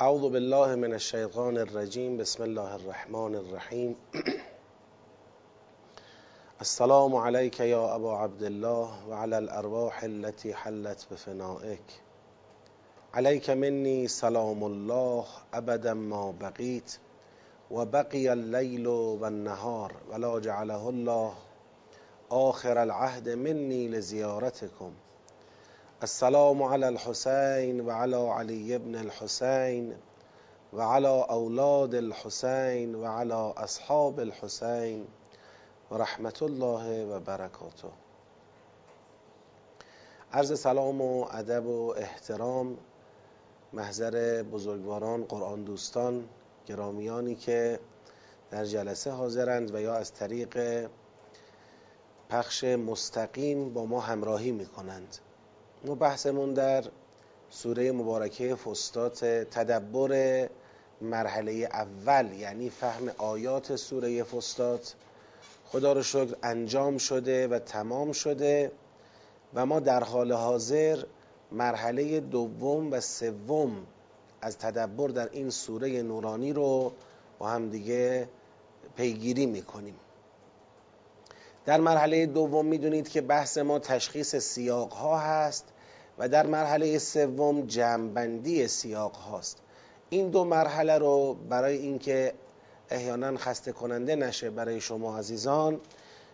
أعوذ 0.00 0.28
بالله 0.28 0.74
من 0.74 0.94
الشیطان 0.94 1.56
الرجیم 1.56 2.16
بسم 2.16 2.42
الله 2.42 2.74
الرحمن 2.74 3.34
الرحیم 3.34 3.96
السلام 6.60 7.16
عليك 7.16 7.60
يا 7.60 7.94
أبا 7.94 8.12
عبد 8.12 8.42
الله 8.42 9.08
وعلى 9.08 9.38
الأرواح 9.38 10.04
التي 10.04 10.54
حلت 10.54 11.06
بفنائك. 11.10 12.00
عليك 13.14 13.50
مني 13.50 14.08
سلام 14.08 14.64
الله 14.64 15.24
أبدا 15.54 15.94
ما 15.94 16.34
بقيت 16.40 16.96
وبقي 17.70 18.32
الليل 18.32 18.88
والنهار 18.88 19.92
ولا 20.12 20.38
جعله 20.38 20.88
الله 20.88 21.34
آخر 22.30 22.82
العهد 22.82 23.28
مني 23.28 23.88
لزيارتكم. 23.88 24.92
السلام 26.02 26.62
على 26.62 26.88
الحسين 26.88 27.80
وعلى 27.80 28.16
علي 28.16 28.78
بن 28.78 28.94
الحسين 28.96 29.96
وعلى 30.72 31.26
أولاد 31.30 31.94
الحسين 31.94 32.94
وعلى 32.94 33.34
أصحاب 33.56 34.20
الحسين 34.20 35.06
ورحمة 35.90 36.38
الله 36.42 37.04
و 37.04 37.20
برکاته. 37.20 37.90
عرض 40.32 40.52
سلام 40.52 41.00
و 41.00 41.26
ادب 41.30 41.66
و 41.66 41.94
احترام 41.96 42.76
محضر 43.72 44.42
بزرگواران 44.42 45.24
قرآن 45.24 45.64
دوستان 45.64 46.28
گرامیانی 46.66 47.34
که 47.34 47.80
در 48.50 48.64
جلسه 48.64 49.10
حاضرند 49.10 49.74
و 49.74 49.80
یا 49.80 49.94
از 49.94 50.12
طریق 50.12 50.88
پخش 52.28 52.64
مستقیم 52.64 53.72
با 53.72 53.86
ما 53.86 54.00
همراهی 54.00 54.52
می 54.52 54.66
کنند 54.66 55.16
ما 55.86 55.94
بحثمون 55.94 56.54
در 56.54 56.84
سوره 57.50 57.92
مبارکه 57.92 58.54
فستات 58.54 59.24
تدبر 59.24 60.48
مرحله 61.00 61.52
اول 61.52 62.32
یعنی 62.32 62.70
فهم 62.70 63.08
آیات 63.18 63.76
سوره 63.76 64.22
فستات 64.22 64.94
خدا 65.64 65.92
رو 65.92 66.02
شکر 66.02 66.36
انجام 66.42 66.98
شده 66.98 67.48
و 67.48 67.58
تمام 67.58 68.12
شده 68.12 68.72
و 69.54 69.66
ما 69.66 69.80
در 69.80 70.04
حال 70.04 70.32
حاضر 70.32 71.02
مرحله 71.52 72.20
دوم 72.20 72.92
و 72.92 73.00
سوم 73.00 73.86
از 74.40 74.58
تدبر 74.58 75.08
در 75.08 75.28
این 75.32 75.50
سوره 75.50 76.02
نورانی 76.02 76.52
رو 76.52 76.92
با 77.38 77.48
هم 77.48 77.68
دیگه 77.70 78.28
پیگیری 78.96 79.46
می‌کنیم. 79.46 79.96
در 81.66 81.80
مرحله 81.80 82.26
دوم 82.26 82.66
می‌دونید 82.66 83.08
که 83.08 83.20
بحث 83.20 83.58
ما 83.58 83.78
تشخیص 83.78 84.36
سیاق 84.36 84.92
ها 84.92 85.18
هست. 85.18 85.72
و 86.18 86.28
در 86.28 86.46
مرحله 86.46 86.98
سوم 86.98 87.66
جمعبندی 87.66 88.68
سیاق 88.68 89.14
هاست. 89.14 89.58
این 90.10 90.30
دو 90.30 90.44
مرحله 90.44 90.98
رو 90.98 91.34
برای 91.34 91.76
اینکه 91.76 92.32
احیانا 92.90 93.36
خسته 93.36 93.72
کننده 93.72 94.16
نشه 94.16 94.50
برای 94.50 94.80
شما 94.80 95.18
عزیزان 95.18 95.80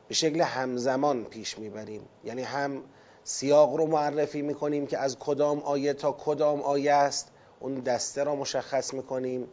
به 0.09 0.15
شکل 0.15 0.41
همزمان 0.41 1.25
پیش 1.25 1.59
می‌بریم. 1.59 2.03
یعنی 2.25 2.43
هم 2.43 2.83
سیاق 3.25 3.75
رو 3.77 3.87
معرفی 3.87 4.43
می‌کنیم 4.43 4.87
که 4.87 4.99
از 4.99 5.19
کدام 5.19 5.59
آیه 5.59 5.93
تا 5.93 6.13
کدام 6.13 6.61
آیه 6.61 6.93
است 6.93 7.29
اون 7.61 7.75
دسته 7.75 8.25
را 8.25 8.35
مشخص 8.35 8.95
می‌کنیم 8.95 9.49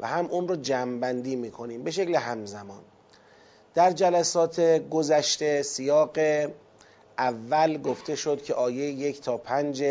و 0.00 0.06
هم 0.06 0.26
اون 0.26 0.48
رو 0.48 0.56
جمعبندی 0.56 1.36
می‌کنیم 1.36 1.82
به 1.82 1.90
شکل 1.90 2.14
همزمان. 2.14 2.80
در 3.74 3.90
جلسات 3.90 4.60
گذشته 4.90 5.62
سیاق 5.62 6.18
اول 7.18 7.82
گفته 7.82 8.16
شد 8.16 8.42
که 8.42 8.54
آیه 8.54 8.90
یک 8.90 9.20
تا 9.20 9.36
پنج 9.36 9.84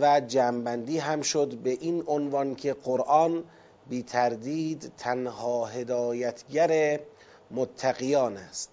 و 0.00 0.20
جنبندی 0.20 0.98
هم 0.98 1.22
شد. 1.22 1.54
به 1.54 1.70
این 1.70 2.04
عنوان 2.06 2.54
که 2.54 2.72
قرآن 2.72 3.44
بی 3.88 4.02
تردید 4.02 4.92
تنها 4.98 5.66
هدایتگر 5.66 7.00
متقیان 7.50 8.36
است. 8.36 8.70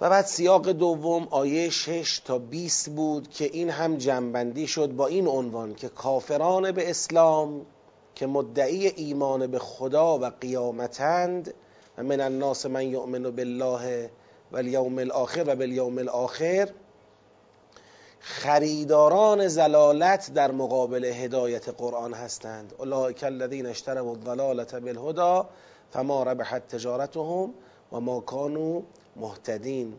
و 0.00 0.10
بعد 0.10 0.24
سیاق 0.24 0.68
دوم 0.68 1.28
آیه 1.30 1.70
6 1.70 2.18
تا 2.18 2.38
20 2.38 2.88
بود 2.88 3.30
که 3.30 3.44
این 3.44 3.70
هم 3.70 3.96
جنبندی 3.96 4.66
شد 4.66 4.88
با 4.88 5.06
این 5.06 5.28
عنوان 5.28 5.74
که 5.74 5.88
کافران 5.88 6.72
به 6.72 6.90
اسلام 6.90 7.66
که 8.14 8.26
مدعی 8.26 8.86
ایمان 8.86 9.46
به 9.46 9.58
خدا 9.58 10.18
و 10.18 10.24
قیامتند 10.24 11.54
و 11.98 12.02
من 12.02 12.20
الناس 12.20 12.66
من 12.66 12.86
یؤمن 12.86 13.22
بالله 13.22 14.10
و 14.56 14.58
الیوم 14.58 14.98
الاخر 14.98 15.44
و 15.46 15.56
بالیوم 15.56 15.98
الاخر 15.98 16.68
خریداران 18.20 19.48
زلالت 19.48 20.34
در 20.34 20.50
مقابل 20.50 21.04
هدایت 21.04 21.68
قرآن 21.68 22.14
هستند. 22.14 22.72
اولئک 22.78 23.24
الذین 23.24 23.66
اشتروا 23.66 24.10
الضلالة 24.10 24.80
بالهدى 24.80 25.48
فما 25.90 26.22
ربحت 26.22 26.68
تجارتهم 26.68 27.54
و 27.92 28.00
ما 28.00 28.20
كانوا 28.20 28.82
مهتدین. 29.16 29.94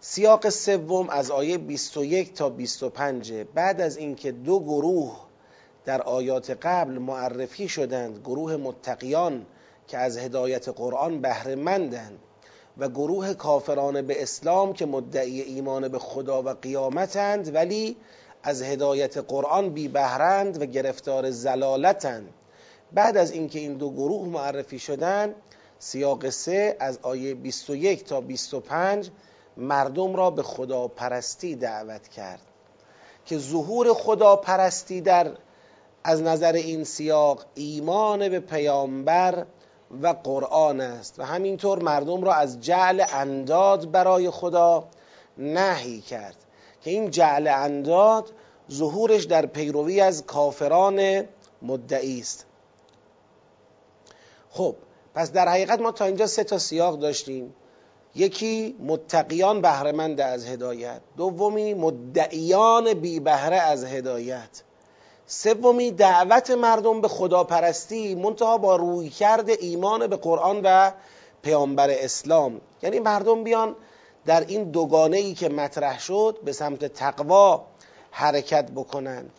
سیاق 0.00 0.48
سوم 0.48 1.10
از 1.10 1.30
آیه 1.30 1.58
21 1.58 2.34
تا 2.34 2.50
25 2.50 3.32
بعد 3.32 3.80
از 3.80 3.96
اینکه 3.96 4.32
دو 4.32 4.60
گروه 4.60 5.16
در 5.84 6.02
آیات 6.02 6.50
قبل 6.50 6.98
معرفی 6.98 7.68
شدند 7.68 8.18
گروه 8.18 8.56
متقیان 8.56 9.46
که 9.88 9.98
از 9.98 10.18
هدایت 10.18 10.68
قرآن 10.68 11.20
بهرهمندند 11.20 12.18
و 12.78 12.88
گروه 12.88 13.34
کافران 13.34 14.02
به 14.02 14.22
اسلام 14.22 14.72
که 14.72 14.86
مدعی 14.86 15.40
ایمان 15.40 15.88
به 15.88 15.98
خدا 15.98 16.42
و 16.42 16.48
قیامتند 16.48 17.54
ولی 17.54 17.96
از 18.42 18.62
هدایت 18.62 19.18
قرآن 19.18 19.70
بی 19.70 19.88
بهرند 19.88 20.62
و 20.62 20.66
گرفتار 20.66 21.30
زلالتند. 21.30 22.28
بعد 22.92 23.16
از 23.16 23.32
اینکه 23.32 23.58
این 23.58 23.74
دو 23.74 23.90
گروه 23.90 24.28
معرفی 24.28 24.78
شدند 24.78 25.34
سیاق 25.78 26.30
سه 26.30 26.76
از 26.80 26.98
آیه 27.02 27.34
21 27.34 28.04
تا 28.04 28.20
25 28.20 29.10
مردم 29.56 30.16
را 30.16 30.30
به 30.30 30.42
خدا 30.42 30.88
پرستی 30.88 31.56
دعوت 31.56 32.08
کرد 32.08 32.40
که 33.26 33.38
ظهور 33.38 33.94
خدا 33.94 34.36
پرستی 34.36 35.00
در 35.00 35.30
از 36.04 36.22
نظر 36.22 36.52
این 36.52 36.84
سیاق 36.84 37.44
ایمان 37.54 38.28
به 38.28 38.40
پیامبر 38.40 39.46
و 40.02 40.06
قرآن 40.24 40.80
است 40.80 41.18
و 41.18 41.22
همینطور 41.22 41.82
مردم 41.82 42.24
را 42.24 42.34
از 42.34 42.60
جعل 42.60 43.04
انداد 43.12 43.90
برای 43.90 44.30
خدا 44.30 44.84
نهی 45.38 46.00
کرد 46.00 46.36
که 46.80 46.90
این 46.90 47.10
جعل 47.10 47.48
انداد 47.48 48.32
ظهورش 48.72 49.24
در 49.24 49.46
پیروی 49.46 50.00
از 50.00 50.26
کافران 50.26 51.24
مدعی 51.62 52.20
است. 52.20 52.46
خب 54.50 54.76
پس 55.14 55.32
در 55.32 55.48
حقیقت 55.48 55.80
ما 55.80 55.92
تا 55.92 56.04
اینجا 56.04 56.26
سه 56.26 56.44
تا 56.44 56.58
سیاق 56.58 56.98
داشتیم. 56.98 57.54
یکی 58.14 58.76
متقیان 58.80 59.60
بهرهمند 59.60 60.20
از 60.20 60.46
هدایت 60.46 61.00
دومی 61.16 61.74
مدعیان 61.74 62.94
بی 62.94 63.20
بهره 63.20 63.56
از 63.56 63.84
هدایت. 63.84 64.62
سومی 65.26 65.90
دعوت 65.90 66.50
مردم 66.50 67.00
به 67.00 67.08
خداپرستی 67.08 68.14
منتها 68.14 68.58
با 68.58 68.76
روی 68.76 69.08
کرد 69.08 69.50
ایمان 69.50 70.06
به 70.06 70.16
قرآن 70.16 70.60
و 70.64 70.92
پیامبر 71.42 71.90
اسلام. 71.90 72.60
یعنی 72.82 73.00
مردم 73.00 73.44
بیان 73.44 73.76
در 74.26 74.44
این 74.48 74.70
دوگانه 74.70 75.16
ای 75.16 75.34
که 75.34 75.48
مطرح 75.48 76.00
شد 76.00 76.38
به 76.44 76.52
سمت 76.52 76.84
تقوا 76.84 77.64
حرکت 78.10 78.70
بکنند 78.70 79.30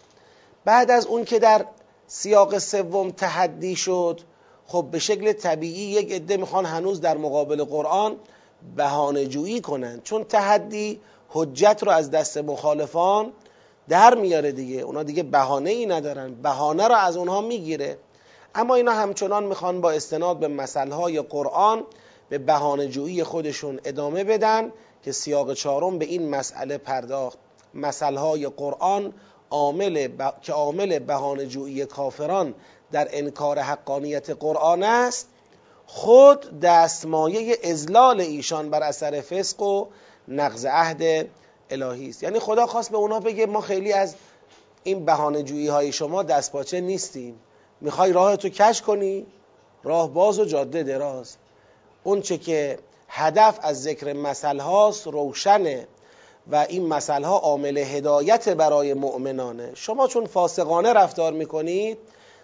بعد 0.66 0.92
از 0.92 1.06
اون 1.06 1.26
که 1.26 1.40
در 1.40 1.66
سیاق 2.08 2.58
سوم 2.58 3.12
تحدی 3.12 3.76
شد 3.76 4.22
خب 4.68 4.88
به 4.92 5.00
شکل 5.00 5.34
طبیعی 5.34 5.92
یک 5.92 6.12
عده 6.12 6.38
می‌خوان 6.38 6.66
هنوز 6.66 7.02
در 7.02 7.18
مقابل 7.18 7.64
قرآن 7.64 8.16
بهانه 8.76 9.26
جویی 9.26 9.62
کنند 9.62 10.04
چون 10.04 10.24
تحدی 10.24 11.02
حجت 11.30 11.84
رو 11.84 11.92
از 11.92 12.12
دست 12.12 12.38
مخالفان 12.38 13.34
در 13.90 14.16
میاره 14.16 14.52
دیگه. 14.52 14.82
اونا 14.82 15.04
دیگه 15.04 15.24
بهانه 15.24 15.70
ای 15.70 15.86
ندارن. 15.86 16.34
بهانه 16.34 16.88
رو 16.88 16.96
از 16.96 17.18
اونها 17.18 17.42
می‌گیره. 17.42 17.98
اما 18.56 18.76
اینا 18.76 18.92
همچنان 18.92 19.44
می‌خوان 19.44 19.82
با 19.82 19.92
استناد 19.92 20.40
به 20.40 20.48
مسئله 20.48 21.22
قرآن 21.22 21.84
به 22.30 22.38
بهانه 22.38 22.88
جویی 22.88 23.24
خودشون 23.24 23.80
ادامه 23.86 24.24
بدن 24.24 24.72
که 25.04 25.12
سیاق 25.12 25.54
چهارم 25.54 26.00
به 26.00 26.06
این 26.06 26.30
مسئله 26.30 26.78
پرداخت. 26.78 27.38
مسئله 27.74 28.50
قرآن 28.50 29.14
عامل 29.50 30.08
ب... 30.08 30.42
که 30.42 30.54
عامل 30.54 31.00
بهانه 31.00 31.46
جویی 31.46 31.86
کافران 31.86 32.54
در 32.92 33.08
انکار 33.12 33.60
حقانیت 33.60 34.30
قرآن 34.30 34.84
است 34.84 35.30
خود 35.86 36.60
دستمایه 36.60 37.58
ازلال 37.64 38.22
ایشان 38.22 38.70
بر 38.70 38.84
اثر 38.84 39.22
فسق 39.22 39.62
و 39.62 39.86
نقض 40.28 40.66
عهد 40.66 41.30
الهی 41.74 42.10
است. 42.10 42.24
یعنی 42.24 42.40
خدا 42.40 42.66
خواست 42.66 42.92
به 42.92 42.98
اونا 42.98 43.20
بگه 43.20 43.46
ما 43.46 43.62
خیلی 43.62 43.94
از 43.94 44.16
این 44.84 45.06
بهانه 45.06 45.44
جویی 45.44 45.68
های 45.68 45.92
شما 45.92 46.24
دستپاچه 46.24 46.82
نیستیم. 46.82 47.40
می‌خوای 47.82 48.14
راه 48.14 48.36
تو 48.36 48.50
کش 48.50 48.82
کنی؟ 48.82 49.26
راه 49.84 50.10
باز 50.10 50.40
و 50.40 50.46
جاده 50.46 50.84
دراز. 50.84 51.36
اون 52.04 52.22
چه 52.22 52.38
که 52.38 52.80
هدف 53.08 53.60
از 53.62 53.84
ذکر 53.84 54.14
مسئله 54.14 54.64
هاست 54.64 55.08
روشنه 55.08 55.88
و 56.52 56.66
این 56.70 56.88
مسئله 56.88 57.28
ها 57.28 57.38
عامل 57.38 57.78
هدایت 57.78 58.50
برای 58.50 58.94
مؤمنانه. 58.94 59.72
شما 59.76 60.08
چون 60.08 60.26
فاسقانه 60.26 60.94
رفتار 60.94 61.34
می‌کنید 61.34 61.98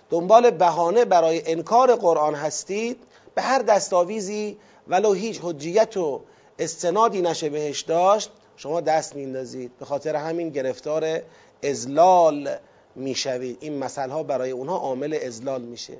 دنبال 0.09 0.49
بهانه 0.51 1.05
برای 1.05 1.51
انکار 1.51 1.95
قرآن 1.95 2.35
هستید 2.35 3.03
به 3.35 3.41
هر 3.41 3.61
دستاویزی 3.61 4.57
ولو 4.87 5.13
هیچ 5.13 5.39
حجیت 5.43 5.97
و 5.97 6.21
استنادی 6.59 7.21
نشه 7.21 7.49
بهش 7.49 7.81
داشت 7.81 8.31
شما 8.61 8.81
دست 8.81 9.15
میندازید. 9.15 9.77
به 9.77 9.85
خاطر 9.85 10.15
همین 10.15 10.49
گرفتار 10.49 11.21
ازلال 11.63 12.57
می‌شوید. 12.95 13.57
این 13.61 13.77
مسئله 13.77 14.13
ها 14.13 14.23
برای 14.23 14.51
اونها 14.51 14.77
عامل 14.77 15.19
ازلال 15.25 15.61
میشه. 15.61 15.97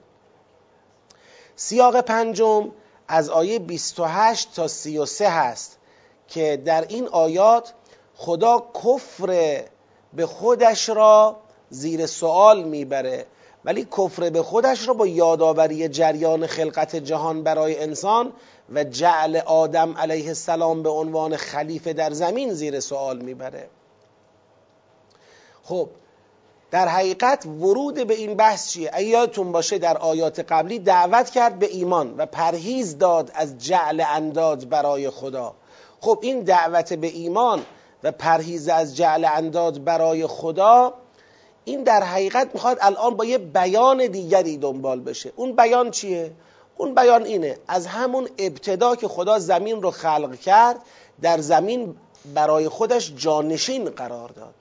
سیاق 1.56 2.02
پنجم 2.02 2.72
از 3.08 3.30
آیه 3.30 3.60
28 3.60 4.56
تا 4.56 4.68
33 4.68 5.30
هست 5.30 5.78
که 6.28 6.62
در 6.66 6.86
این 6.90 7.08
آیات 7.08 7.74
خدا 8.16 8.72
کفر 8.84 9.64
به 10.14 10.26
خودش 10.26 10.90
را 10.90 11.38
زیر 11.70 12.06
سوال 12.06 12.64
می‌بره. 12.64 13.26
ولی 13.66 13.88
کفر 13.98 14.30
به 14.30 14.44
خودش 14.44 14.88
را 14.88 14.94
با 14.94 15.08
یادآوری 15.08 15.88
جریان 15.88 16.48
خلقت 16.48 16.96
جهان 16.96 17.44
برای 17.44 17.84
انسان 17.84 18.34
و 18.74 18.84
جعل 18.84 19.36
آدم 19.38 19.98
علیه 19.98 20.28
السلام 20.28 20.84
به 20.84 20.90
عنوان 20.90 21.36
خلیفه 21.36 21.94
در 21.94 22.12
زمین 22.12 22.54
زیر 22.54 22.80
سوال 22.80 23.20
می‌بره. 23.20 23.70
خب 25.64 25.90
در 26.72 26.88
حقیقت 26.88 27.46
ورود 27.46 28.08
به 28.08 28.14
این 28.14 28.36
بحث 28.36 28.72
چیه؟ 28.72 28.96
ایاتون 28.96 29.52
باشه 29.52 29.78
در 29.78 29.98
آیات 29.98 30.40
قبلی 30.40 30.80
دعوت 30.80 31.30
کرد 31.30 31.60
به 31.60 31.66
ایمان 31.66 32.16
و 32.18 32.26
پرهیز 32.26 32.98
داد 32.98 33.32
از 33.34 33.58
جعل 33.58 34.04
انداد 34.10 34.70
برای 34.70 35.10
خدا. 35.10 35.54
خب 36.02 36.20
این 36.22 36.40
دعوت 36.40 36.94
به 36.94 37.08
ایمان 37.08 37.66
و 38.04 38.12
پرهیز 38.12 38.70
از 38.70 38.98
جعل 38.98 39.26
انداد 39.26 39.84
برای 39.84 40.28
خدا 40.28 40.94
این 41.70 41.84
در 41.84 42.04
حقیقت 42.04 42.50
می‌خواد 42.54 42.78
الان 42.82 43.16
با 43.16 43.26
یه 43.26 43.38
بیان 43.38 44.08
دیگری 44.08 44.58
دنبال 44.58 45.00
بشه. 45.00 45.32
اون 45.36 45.56
بیان 45.56 45.92
چیه؟ 45.92 46.32
اون 46.78 46.96
بیان 46.96 47.26
اینه 47.26 47.58
از 47.68 47.88
همون 47.88 48.30
ابتدا 48.38 48.96
که 48.96 49.08
خدا 49.08 49.40
زمین 49.40 49.82
رو 49.82 49.92
خلق 49.92 50.36
کرد 50.36 50.82
در 51.22 51.38
زمین 51.38 51.96
برای 52.34 52.70
خودش 52.70 53.14
جانشین 53.16 53.90
قرار 53.90 54.30
داد. 54.30 54.54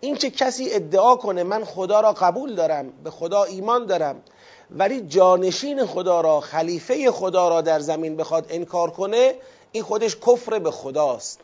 این 0.00 0.16
که 0.16 0.30
کسی 0.30 0.68
ادعا 0.70 1.16
کنه 1.16 1.42
من 1.42 1.64
خدا 1.64 2.00
را 2.00 2.12
قبول 2.12 2.54
دارم 2.54 2.92
به 3.04 3.10
خدا 3.10 3.44
ایمان 3.44 3.86
دارم 3.86 4.22
ولی 4.70 5.00
جانشین 5.00 5.86
خدا 5.86 6.20
را 6.20 6.40
خلیفه 6.40 7.10
خدا 7.10 7.48
را 7.48 7.60
در 7.60 7.80
زمین 7.80 8.16
بخواد 8.16 8.46
انکار 8.50 8.90
کنه 8.90 9.34
این 9.72 9.82
خودش 9.82 10.16
کفر 10.16 10.58
به 10.58 10.70
خداست. 10.70 11.40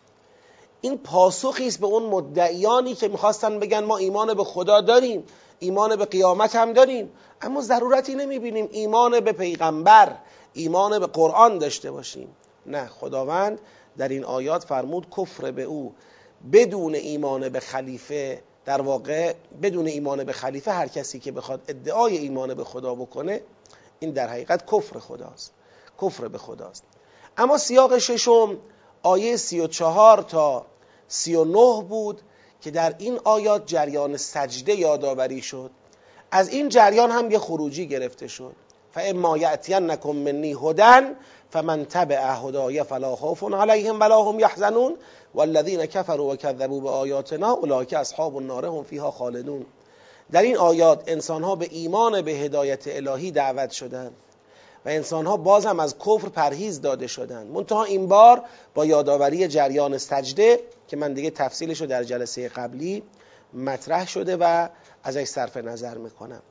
این 0.85 0.99
پاسخی 0.99 1.67
است 1.67 1.81
به 1.81 1.87
اون 1.87 2.03
مدعیانی 2.03 2.95
که 2.95 3.09
می‌خواستن 3.09 3.59
بگن 3.59 3.85
ما 3.85 3.97
ایمان 3.97 4.35
به 4.35 4.45
خدا 4.45 4.81
داریم 4.81 5.25
ایمان 5.59 5.97
به 5.97 6.05
قیامت 6.05 6.57
هم 6.57 6.73
داریم. 6.73 7.13
اما 7.43 7.61
ضرورتی 7.61 8.15
نمی‌بینیم 8.15 8.69
ایمان 8.73 9.21
به 9.21 9.33
پیغمبر 9.33 10.17
ایمان 10.53 10.99
به 10.99 11.07
قرآن 11.07 11.59
داشته 11.59 11.91
باشیم. 11.91 12.37
نه 12.67 12.87
خداوند 12.87 13.61
در 13.99 14.09
این 14.09 14.25
آیات 14.25 14.65
فرمود 14.65 15.07
کفر 15.17 15.51
به 15.51 15.63
او 15.63 15.95
بدون 16.53 16.95
ایمان 16.95 17.49
به 17.49 17.61
خلیفه 17.61 18.43
در 18.65 18.81
واقع 18.81 19.35
بدون 19.63 19.87
ایمان 19.87 20.25
به 20.25 20.33
خلیفه 20.33 20.73
هر 20.73 20.89
کسی 20.89 21.19
که 21.19 21.33
بخواد 21.33 21.61
ادعای 21.69 22.17
ایمان 22.17 22.55
به 22.55 22.65
خدا 22.65 22.95
بکنه 22.95 23.41
این 24.01 24.11
در 24.11 24.29
حقیقت 24.29 24.67
کفر 24.67 24.99
خداست. 24.99 25.53
کفر 26.03 26.29
به 26.29 26.39
خداست. 26.39 26.85
اما 27.37 27.59
سیاق 27.59 27.99
ششم 27.99 28.57
آیه 29.03 29.37
سی 29.37 29.61
و 29.61 29.67
چهار 29.67 30.23
تا 30.23 30.67
سی 31.15 31.35
و 31.35 31.45
نه 31.45 31.83
بود 31.83 32.21
که 32.61 32.71
در 32.71 32.95
این 32.99 33.21
آیات 33.25 33.67
جریان 33.67 34.17
سجده 34.17 34.75
یادآوری 34.75 35.43
شد. 35.43 35.71
از 36.31 36.49
این 36.49 36.69
جریان 36.69 37.11
هم 37.11 37.31
یه 37.31 37.39
خروجی 37.39 37.87
گرفته 37.89 38.29
شد. 38.29 38.53
فاما 38.95 39.39
یأتینکم 39.39 40.11
منی 40.11 40.57
هدن 40.63 41.17
فمن 41.51 41.85
تبع 41.85 42.35
هدای 42.45 42.83
فلا 42.83 43.17
خوف 43.17 43.43
علیهم 43.43 44.01
ولا 44.01 44.23
هم 44.23 44.41
یحزنون 44.41 44.97
والذین 45.35 45.87
کفروا 45.87 46.25
و 46.25 46.37
کذبوا 46.37 46.81
به 46.81 46.91
آیاتنا 46.91 47.53
اولئک 47.53 47.93
اصحاب 47.93 48.37
النار 48.37 48.67
هم 48.67 48.83
فیها 48.83 49.11
خالدون. 49.11 49.67
در 50.33 50.43
این 50.43 50.57
آیات 50.57 51.03
انسانها 51.07 51.57
به 51.57 51.69
ایمان 51.71 52.23
به 52.23 52.33
هدایت 52.33 52.85
الهی 52.87 53.31
دعوت 53.31 53.71
شدند 53.71 54.13
و 54.85 54.89
انسانها 54.89 55.37
بازم 55.37 55.81
از 55.81 55.99
کفر 55.99 56.29
پرهیز 56.29 56.81
داده 56.81 57.07
شدند. 57.07 57.51
منتها 57.51 57.85
این 57.85 58.09
بار 58.09 58.43
با 58.75 58.87
یادآوری 58.87 59.49
جریان 59.49 59.99
سجده 59.99 60.61
که 60.89 60.97
من 60.97 61.13
دیگه 61.13 61.31
تفصیلش 61.31 61.81
رو 61.81 61.87
در 61.87 62.05
جلسه 62.05 62.49
قبلی 62.49 63.03
مطرح 63.55 64.07
شده 64.07 64.37
و 64.37 64.69
ازش 65.05 65.25
صرف 65.25 65.57
نظر 65.57 65.99
می‌کنم. 65.99 66.43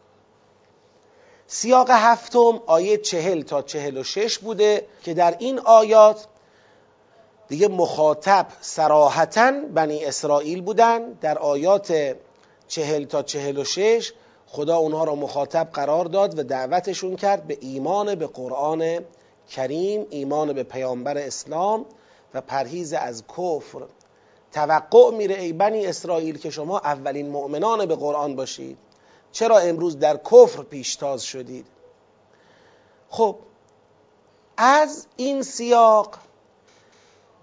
سیاق 1.48 1.90
هفتم 1.90 2.62
آیه 2.66 2.98
چهل 2.98 3.42
تا 3.42 3.62
چهل 3.62 3.98
و 3.98 4.04
شش 4.04 4.40
بوده 4.40 4.88
که 5.04 5.14
در 5.14 5.36
این 5.40 5.60
آیات 5.60 6.28
دیگه 7.48 7.68
مخاطب 7.68 8.48
سراحتا 8.62 9.52
بنی 9.74 10.06
اسرائیل 10.06 10.62
بودن. 10.62 11.12
در 11.12 11.38
آیات 11.38 12.16
چهل 12.68 13.06
تا 13.06 13.24
چهل 13.24 13.58
و 13.58 13.64
شش 13.64 14.14
خدا 14.48 14.78
اونها 14.78 15.04
را 15.04 15.16
مخاطب 15.16 15.70
قرار 15.74 16.06
داد 16.06 16.40
و 16.40 16.44
دعوتشون 16.44 17.16
کرد 17.16 17.48
به 17.48 17.58
ایمان 17.62 18.16
به 18.16 18.28
قرآن 18.28 19.00
کریم 19.50 20.06
ایمان 20.10 20.54
به 20.54 20.64
پیامبر 20.64 21.18
اسلام 21.18 21.86
و 22.34 22.42
پرهیز 22.42 22.94
از 22.94 23.24
کفر. 23.28 23.82
توقع 24.54 25.12
میره 25.12 25.36
ای 25.40 25.54
بنی 25.54 25.86
اسرائیل 25.86 26.38
که 26.38 26.50
شما 26.50 26.80
اولین 26.80 27.30
مؤمنان 27.30 27.86
به 27.86 27.96
قرآن 27.96 28.36
باشید. 28.36 28.78
چرا 29.32 29.58
امروز 29.58 30.00
در 30.00 30.18
کفر 30.18 30.64
پیشتاز 30.64 31.24
شدید؟ 31.24 31.66
خب 33.10 33.36
از 34.58 35.08
این 35.18 35.42
سیاق 35.42 36.16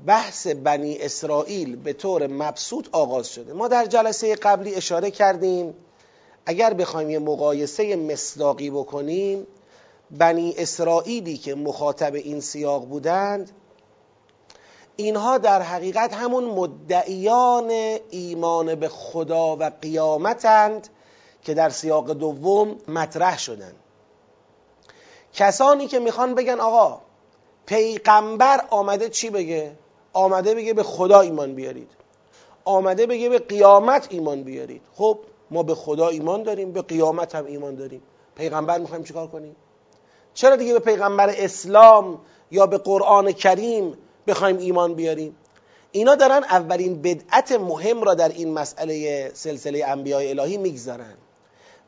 بحث 0.07 0.47
بنی 0.47 0.99
اسرائیل 0.99 1.77
به 1.77 1.93
طور 1.93 2.27
مبسوط 2.27 2.89
آغاز 2.93 3.29
شده. 3.29 3.53
ما 3.53 3.69
در 3.69 3.87
جلسه 3.87 4.35
قبلی 4.35 4.75
اشاره 4.75 5.11
کردیم 5.11 5.75
اگر 6.47 6.75
بخوایم 6.75 7.11
یه 7.11 7.19
مقایسه 7.19 7.97
مصداقی 7.97 8.71
بکنیم 8.71 9.47
بنی 10.11 10.55
اسرائیلی 10.59 11.37
که 11.37 11.55
مخاطب 11.55 12.15
این 12.15 12.41
سیاق 12.41 12.87
بودند 12.87 13.51
اینها 15.01 15.39
در 15.39 15.63
حقیقت 15.63 16.15
همون 16.15 16.45
مدعیان 16.45 17.71
ایمان 18.11 18.75
به 18.75 18.89
خدا 18.89 19.57
و 19.57 19.71
قیامتند 19.83 20.89
که 21.43 21.55
در 21.55 21.71
سیاق 21.71 22.13
دوم 22.13 22.77
مطرح 22.89 23.39
شدن. 23.39 23.73
کسانی 25.33 25.87
که 25.87 25.99
می‌خوان 25.99 26.35
بگن 26.35 26.61
آقا 26.61 27.01
پیغمبر 27.67 28.65
آمده 28.71 29.09
چی 29.09 29.31
بگه؟ 29.31 29.73
آمده 30.13 30.55
بگه 30.55 30.75
به 30.75 30.83
خدا 30.83 31.21
ایمان 31.21 31.55
بیارید. 31.55 31.91
آمده 32.65 33.07
بگه 33.07 33.29
به 33.29 33.39
قیامت 33.39 34.07
ایمان 34.11 34.43
بیارید. 34.43 34.83
خب 34.95 35.19
ما 35.51 35.63
به 35.63 35.75
خدا 35.75 36.09
ایمان 36.09 36.43
داریم 36.43 36.73
به 36.73 36.83
قیامت 36.83 37.35
هم 37.35 37.47
ایمان 37.47 37.75
داریم. 37.75 38.03
پیغمبر 38.37 38.79
می‌خوایم 38.79 39.05
چیکار 39.05 39.27
کنیم؟ 39.27 39.57
چرا 40.35 40.57
دیگه 40.57 40.73
به 40.73 40.79
پیغمبر 40.79 41.35
اسلام 41.37 42.19
یا 42.51 42.67
به 42.67 42.79
قرآن 42.79 43.33
کریم 43.33 43.97
بخوایم 44.27 44.59
ایمان 44.59 44.95
بیاریم. 44.95 45.37
اینا 45.93 46.15
دارن 46.15 46.45
اولین 46.45 47.03
بدعت 47.03 47.53
مهم 47.53 48.03
را 48.03 48.15
در 48.15 48.29
این 48.29 48.53
مسئله 48.53 49.31
سلسله 49.35 49.85
انبیاء 49.87 50.29
الهی 50.29 50.57
می‌گذارن 50.57 51.15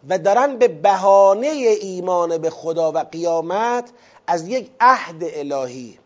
و 0.08 0.18
دارن 0.18 0.56
به 0.56 0.68
بهانه 0.68 1.46
ایمان 1.80 2.38
به 2.38 2.50
خدا 2.50 2.92
و 2.92 2.98
قیامت 2.98 3.90
از 4.26 4.48
یک 4.48 4.70
عهد 4.80 5.22
الهی. 5.22 5.98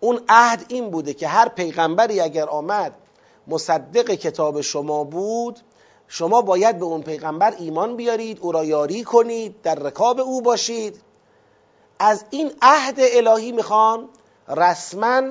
اون 0.00 0.20
عهد 0.28 0.64
این 0.68 0.90
بوده 0.90 1.14
که 1.14 1.28
هر 1.28 1.48
پیغمبری 1.48 2.20
اگر 2.20 2.48
آمد 2.48 2.94
مصدق 3.46 4.10
کتاب 4.10 4.60
شما 4.60 5.04
بود 5.04 5.60
شما 6.08 6.42
باید 6.42 6.78
به 6.78 6.84
اون 6.84 7.02
پیغمبر 7.02 7.54
ایمان 7.58 7.96
بیارید 7.96 8.38
او 8.40 8.52
را 8.52 8.64
یاری 8.64 9.04
کنید 9.04 9.62
در 9.62 9.74
رکاب 9.74 10.20
او 10.20 10.42
باشید. 10.42 11.00
از 11.98 12.24
این 12.30 12.52
عهد 12.62 12.96
الهی 12.98 13.52
می‌خوان 13.52 14.08
رسما 14.48 15.22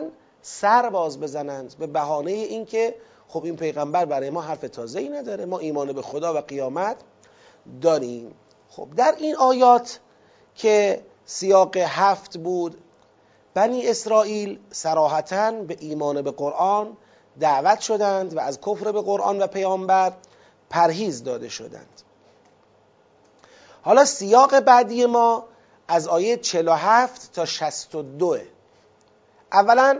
سر 0.41 0.89
باز 0.89 1.19
بزنند 1.19 1.75
به 1.79 1.87
بهانه 1.87 2.31
اینکه 2.31 2.95
خب 3.27 3.43
این 3.43 3.55
پیغمبر 3.55 4.05
برای 4.05 4.29
ما 4.29 4.41
حرف 4.41 4.61
تازه 4.61 4.99
ای 4.99 5.09
نداره. 5.09 5.45
ما 5.45 5.59
ایمان 5.59 5.93
به 5.93 6.01
خدا 6.01 6.33
و 6.33 6.37
قیامت 6.37 6.97
داریم. 7.81 8.35
خب 8.69 8.87
در 8.95 9.15
این 9.17 9.35
آیات 9.35 9.99
که 10.55 11.03
سیاق 11.25 11.77
هفت 11.77 12.37
بود 12.37 12.77
بنی 13.53 13.87
اسرائیل 13.87 14.59
سراحتا 14.71 15.51
به 15.51 15.77
ایمان 15.79 16.21
به 16.21 16.31
قرآن 16.31 16.97
دعوت 17.39 17.79
شدند 17.79 18.37
و 18.37 18.39
از 18.39 18.61
کفر 18.61 18.91
به 18.91 19.01
قرآن 19.01 19.41
و 19.41 19.47
پیامبر 19.47 20.13
پرهیز 20.69 21.23
داده 21.23 21.49
شدند. 21.49 22.01
حالا 23.81 24.05
سیاق 24.05 24.59
بعدی 24.59 25.05
ما 25.05 25.45
از 25.87 26.07
آیه 26.07 26.37
47 26.37 27.33
تا 27.33 27.45
62 27.45 28.37
اولا 29.53 29.99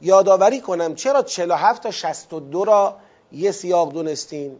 یادآوری 0.00 0.60
کنم 0.60 0.94
چرا 0.94 1.22
47 1.22 1.82
تا 1.82 1.90
62 1.90 2.64
را 2.64 2.96
یه 3.32 3.50
سیاق 3.50 3.92
دونستیم 3.92 4.58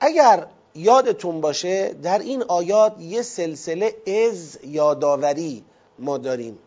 اگر 0.00 0.46
یادتون 0.74 1.40
باشه 1.40 1.88
در 2.02 2.18
این 2.18 2.42
آیات 2.42 3.00
یه 3.00 3.22
سلسله 3.22 3.94
از 4.26 4.58
یادآوری 4.64 5.64
ما 5.98 6.18
داریم 6.18 6.58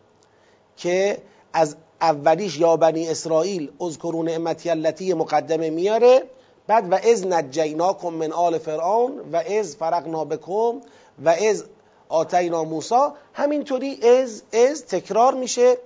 که 0.76 1.18
از 1.52 1.76
اولیش 2.00 2.58
یا 2.58 2.76
بنی 2.76 3.08
اسرائیل 3.08 3.70
اذکرون 3.80 4.28
نعمتی 4.28 4.70
التی 4.70 5.14
مقدمه 5.14 5.70
میاره 5.70 6.22
بعد 6.66 6.92
و 6.92 6.94
از 6.94 7.26
نجیناکم 7.26 8.08
من 8.08 8.32
آل 8.32 8.58
فرعون 8.58 9.20
و 9.32 9.36
از 9.36 9.76
فرقنا 9.76 10.24
بکم 10.24 10.80
و 11.24 11.28
از 11.28 11.64
آتینا 12.08 12.64
موسا 12.64 13.14
همینطوری 13.32 14.00
از 14.08 14.42
از 14.52 14.86
تکرار 14.86 15.34
میشه. 15.34 15.76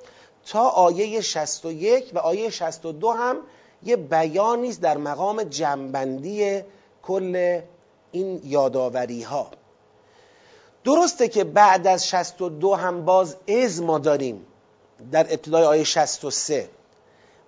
تا 0.46 0.68
آیه 0.68 1.20
61 1.20 2.10
و 2.14 2.18
آیه 2.18 2.50
62 2.50 3.10
هم 3.10 3.36
یه 3.82 3.96
بیانی 3.96 4.68
است 4.68 4.80
در 4.80 4.96
مقام 4.96 5.42
جنبندی 5.42 6.62
کل 7.02 7.60
این 8.12 8.40
یاداوری 8.44 9.22
ها 9.22 9.50
درسته 10.84 11.28
که 11.28 11.44
بعد 11.44 11.86
از 11.86 12.08
62 12.08 12.74
هم 12.74 13.04
باز 13.04 13.36
از 13.48 13.82
ما 13.82 13.98
داریم 13.98 14.46
در 15.12 15.26
ابتدای 15.30 15.64
آیه 15.64 15.84
63 15.84 16.68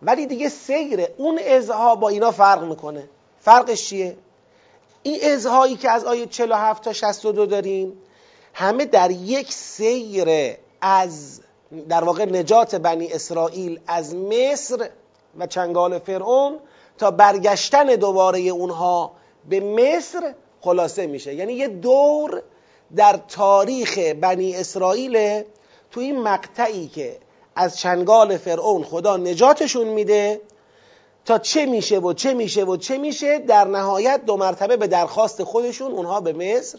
ولی 0.02 0.26
دیگه 0.26 0.48
سیر 0.48 1.06
اون 1.16 1.38
ازها 1.38 1.94
با 1.94 2.08
اینا 2.08 2.30
فرق 2.30 2.64
می‌کنه. 2.64 3.08
فرقش 3.40 3.88
چیه؟ 3.88 4.16
این 5.02 5.18
ازهایی 5.32 5.76
که 5.76 5.90
از 5.90 6.04
آیه 6.04 6.26
47 6.26 6.84
تا 6.84 6.92
62 6.92 7.46
داریم 7.46 7.92
همه 8.54 8.84
در 8.84 9.10
یک 9.10 9.52
سیر 9.52 10.56
از 10.80 11.40
در 11.88 12.04
واقع 12.04 12.24
نجات 12.24 12.74
بنی 12.74 13.12
اسرائیل 13.12 13.80
از 13.86 14.14
مصر 14.14 14.88
و 15.38 15.46
چنگال 15.46 15.98
فرعون 15.98 16.58
تا 16.98 17.10
برگشتن 17.10 17.86
دوباره 17.86 18.40
اونها 18.40 19.12
به 19.48 19.60
مصر 19.60 20.34
خلاصه 20.60 21.06
میشه. 21.06 21.34
یعنی 21.34 21.52
یه 21.52 21.68
دور 21.68 22.42
در 22.96 23.20
تاریخ 23.28 23.98
بنی 23.98 24.56
اسرائیل 24.56 25.42
تو 25.90 26.00
این 26.00 26.22
مقطعی 26.22 26.88
که 26.88 27.18
از 27.56 27.78
چنگال 27.78 28.36
فرعون 28.36 28.84
خدا 28.84 29.16
نجاتشون 29.16 29.88
میده 29.88 30.40
تا 31.24 31.38
چه 31.38 31.66
میشه 31.66 31.98
و 31.98 32.12
چه 32.12 32.34
میشه 32.34 32.64
و 32.64 32.76
چه 32.76 32.98
میشه 32.98 33.38
در 33.38 33.64
نهایت 33.64 34.24
دو 34.24 34.36
مرتبه 34.36 34.76
به 34.76 34.86
درخواست 34.86 35.44
خودشون 35.44 35.92
اونها 35.92 36.20
به 36.20 36.32
مصر 36.32 36.78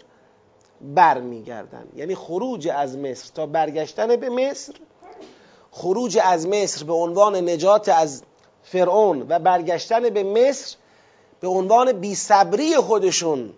برمیگردن. 0.84 1.88
یعنی 1.96 2.16
خروج 2.16 2.68
از 2.68 2.98
مصر. 2.98 3.32
تا 3.36 3.46
برگشتن 3.46 4.16
به 4.16 4.30
مصر 4.30 4.74
خروج 5.72 6.20
از 6.24 6.48
مصر 6.48 6.86
به 6.86 6.94
عنوان 6.94 7.50
نجات 7.50 7.90
از 7.90 8.24
فرعون 8.64 9.26
و 9.30 9.40
برگشتن 9.40 10.10
به 10.10 10.24
مصر 10.24 10.76
به 11.40 11.48
عنوان 11.48 11.92
بیصبری 11.92 12.76
خودشون 12.76 13.54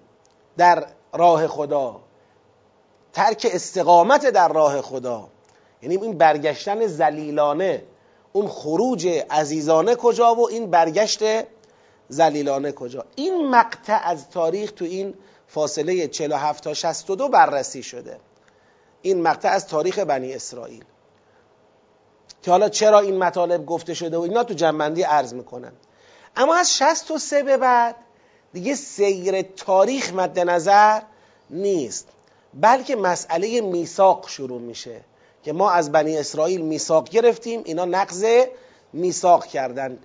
در 0.57 0.87
راه 1.13 1.47
خدا. 1.47 1.99
ترک 3.13 3.47
استقامت 3.53 4.25
در 4.29 4.47
راه 4.47 4.81
خدا. 4.81 5.27
یعنی 5.81 5.97
این 5.97 6.17
برگشتن 6.17 6.87
زلیلانه 6.87 7.83
اون 8.33 8.47
خروج 8.47 9.07
عزیزانه 9.29 9.95
کجا 9.95 10.35
و 10.35 10.49
این 10.49 10.69
برگشت 10.69 11.23
زلیلانه 12.09 12.71
کجا؟ 12.71 13.05
این 13.15 13.49
مقطع 13.49 13.99
از 14.03 14.29
تاریخ 14.29 14.71
تو 14.71 14.85
این 14.85 15.13
فاصله 15.47 16.07
47 16.07 16.63
تا 16.63 16.73
62 16.73 17.29
بررسی 17.29 17.83
شده. 17.83 18.19
این 19.01 19.21
مقطع 19.21 19.49
از 19.49 19.67
تاریخ 19.67 19.99
بنی 19.99 20.33
اسرائیل. 20.33 20.83
که 22.43 22.51
حالا 22.51 22.69
چرا 22.69 22.99
این 22.99 23.17
مطالب 23.17 23.65
گفته 23.65 23.93
شده 23.93 24.17
و 24.17 24.21
اینا 24.21 24.43
تو 24.43 24.53
جنبندی 24.53 25.01
عرض 25.01 25.33
می‌کنن 25.33 25.71
اما 26.35 26.55
از 26.55 26.77
63 26.77 27.43
به 27.43 27.57
بعد 27.57 27.95
دیگه 28.53 28.75
سیر 28.75 29.41
تاریخ 29.41 30.13
مد 30.13 30.39
نظر 30.39 31.01
نیست 31.49 32.07
بلکه 32.53 32.95
مسئله 32.95 33.61
میثاق 33.61 34.29
شروع 34.29 34.61
میشه 34.61 35.01
که 35.43 35.53
ما 35.53 35.71
از 35.71 35.91
بنی 35.91 36.17
اسرائیل 36.17 36.61
میثاق 36.61 37.09
گرفتیم 37.09 37.61
اینا 37.65 37.85
نقض 37.85 38.25
میثاق 38.93 39.45
کردن. 39.45 39.99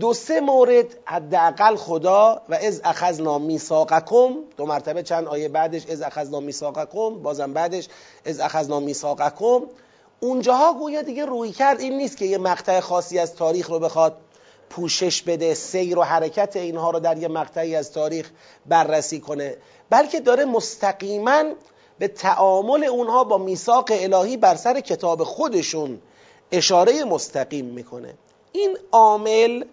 دو 0.00 0.14
سه 0.14 0.40
مورد 0.40 0.86
حداقل 1.04 1.76
خدا 1.76 2.42
و 2.48 2.54
از 2.54 2.80
اخذنا 2.84 3.38
میثاقکم 3.38 4.34
دو 4.56 4.66
مرتبه 4.66 5.02
چند 5.02 5.26
آیه 5.26 5.48
بعدش 5.48 5.86
از 5.86 6.02
اخذنا 6.02 6.40
میثاقکم 6.40 7.22
بازم 7.22 7.52
بعدش 7.52 7.88
از 8.24 8.40
اخذنا 8.40 8.80
میثاقکم. 8.80 9.60
اونجاها 10.20 10.74
گویا 10.74 11.02
دیگه 11.02 11.24
روی 11.24 11.52
کرد 11.52 11.80
این 11.80 11.96
نیست 11.96 12.16
که 12.16 12.24
یه 12.24 12.38
مقطع 12.38 12.80
خاصی 12.80 13.18
از 13.18 13.34
تاریخ 13.34 13.70
رو 13.70 13.78
بخواد 13.78 14.16
پوشش 14.70 15.22
بده 15.22 15.54
سیر 15.54 15.98
و 15.98 16.02
حرکت 16.02 16.56
اینها 16.56 16.90
رو 16.90 17.00
در 17.00 17.18
یه 17.18 17.28
مقطعی 17.28 17.76
از 17.76 17.92
تاریخ 17.92 18.30
بررسی 18.66 19.20
کنه. 19.20 19.56
بلکه 19.90 20.20
داره 20.20 20.44
مستقیما 20.44 21.42
به 21.98 22.08
تعامل 22.08 22.84
اونها 22.84 23.24
با 23.24 23.38
میثاق 23.38 23.88
الهی 23.90 24.36
بر 24.36 24.54
سر 24.54 24.80
کتاب 24.80 25.24
خودشون 25.24 26.00
اشاره 26.52 27.04
مستقیم 27.04 27.64
می‌کنه. 27.64 28.14
این 28.52 28.78
عامل 28.92 29.64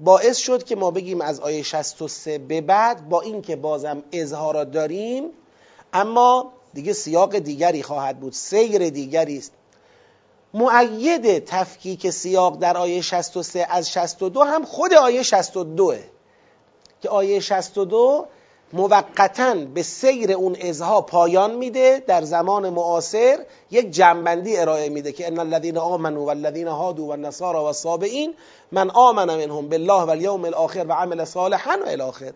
باعث 0.00 0.36
شد 0.36 0.64
که 0.64 0.76
ما 0.76 0.90
بگیم 0.90 1.20
از 1.20 1.40
آیه 1.40 1.62
63 1.62 2.38
به 2.38 2.60
بعد 2.60 3.08
با 3.08 3.20
اینکه 3.20 3.56
بازم 3.56 4.02
اظهارات 4.12 4.70
داریم 4.70 5.24
اما 5.92 6.52
دیگه 6.74 6.92
سیاق 6.92 7.38
دیگری 7.38 7.82
خواهد 7.82 8.20
بود 8.20 8.32
سیر 8.32 8.90
دیگری 8.90 9.38
است. 9.38 9.52
معید 10.54 11.44
تفکیک 11.44 12.10
سیاق 12.10 12.58
در 12.58 12.76
آیه 12.76 13.00
63 13.00 13.66
از 13.70 13.90
62 13.90 14.42
هم 14.42 14.64
خود 14.64 14.94
آیه 14.94 15.22
62 15.22 15.94
که 17.00 17.08
آیه 17.08 17.40
62 17.40 18.26
موقتا 18.72 19.54
به 19.54 19.82
سیر 19.82 20.32
اون 20.32 20.56
ازها 20.56 21.00
پایان 21.00 21.54
میده 21.54 22.02
در 22.06 22.22
زمان 22.22 22.70
معاصر 22.70 23.38
یک 23.70 23.90
جنبندی 23.90 24.56
ارائه 24.56 24.88
میده 24.88 25.12
که 25.12 25.26
ان 25.26 25.38
الذين 25.38 25.78
آمنوا 25.78 26.24
والذين 26.24 26.68
هادوا 26.68 27.06
والنصارى 27.06 27.58
والصابئين 27.58 28.34
من 28.72 28.90
آمن 28.90 29.36
منهم 29.36 29.68
بالله 29.68 30.02
والیوم 30.02 30.44
الاخر 30.44 30.86
و 30.88 30.92
عمل 30.92 31.24
صالحا 31.24 31.78
و 31.84 31.88
الاخر 31.88 32.32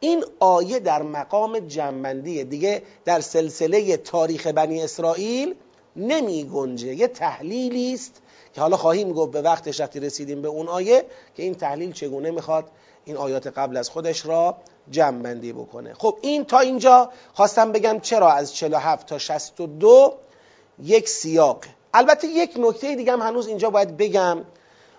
این 0.00 0.24
آیه 0.40 0.78
در 0.78 1.02
مقام 1.02 1.58
جنبندیه. 1.58 2.44
دیگه 2.44 2.82
در 3.04 3.20
سلسله 3.20 3.96
تاریخ 3.96 4.46
بنی 4.46 4.82
اسرائیل 4.82 5.54
نمی 5.96 6.44
گنجه. 6.44 6.94
یه 6.94 7.08
تحلیلی 7.08 7.94
است 7.94 8.22
که 8.54 8.60
حالا 8.60 8.76
خواهیم 8.76 9.12
گفت 9.12 9.32
به 9.32 9.42
وقتش 9.42 9.80
وقتی 9.80 10.00
رسیدیم 10.00 10.42
به 10.42 10.48
اون 10.48 10.68
آیه 10.68 11.04
که 11.36 11.42
این 11.42 11.54
تحلیل 11.54 11.92
چگونه 11.92 12.30
می‌خواد 12.30 12.64
این 13.04 13.16
آیات 13.16 13.46
قبل 13.46 13.76
از 13.76 13.88
خودش 13.88 14.26
را 14.26 14.56
جمع 14.90 15.22
بندی 15.22 15.52
بکنه. 15.52 15.94
خب 15.94 16.18
این 16.20 16.44
تا 16.44 16.58
اینجا 16.58 17.10
خواستم 17.34 17.72
بگم 17.72 18.00
چرا 18.00 18.32
از 18.32 18.54
47 18.54 19.06
تا 19.06 19.18
62 19.18 20.14
یک 20.82 21.08
سیاق. 21.08 21.64
البته 21.94 22.26
یک 22.26 22.54
نکته 22.58 22.94
دیگه 22.94 23.12
هم 23.12 23.22
هنوز 23.22 23.46
اینجا 23.46 23.70
باید 23.70 23.96
بگم. 23.96 24.44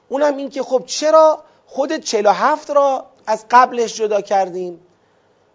اونم 0.10 0.38
این 0.38 0.50
که 0.50 0.64
خب 0.64 0.84
چرا 0.86 1.44
خود 1.66 1.98
47 1.98 2.70
را 2.70 3.06
از 3.28 3.46
قبلش 3.52 3.96
جدا 3.96 4.22
کردیم؟ 4.22 4.80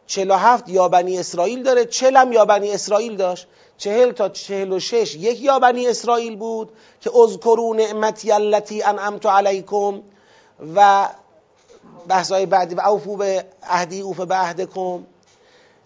47 0.06 0.68
یا 0.68 0.88
بنی 0.88 1.18
اسرائیل 1.18 1.62
داره 1.62 1.84
40 1.84 2.16
هم 2.16 2.32
یا 2.32 2.44
بنی 2.44 2.70
اسرائیل 2.70 3.16
داشت. 3.16 3.46
40 3.78 4.12
تا 4.12 4.28
46 4.28 5.14
یک 5.14 5.42
یا 5.42 5.58
بنی 5.58 5.86
اسرائیل 5.86 6.36
بود 6.36 6.72
که 7.00 7.10
اذکروا 7.16 7.74
نعمتی 7.74 8.32
التي 8.32 8.82
انعمت 8.82 9.26
علیکم 9.26 10.02
و 10.76 11.08
بحثای 12.08 12.46
بعدی 12.46 12.74
و 12.74 12.80
اوفو 12.80 13.16
به 13.16 13.44
عهدی 13.62 14.00
اوف 14.00 14.20
به 14.20 14.34
عهدکم 14.34 15.06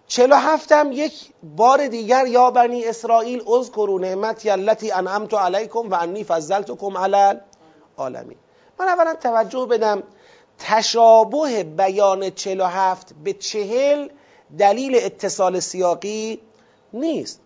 47 0.07 0.71
هم 0.71 0.91
یک 0.91 1.13
بار 1.43 1.87
دیگر 1.87 2.27
یا 2.27 2.51
بنی 2.51 2.85
اسرائیل 2.85 3.43
اذکروا 3.49 3.99
نعمتی 3.99 4.49
التي 4.49 4.91
انعمت 4.91 5.33
علیکم 5.33 5.91
و 5.91 5.95
انی 5.95 6.23
فضلتکم 6.23 6.97
علی 6.97 7.39
العالمین. 7.97 8.37
من 8.79 8.87
اولا 8.87 9.13
توجه 9.13 9.65
بدم 9.65 10.03
تشابه 10.59 11.63
بیان 11.63 12.29
47 12.29 13.13
به 13.23 13.33
چهل 13.33 14.09
دلیل 14.59 14.95
اتصال 14.95 15.59
سیاقی 15.59 16.41
نیست. 16.93 17.41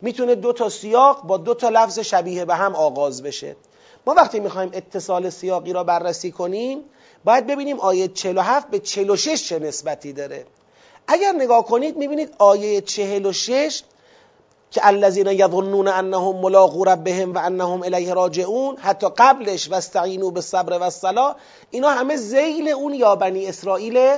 می‌تونه 0.00 0.34
دو 0.34 0.52
تا 0.52 0.68
سیاق 0.68 1.22
با 1.22 1.36
دو 1.36 1.54
تا 1.54 1.68
لفظ 1.68 1.98
شبیه 1.98 2.44
به 2.44 2.54
هم 2.54 2.74
آغاز 2.74 3.22
بشه. 3.22 3.56
ما 4.06 4.14
وقتی 4.14 4.40
می‌خوایم 4.40 4.70
اتصال 4.72 5.30
سیاقی 5.30 5.72
را 5.72 5.84
بررسی 5.84 6.30
کنیم 6.30 6.84
باید 7.24 7.46
ببینیم 7.46 7.80
آیه 7.80 8.08
47 8.08 8.70
به 8.70 8.78
46 8.78 9.48
چه 9.48 9.58
نسبتی 9.58 10.12
داره. 10.12 10.46
اگر 11.06 11.32
نگاه 11.32 11.64
کنید 11.66 11.96
می‌بینید 11.96 12.34
آیه 12.38 12.80
46 12.80 13.82
که 14.70 14.86
الذین 14.86 15.26
یظنون 15.26 15.88
انهم 15.88 16.36
ملاقو 16.36 16.84
ربهم 16.84 17.34
و 17.34 17.38
انهم 17.38 17.82
الیه 17.82 18.14
راجعون 18.14 18.76
حتی 18.76 19.06
قبلش 19.16 19.70
واستعینوا 19.70 20.30
بالصبر 20.30 20.78
والصلاه 20.78 21.36
اینا 21.70 21.88
همه 21.90 22.16
ذیل 22.16 22.68
اون 22.68 22.94
یا 22.94 23.16
بنی 23.16 23.46
اسرائیل 23.46 24.16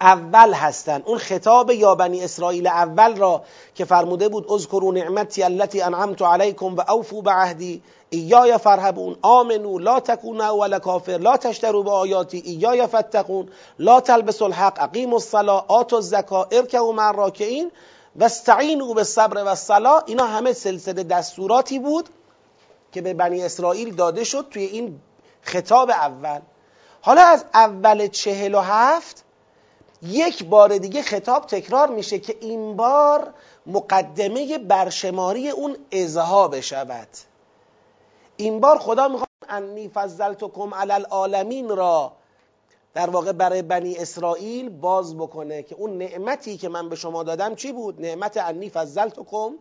اول 0.00 0.52
هستن. 0.52 1.02
اون 1.04 1.18
خطاب 1.18 1.70
یا 1.70 1.94
بنی 1.94 2.24
اسرائیل 2.24 2.66
اول 2.66 3.16
را 3.16 3.42
که 3.74 3.84
فرموده 3.84 4.28
بود 4.28 4.52
اذکروا 4.52 4.92
نعمتی 4.92 5.42
التي 5.42 5.82
انعمت 5.82 6.22
علیکم 6.22 6.76
و 6.76 6.80
اوفوا 6.90 7.20
بعهدی. 7.20 7.82
ایای 8.10 8.58
فرهبون 8.58 9.16
آمنو 9.22 9.78
لا 9.78 10.00
تکونوا 10.00 10.46
اول 10.46 10.78
کافر 10.78 11.18
لا 11.18 11.36
تشتروا 11.36 11.82
به 11.82 11.90
آیاتی 11.90 12.38
ایای 12.38 12.86
فتقون 12.86 13.48
لا 13.78 14.00
تلبسوا 14.00 14.46
الحق 14.46 14.82
اقیموا 14.82 15.16
الصلاه 15.16 15.64
آتوا 15.68 15.98
الزکا 15.98 16.48
ارکعوا 16.52 16.92
مع 16.92 17.08
الراکعین 17.08 17.70
و 18.16 18.24
استعینوا 18.24 18.94
بالصبر 18.94 19.44
و 19.44 19.48
الصلاه 19.48 20.02
اینا 20.06 20.26
همه 20.26 20.52
سلسله 20.52 21.02
دستوراتی 21.02 21.78
بود 21.78 22.08
که 22.92 23.02
به 23.02 23.14
بنی 23.14 23.42
اسرائیل 23.42 23.94
داده 23.94 24.24
شد 24.24 24.46
توی 24.50 24.64
این 24.64 25.00
خطاب 25.42 25.90
اول. 25.90 26.40
حالا 27.00 27.22
از 27.22 27.44
اول 27.54 28.06
چهل 28.06 28.54
و 28.54 28.60
هفت 28.60 29.24
یک 30.08 30.44
بار 30.44 30.78
دیگه 30.78 31.02
خطاب 31.02 31.46
تکرار 31.46 31.90
میشه 31.90 32.18
که 32.18 32.36
این 32.40 32.76
بار 32.76 33.34
مقدمه 33.66 34.58
برشماری 34.58 35.50
اون 35.50 35.76
ازها 35.92 36.48
بشود. 36.48 37.08
این 38.36 38.60
بار 38.60 38.78
خدا 38.78 39.08
می‌خواد 39.08 39.28
انی 39.48 39.88
فضلتکم 39.88 40.74
علی 40.74 40.92
العالمین 40.92 41.68
را 41.68 42.12
در 42.94 43.10
واقع 43.10 43.32
برای 43.32 43.62
بنی 43.62 43.96
اسرائیل 43.96 44.68
باز 44.68 45.16
بکنه 45.16 45.62
که 45.62 45.74
اون 45.74 45.98
نعمتی 45.98 46.56
که 46.56 46.68
من 46.68 46.88
به 46.88 46.96
شما 46.96 47.22
دادم 47.22 47.54
چی 47.54 47.72
بود؟ 47.72 48.00
نعمت 48.00 48.36
انی 48.36 48.70
فضلتکم 48.70 49.54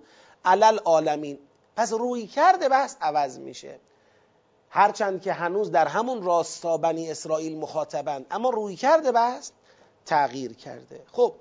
علی 0.45 0.63
العالمین. 0.63 1.39
پس 1.75 1.93
روی 1.93 2.27
کرده 2.27 2.69
بحث 2.69 2.95
عوض 3.01 3.39
میشه. 3.39 3.79
هرچند 4.69 5.21
که 5.21 5.33
هنوز 5.33 5.71
در 5.71 5.87
همون 5.87 6.23
راستا 6.23 6.77
بنی 6.77 7.11
اسرائیل 7.11 7.57
مخاطبند. 7.57 8.25
اما 8.31 8.49
روی 8.49 8.75
کرده 8.75 9.11
بحث 9.11 9.51
تغییر 10.05 10.53
کرده. 10.53 11.01
خب 11.11 11.33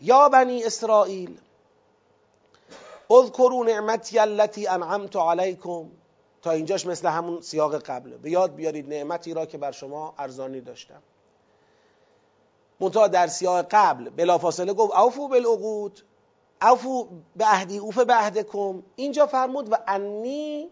یا 0.00 0.28
بنی 0.28 0.64
اسرائیل 0.64 1.38
اذکروا 3.10 3.64
نعمتی 3.64 4.18
التي 4.18 4.68
انعمت 4.68 5.16
علیکم. 5.16 5.90
تا 6.42 6.50
اینجاش 6.50 6.86
مثل 6.86 7.08
همون 7.08 7.40
سیاق 7.40 7.78
قبله. 7.78 8.16
به 8.16 8.30
یاد 8.30 8.54
بیارید 8.54 8.88
نعمتی 8.88 9.34
را 9.34 9.46
که 9.46 9.58
بر 9.58 9.72
شما 9.72 10.14
ارزانی 10.18 10.60
داشتم. 10.60 11.02
منتها 12.80 13.08
در 13.08 13.26
سیاق 13.26 13.66
قبل 13.70 14.10
بلافاصله 14.10 14.72
گفت 14.72 14.94
اوفو 14.94 15.28
بالعقود. 15.28 16.00
اوفو 16.62 17.08
به 17.36 17.44
عهدی 17.44 17.78
اوف 17.78 17.98
به 17.98 18.14
عهدکم 18.14 18.82
اینجا 18.96 19.26
فرمود 19.26 19.72
و 19.72 19.76
انی 19.88 20.70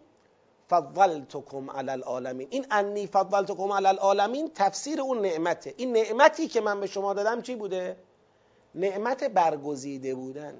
فضلتکم 0.70 1.70
علی 1.70 1.90
العالمین. 1.90 2.48
این 2.50 2.66
انی 2.70 3.06
فضلتکم 3.06 3.72
علی 3.72 3.86
العالمین 3.86 4.50
تفسیر 4.54 5.00
اون 5.00 5.20
نعمته. 5.20 5.74
این 5.76 5.92
نعمتی 5.92 6.48
که 6.48 6.60
من 6.60 6.80
به 6.80 6.86
شما 6.86 7.14
دادم 7.14 7.42
چی 7.42 7.54
بوده؟ 7.54 7.96
نعمت 8.74 9.24
برگزیده 9.24 10.14
بودن. 10.14 10.54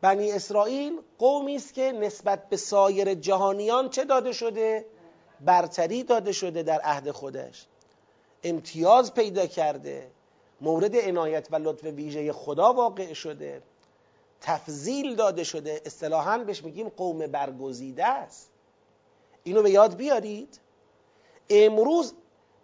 بنی 0.00 0.32
اسرائیل 0.32 1.00
قومی 1.18 1.56
است 1.56 1.74
که 1.74 1.92
نسبت 1.92 2.48
به 2.48 2.56
سایر 2.56 3.14
جهانیان 3.14 3.88
چه 3.88 4.04
داده 4.04 4.32
شده؟ 4.32 4.86
برتری 5.40 6.02
داده 6.02 6.32
شده 6.32 6.62
در 6.62 6.80
عهد 6.80 7.10
خودش. 7.10 7.66
امتیاز 8.44 9.14
پیدا 9.14 9.46
کرده. 9.46 10.10
مورد 10.60 10.96
عنایت 10.96 11.48
و 11.50 11.56
لطف 11.56 11.84
ویژه 11.84 12.32
خدا 12.32 12.72
واقع 12.72 13.12
شده. 13.12 13.62
تفضیل 14.40 15.14
داده 15.14 15.44
شده. 15.44 15.82
اصطلاحا 15.86 16.38
بهش 16.38 16.64
میگیم 16.64 16.88
قوم 16.88 17.26
برگزیده 17.26 18.06
است. 18.06 18.50
اینو 19.44 19.62
به 19.62 19.70
یاد 19.70 19.96
بیارید. 19.96 20.60
امروز 21.50 22.14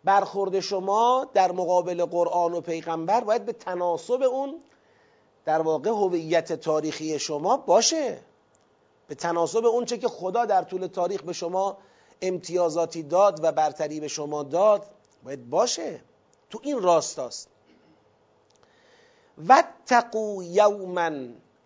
برخورد 0.04 0.60
شما 0.60 1.28
در 1.34 1.52
مقابل 1.52 2.04
قرآن 2.04 2.52
و 2.54 2.60
پیغمبر 2.60 3.20
باید 3.20 3.44
به 3.44 3.52
تناسب 3.52 4.22
اون 4.22 4.60
در 5.44 5.60
واقع 5.60 5.90
هویت 5.90 6.52
تاریخی 6.52 7.18
شما 7.18 7.56
باشه. 7.56 8.18
به 9.08 9.14
تناسب 9.14 9.64
اون 9.64 9.84
چه 9.84 9.98
که 9.98 10.08
خدا 10.08 10.44
در 10.44 10.62
طول 10.62 10.86
تاریخ 10.86 11.22
به 11.22 11.32
شما 11.32 11.76
امتیازاتی 12.22 13.02
داد 13.02 13.40
و 13.42 13.52
برتری 13.52 14.00
به 14.00 14.08
شما 14.08 14.42
داد 14.42 14.86
باید 15.24 15.50
باشه. 15.50 16.00
تو 16.50 16.60
این 16.62 16.82
راستاست. 16.82 17.48
واتقوا 19.38 20.42
یوما 20.42 21.10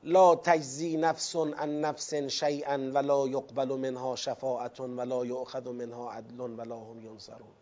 لا 0.05 0.35
تجزی 0.35 0.97
نفس 0.97 1.37
عن 1.37 1.81
نفس 1.81 2.15
شیئا 2.15 2.91
ولا 2.95 3.29
یقبل 3.29 3.69
منها 3.69 4.17
شفاعت 4.17 4.81
ولا 4.81 5.25
یؤخذ 5.27 5.69
منها 5.69 6.13
عدل 6.13 6.41
ولا 6.41 6.77
هم 6.77 7.07
ینصرون 7.07 7.55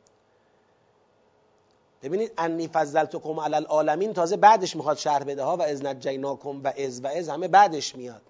ببینید 2.02 2.32
انی 2.38 2.68
فضلتکم 2.68 3.40
علی 3.40 3.54
العالمین 3.54 4.12
تازه 4.12 4.36
بعدش 4.36 4.76
می‌خواد 4.76 4.96
شرح 4.96 5.24
بده 5.24 5.42
ها 5.42 5.56
و 5.56 5.62
از 5.62 5.84
نجیناکم 5.84 6.62
و 6.62 6.72
از 6.78 7.04
و 7.04 7.06
از 7.06 7.28
همه 7.28 7.48
بعدش 7.48 7.96
میاد. 7.96 8.22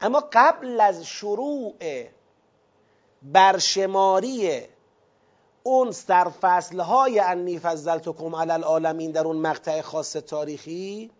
اما 0.00 0.24
قبل 0.32 0.80
از 0.80 1.04
شروع 1.04 1.74
برشماری 3.22 4.62
اون 5.62 5.90
سرفصل 5.90 6.80
های 6.80 7.20
انی 7.20 7.58
فضلتکم 7.58 8.34
علی 8.34 8.50
العالمین 8.50 9.10
در 9.10 9.24
اون 9.24 9.36
مقطع 9.36 9.80
خاص 9.80 10.12
تاریخی 10.12 11.10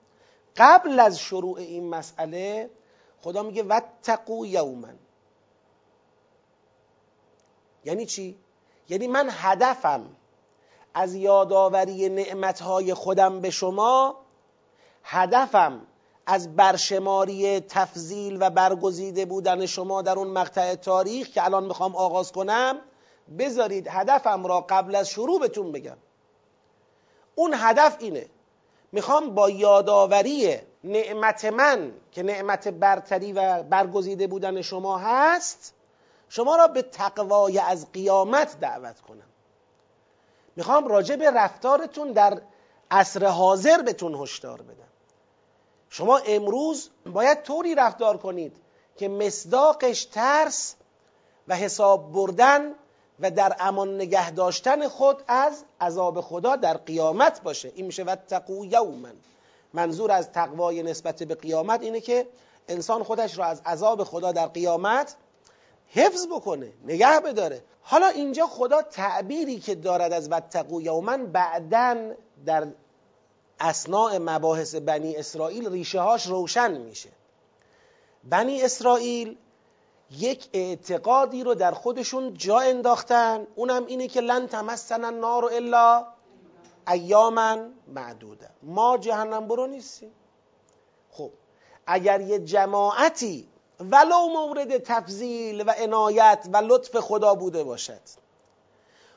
قبل 0.59 1.01
از 1.01 1.19
شروع 1.19 1.59
این 1.59 1.89
مسئله 1.89 2.71
خدا 3.23 3.43
میگه 3.43 3.63
وتقو 3.63 4.47
یوما 4.47 4.89
یعنی 7.85 8.07
چی؟ 8.07 8.39
یعنی 8.89 9.07
من 9.07 9.29
هدفم 9.31 10.17
از 10.95 11.15
یادآوری 11.15 12.09
نعمتهای 12.09 12.95
خودم 12.95 13.41
به 13.41 13.51
شما 13.51 14.17
هدفم 15.05 15.87
از 16.27 16.57
برشماری 16.57 17.61
تفضیل 17.61 18.37
و 18.41 18.51
برگزیده 18.51 19.25
بودن 19.25 19.67
شما 19.67 20.03
در 20.03 20.19
اون 20.19 20.29
مقطع 20.29 20.75
تاریخ 20.75 21.29
که 21.29 21.45
الان 21.45 21.65
می‌خوام 21.65 21.97
آغاز 21.97 22.33
کنم 22.33 22.79
بذارید 23.39 23.89
هدفم 23.91 24.47
را 24.47 24.61
قبل 24.61 24.95
از 24.95 25.09
شروع 25.09 25.41
بهتون 25.41 25.73
بگم 25.73 25.97
اون 27.35 27.55
هدف 27.57 27.97
اینه 28.01 28.27
می‌خوام 28.93 29.35
با 29.35 29.51
یادآوری 29.51 30.59
نعمت 30.85 31.45
من 31.45 31.93
که 32.13 32.23
نعمت 32.23 32.69
برتری 32.69 33.33
و 33.33 33.63
برگزیده 33.63 34.27
بودن 34.27 34.63
شما 34.63 34.99
هست 34.99 35.75
شما 36.29 36.57
را 36.57 36.67
به 36.67 36.83
تقوای 36.83 37.59
از 37.59 37.93
قیامت 37.93 38.61
دعوت 38.61 39.01
کنم. 39.01 39.29
می‌خوام 40.57 40.89
راجع 40.89 41.17
به 41.17 41.31
رفتارتون 41.31 42.13
در 42.13 42.41
عصر 42.91 43.27
حاضر 43.27 43.83
بهتون 43.83 44.15
هشدار 44.15 44.63
بدم. 44.63 44.89
شما 45.91 46.19
امروز 46.19 46.91
باید 47.07 47.43
طوری 47.43 47.75
رفتار 47.75 48.17
کنید 48.17 48.57
که 48.97 49.09
مصداقش 49.09 50.05
ترس 50.05 50.75
و 51.49 51.57
حساب 51.57 52.13
بردن 52.13 52.75
و 53.21 53.31
در 53.31 53.57
امان 53.61 53.95
نگه 53.95 54.31
داشتن 54.31 54.89
خود 54.89 55.23
از 55.29 55.65
عذاب 55.81 56.21
خدا 56.21 56.57
در 56.57 56.77
قیامت 56.77 57.43
باشه. 57.43 57.73
این 57.75 57.87
میشه 57.87 58.03
وتقو 58.03 58.65
یوما. 58.65 59.09
منظور 59.73 60.13
از 60.13 60.33
تقوای 60.33 60.83
نسبت 60.83 61.23
به 61.23 61.35
قیامت 61.35 61.83
اینه 61.83 62.01
که 62.01 62.27
انسان 62.69 63.03
خودش 63.03 63.39
را 63.39 63.45
از 63.45 63.63
عذاب 63.67 64.05
خدا 64.05 64.33
در 64.33 64.47
قیامت 64.47 65.17
حفظ 65.89 66.27
بکنه 66.27 66.73
نگه 66.85 67.21
بداره. 67.21 67.63
حالا 67.83 68.07
اینجا 68.07 68.47
خدا 68.47 68.83
تعبیری 68.83 69.61
که 69.61 69.75
دارد 69.75 70.13
از 70.13 70.33
وتقو 70.33 70.83
یوما 70.83 71.17
بعدا 71.17 72.15
در 72.47 72.67
اسناع 73.61 74.19
مباحث 74.19 74.75
بنی 74.75 75.17
اسرائیل 75.17 75.69
ریشه 75.69 76.01
هاش 76.01 76.27
روشن 76.27 76.79
میشه. 76.81 77.09
بنی 78.25 78.63
اسرائیل 78.63 79.37
یک 80.11 80.49
اعتقادی 80.53 81.45
رو 81.45 81.55
در 81.55 81.73
خودشون 81.73 82.35
جا 82.35 82.59
انداختن. 82.59 83.47
اونم 83.55 83.87
اینه 83.87 84.09
که 84.09 84.21
لن 84.21 84.47
تمسن 84.47 85.05
النار 85.05 85.45
الا 85.45 86.07
ایاما 86.89 87.57
معدوده. 87.89 88.51
ما 88.63 88.99
جهنم 88.99 89.49
برو 89.49 89.67
نیستیم. 89.67 90.13
خب 91.11 91.31
اگر 91.87 92.21
یه 92.21 92.39
جماعتی 92.39 93.49
ولو 93.81 94.29
مورد 94.29 94.79
تفضیل 94.79 95.65
و 95.67 95.71
عنایت 95.79 96.49
و 96.53 96.57
لطف 96.57 96.97
خدا 96.97 97.35
بوده 97.35 97.65
باشد 97.65 98.01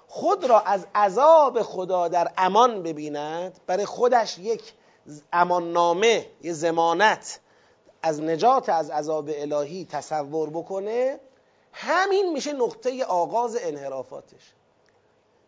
خود 0.07 0.45
را 0.45 0.59
از 0.59 0.87
عذاب 0.95 1.61
خدا 1.61 2.07
در 2.07 2.31
امان 2.37 2.83
ببیند 2.83 3.59
برای 3.67 3.85
خودش 3.85 4.37
یک 4.37 4.73
امان 5.33 5.71
نامه 5.71 6.25
یه 6.41 6.53
زمانت 6.53 7.39
از 8.03 8.21
نجات 8.21 8.69
از 8.69 8.89
عذاب 8.89 9.29
الهی 9.33 9.85
تصور 9.85 10.49
بکنه 10.49 11.19
همین 11.73 12.33
میشه 12.33 12.53
نقطه 12.53 13.03
آغاز 13.03 13.57
انحرافاتش. 13.61 14.53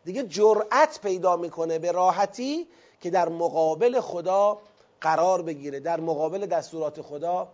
دیگه 0.05 0.23
جرأت 0.23 0.99
پیدا 1.03 1.37
می‌کنه 1.37 1.79
به 1.79 1.91
راحتی 1.91 2.67
که 3.01 3.09
در 3.09 3.29
مقابل 3.29 3.99
خدا 3.99 4.59
قرار 5.01 5.41
بگیره 5.41 5.79
در 5.79 5.99
مقابل 5.99 6.45
دستورات 6.45 7.01
خدا 7.01 7.47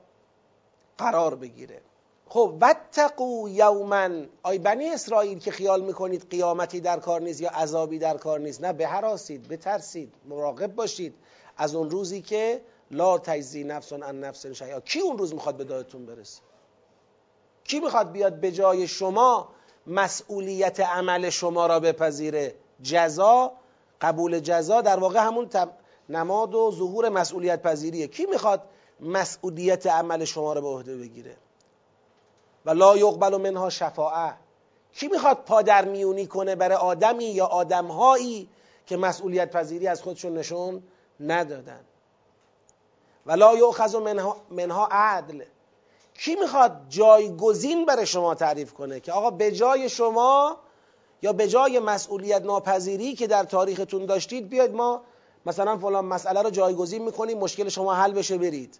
قرار 0.97 1.35
بگیره. 1.35 1.81
خب 2.27 2.53
وتقو 2.61 3.49
یوما. 3.49 4.09
آی 4.43 4.57
بنی 4.57 4.89
اسرائیل 4.89 5.39
که 5.39 5.51
خیال 5.51 5.81
می‌کنید 5.81 6.29
قیامتی 6.29 6.79
در 6.79 6.99
کار 6.99 7.21
نیست 7.21 7.41
یا 7.41 7.49
عذابی 7.49 7.99
در 7.99 8.17
کار 8.17 8.39
نیست 8.39 8.63
نه 8.63 8.73
بهراسید 8.73 9.47
بترسید 9.47 10.13
مراقب 10.25 10.75
باشید. 10.75 11.15
از 11.57 11.75
اون 11.75 11.89
روزی 11.89 12.21
که 12.21 12.61
لا 12.91 13.17
تجزی 13.17 13.63
نفس 13.63 13.93
عن 13.93 14.19
نفس 14.19 14.47
شیئا. 14.47 14.79
کی 14.79 14.99
اون 14.99 15.17
روز 15.17 15.33
می‌خواد 15.33 15.57
به 15.57 15.63
دادتون 15.63 16.05
برسه؟ 16.05 16.41
کی 17.63 17.79
می‌خواد 17.79 18.11
بیاد 18.11 18.39
به 18.39 18.51
جای 18.51 18.87
شما 18.87 19.49
مسئولیت 19.87 20.79
عمل 20.79 21.29
شما 21.29 21.67
را 21.67 21.79
بپذیره؟ 21.79 22.55
جزا 22.81 23.51
قبول 24.01 24.39
جزا 24.39 24.81
در 24.81 24.99
واقع 24.99 25.19
همون 25.19 25.49
نماد 26.09 26.55
و 26.55 26.71
ظهور 26.71 27.09
مسئولیت 27.09 27.61
پذیریه. 27.61 28.07
کی 28.07 28.25
می‌خواد 28.25 28.63
مسئولیت 28.99 29.87
عمل 29.87 30.25
شما 30.25 30.53
را 30.53 30.61
به 30.61 30.67
عهده 30.67 30.97
بگیره؟ 30.97 31.37
و 32.65 32.69
لا 32.71 32.97
یقبل 32.97 33.37
منها 33.37 33.69
شفاعه. 33.69 34.33
کی 34.93 35.07
می‌خواد 35.07 35.37
پادر 35.37 35.85
میونی 35.85 36.27
کنه 36.27 36.55
برای 36.55 36.77
آدمی 36.77 37.25
یا 37.25 37.45
آدمهایی 37.45 38.49
که 38.85 38.97
مسئولیت 38.97 39.51
پذیری 39.51 39.87
از 39.87 40.01
خودشون 40.01 40.37
نشون 40.37 40.83
ندادن؟ 41.19 41.85
و 43.29 43.33
لا 43.33 43.55
یؤخذ 43.55 43.95
منها, 43.95 44.37
منها 44.51 44.87
عدل. 44.91 45.43
کی 46.13 46.35
می‌خواد 46.35 46.81
جایگزین 46.89 47.85
برای 47.85 48.05
شما 48.05 48.35
تعریف 48.35 48.73
کنه 48.73 48.99
که 48.99 49.11
آقا 49.11 49.29
به 49.29 49.51
جای 49.51 49.89
شما 49.89 50.57
یا 51.21 51.33
به 51.33 51.47
جای 51.47 51.79
مسئولیت 51.79 52.41
ناپذیری 52.41 53.15
که 53.15 53.27
در 53.27 53.43
تاریختون 53.43 54.05
داشتید 54.05 54.49
بیاید 54.49 54.73
ما 54.73 55.01
مثلا 55.45 55.77
فلان 55.77 56.05
مسئله 56.05 56.41
رو 56.41 56.49
جایگزین 56.49 57.03
می‌کنیم 57.03 57.37
مشکل 57.37 57.69
شما 57.69 57.93
حل 57.93 58.11
بشه 58.13 58.37
برید. 58.37 58.79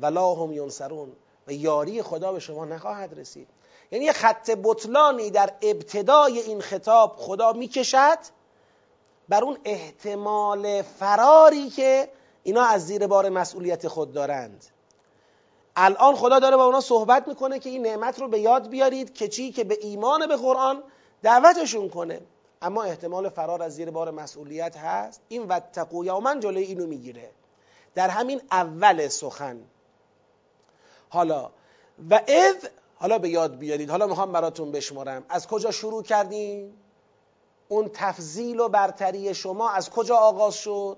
ولا 0.00 0.34
هم 0.34 0.52
ینصرون. 0.52 1.12
و 1.46 1.52
یاری 1.52 2.02
خدا 2.02 2.32
به 2.32 2.40
شما 2.40 2.64
نخواهد 2.64 3.18
رسید. 3.18 3.48
یعنی 3.90 4.04
یه 4.04 4.12
خط 4.12 4.50
بطلانی 4.64 5.30
در 5.30 5.52
ابتدای 5.62 6.38
این 6.38 6.60
خطاب 6.60 7.16
خدا 7.16 7.52
می‌کشد 7.52 8.18
بر 9.28 9.44
اون 9.44 9.58
احتمال 9.64 10.82
فراری 10.82 11.70
که 11.70 12.08
اینا 12.42 12.62
از 12.62 12.86
زیر 12.86 13.06
بار 13.06 13.28
مسئولیت 13.28 13.88
خود 13.88 14.12
دارند. 14.12 14.64
الان 15.76 16.14
خدا 16.14 16.38
داره 16.38 16.56
با 16.56 16.64
اونا 16.64 16.80
صحبت 16.80 17.28
می‌کنه 17.28 17.58
که 17.58 17.70
این 17.70 17.82
نعمت 17.82 18.20
رو 18.20 18.28
به 18.28 18.40
یاد 18.40 18.68
بیارید 18.68 19.14
که 19.14 19.28
چی؟ 19.28 19.52
که 19.52 19.64
به 19.64 19.78
ایمان 19.80 20.26
به 20.26 20.36
قرآن 20.36 20.82
دعوتشون 21.22 21.88
کنه. 21.88 22.20
اما 22.62 22.82
احتمال 22.82 23.28
فرار 23.28 23.62
از 23.62 23.74
زیر 23.74 23.90
بار 23.90 24.10
مسئولیت 24.10 24.76
هست. 24.76 25.20
این 25.28 25.48
وتقو 25.48 26.20
من 26.20 26.40
جلوی 26.40 26.64
اینو 26.64 26.86
می‌گیره. 26.86 27.30
در 27.94 28.08
همین 28.08 28.40
اول 28.50 29.08
سخن. 29.08 29.60
حالا 31.08 31.50
و 32.10 32.20
اذ 32.26 32.66
حالا 32.94 33.18
به 33.18 33.28
یاد 33.28 33.58
بیارید. 33.58 33.90
حالا 33.90 34.06
می‌خوام 34.06 34.32
براتون 34.32 34.72
بشمارم. 34.72 35.24
از 35.28 35.46
کجا 35.46 35.70
شروع 35.70 36.02
کردیم؟ 36.02 36.76
اون 37.68 37.90
تفضیل 37.92 38.60
و 38.60 38.68
برتری 38.68 39.34
شما 39.34 39.70
از 39.70 39.90
کجا 39.90 40.16
آغاز 40.16 40.54
شد؟ 40.54 40.96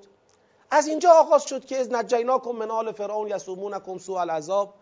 از 0.74 0.86
اینجا 0.86 1.10
آغاز 1.10 1.44
شد 1.44 1.64
که 1.64 1.76
از 1.76 1.92
نجیناکم 1.92 2.50
من 2.50 2.70
آل 2.70 2.92
فرعون 2.92 3.28
یسومونکم 3.28 3.98
سوء 3.98 4.20
العذاب. 4.20 4.74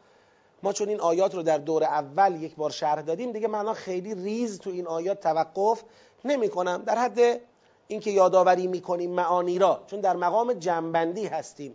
ما 0.63 0.73
چون 0.73 0.89
این 0.89 1.01
آیات 1.01 1.35
رو 1.35 1.43
در 1.43 1.59
دور 1.59 1.85
اول 1.85 2.43
یک 2.43 2.57
بار 2.57 2.71
شرح 2.71 3.03
دادیم 3.03 3.33
دیگه 3.33 3.49
من 3.49 3.73
خیلی 3.73 4.15
ریز 4.15 4.59
تو 4.59 4.71
این 4.71 4.87
آیات 4.87 5.21
توقف 5.21 5.83
نمی 6.25 6.49
کنم 6.49 6.83
در 6.87 6.99
حد 6.99 7.41
اینکه 7.89 8.11
یادآوری 8.11 8.67
می‌کنیم 8.67 9.11
معانی 9.11 9.59
را 9.59 9.83
چون 9.87 10.01
در 10.01 10.17
مقام 10.17 10.53
جنبندی 10.53 11.27
هستیم. 11.27 11.75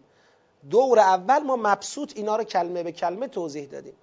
دور 0.70 1.00
اول 1.00 1.40
ما 1.40 1.56
مبسوط 1.56 2.14
اینا 2.16 2.36
رو 2.36 2.44
کلمه 2.44 2.84
به 2.84 2.92
کلمه 2.92 3.28
توضیح 3.28 3.66
دادیم. 3.66 3.96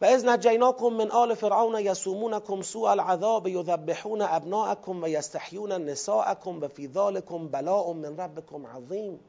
و 0.00 0.04
از 0.04 0.24
نجیناکم 0.24 0.86
من 0.86 1.10
آل 1.10 1.34
فرعون 1.34 1.80
یسومونکم 1.80 2.62
سوء 2.62 2.90
العذاب 2.90 3.48
یذبحون 3.48 4.22
ابناءکم 4.22 5.02
و 5.02 5.08
یستحیون 5.08 5.72
نساءکم 5.72 6.60
و 6.60 6.68
فی 6.68 6.88
ذالکم 6.88 7.48
بلاء 7.48 7.92
من 7.92 8.16
ربکم 8.16 8.66
عظیم 8.66 9.20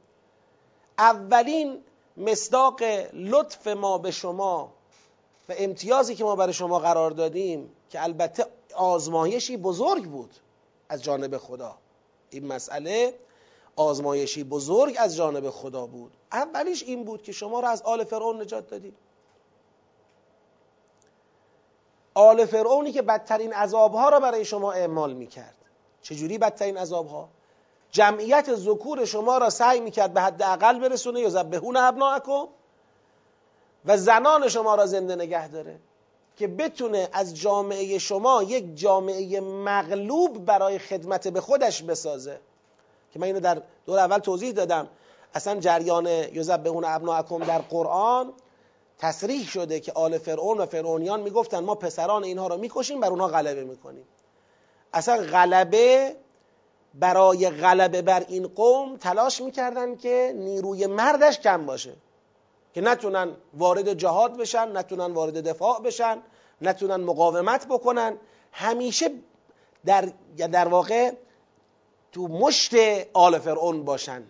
اولین 0.98 1.78
مصداق 2.18 2.82
لطف 3.14 3.68
ما 3.68 3.98
به 3.98 4.12
شما 4.12 4.74
و 5.50 5.54
امتیازی 5.58 6.16
که 6.16 6.24
ما 6.24 6.36
برای 6.36 6.54
شما 6.54 6.80
قرار 6.80 7.12
دادیم 7.12 7.72
که 7.90 8.04
البته 8.04 8.46
آزمایشی 8.76 9.58
بزرگ 9.58 10.04
بود 10.04 10.36
از 10.90 11.04
جانب 11.04 11.38
خدا. 11.38 11.76
این 12.30 12.46
مسئله 12.46 13.14
آزمایشی 13.76 14.44
بزرگ 14.44 14.96
از 15.00 15.16
جانب 15.16 15.50
خدا 15.50 15.86
بود. 15.86 16.12
اولیش 16.32 16.84
این 16.84 17.04
بود 17.04 17.24
که 17.24 17.32
شما 17.32 17.60
را 17.60 17.70
از 17.70 17.82
آل 17.82 18.04
فرعون 18.04 18.42
نجات 18.42 18.70
دادیم. 18.70 18.96
آل 22.20 22.46
فرعونی 22.46 22.92
که 22.92 23.02
بدترین 23.02 23.54
عذابها 23.54 24.10
را 24.10 24.20
برای 24.20 24.46
شما 24.46 24.72
اعمال 24.72 25.14
می‌کرد. 25.14 25.56
چجوری 26.02 26.38
بدترین 26.38 26.78
عذابها؟ 26.78 27.30
جمعیت 27.92 28.56
ذکور 28.56 29.06
شما 29.06 29.38
را 29.38 29.50
سعی 29.50 29.80
می‌کرد 29.80 30.14
به 30.14 30.22
حد 30.22 30.44
اقل 30.44 30.80
برسونه 30.80 31.20
یا 31.20 31.30
زبهون 31.30 31.78
ابناءکم 31.78 32.48
و 33.86 33.98
زنان 33.98 34.48
شما 34.48 34.76
را 34.76 34.86
زنده 34.86 35.16
نگه 35.16 35.48
داره 35.48 35.80
که 36.38 36.48
بتونه 36.48 37.10
از 37.14 37.36
جامعه 37.36 37.98
شما 37.98 38.44
یک 38.44 38.76
جامعه 38.76 39.40
مغلوب 39.40 40.46
برای 40.46 40.80
خدمت 40.80 41.28
به 41.28 41.42
خودش 41.42 41.84
بسازه. 41.84 42.40
که 43.14 43.20
من 43.20 43.28
اینو 43.28 43.40
در 43.40 43.62
دور 43.86 44.00
اول 44.00 44.18
توضیح 44.18 44.52
دادم. 44.52 44.88
اصلا 45.34 45.60
جریان 45.60 46.08
یذبحون 46.08 46.86
ابناءکم 46.86 47.40
در 47.40 47.60
قرآن 47.60 48.34
تصریح 49.00 49.48
شده 49.48 49.80
که 49.80 49.92
آل 49.92 50.18
فرعون 50.18 50.58
و 50.58 50.66
فرعونیان 50.66 51.22
می‌گفتن 51.22 51.60
ما 51.60 51.76
پسران 51.76 52.24
اینها 52.24 52.48
رو 52.48 52.58
می‌کشیم 52.58 53.00
بر 53.00 53.10
اونها 53.10 53.28
غلبه 53.28 53.64
می‌کنیم. 53.64 54.04
اصلا 54.94 55.18
غلبه 55.18 56.16
برای 56.94 57.50
غلبه 57.50 58.02
بر 58.02 58.26
این 58.28 58.48
قوم 58.48 58.98
تلاش 58.98 59.42
می‌کردن 59.42 59.96
که 59.96 60.34
نیروی 60.36 60.88
مردش 60.88 61.40
کم 61.40 61.66
باشه 61.66 61.94
که 62.74 62.82
نتونن 62.82 63.36
وارد 63.54 63.94
جهاد 63.94 64.38
بشن 64.38 64.78
نتونن 64.78 65.14
وارد 65.14 65.48
دفاع 65.48 65.82
بشن 65.82 66.22
نتونن 66.62 66.96
مقاومت 66.96 67.68
بکنن. 67.68 68.18
همیشه 68.52 69.12
در, 69.86 70.10
در 70.38 70.68
واقع 70.68 71.12
تو 72.12 72.28
مشت 72.28 72.74
آل 73.14 73.40
فرعون 73.40 73.84
باشن. 73.86 74.24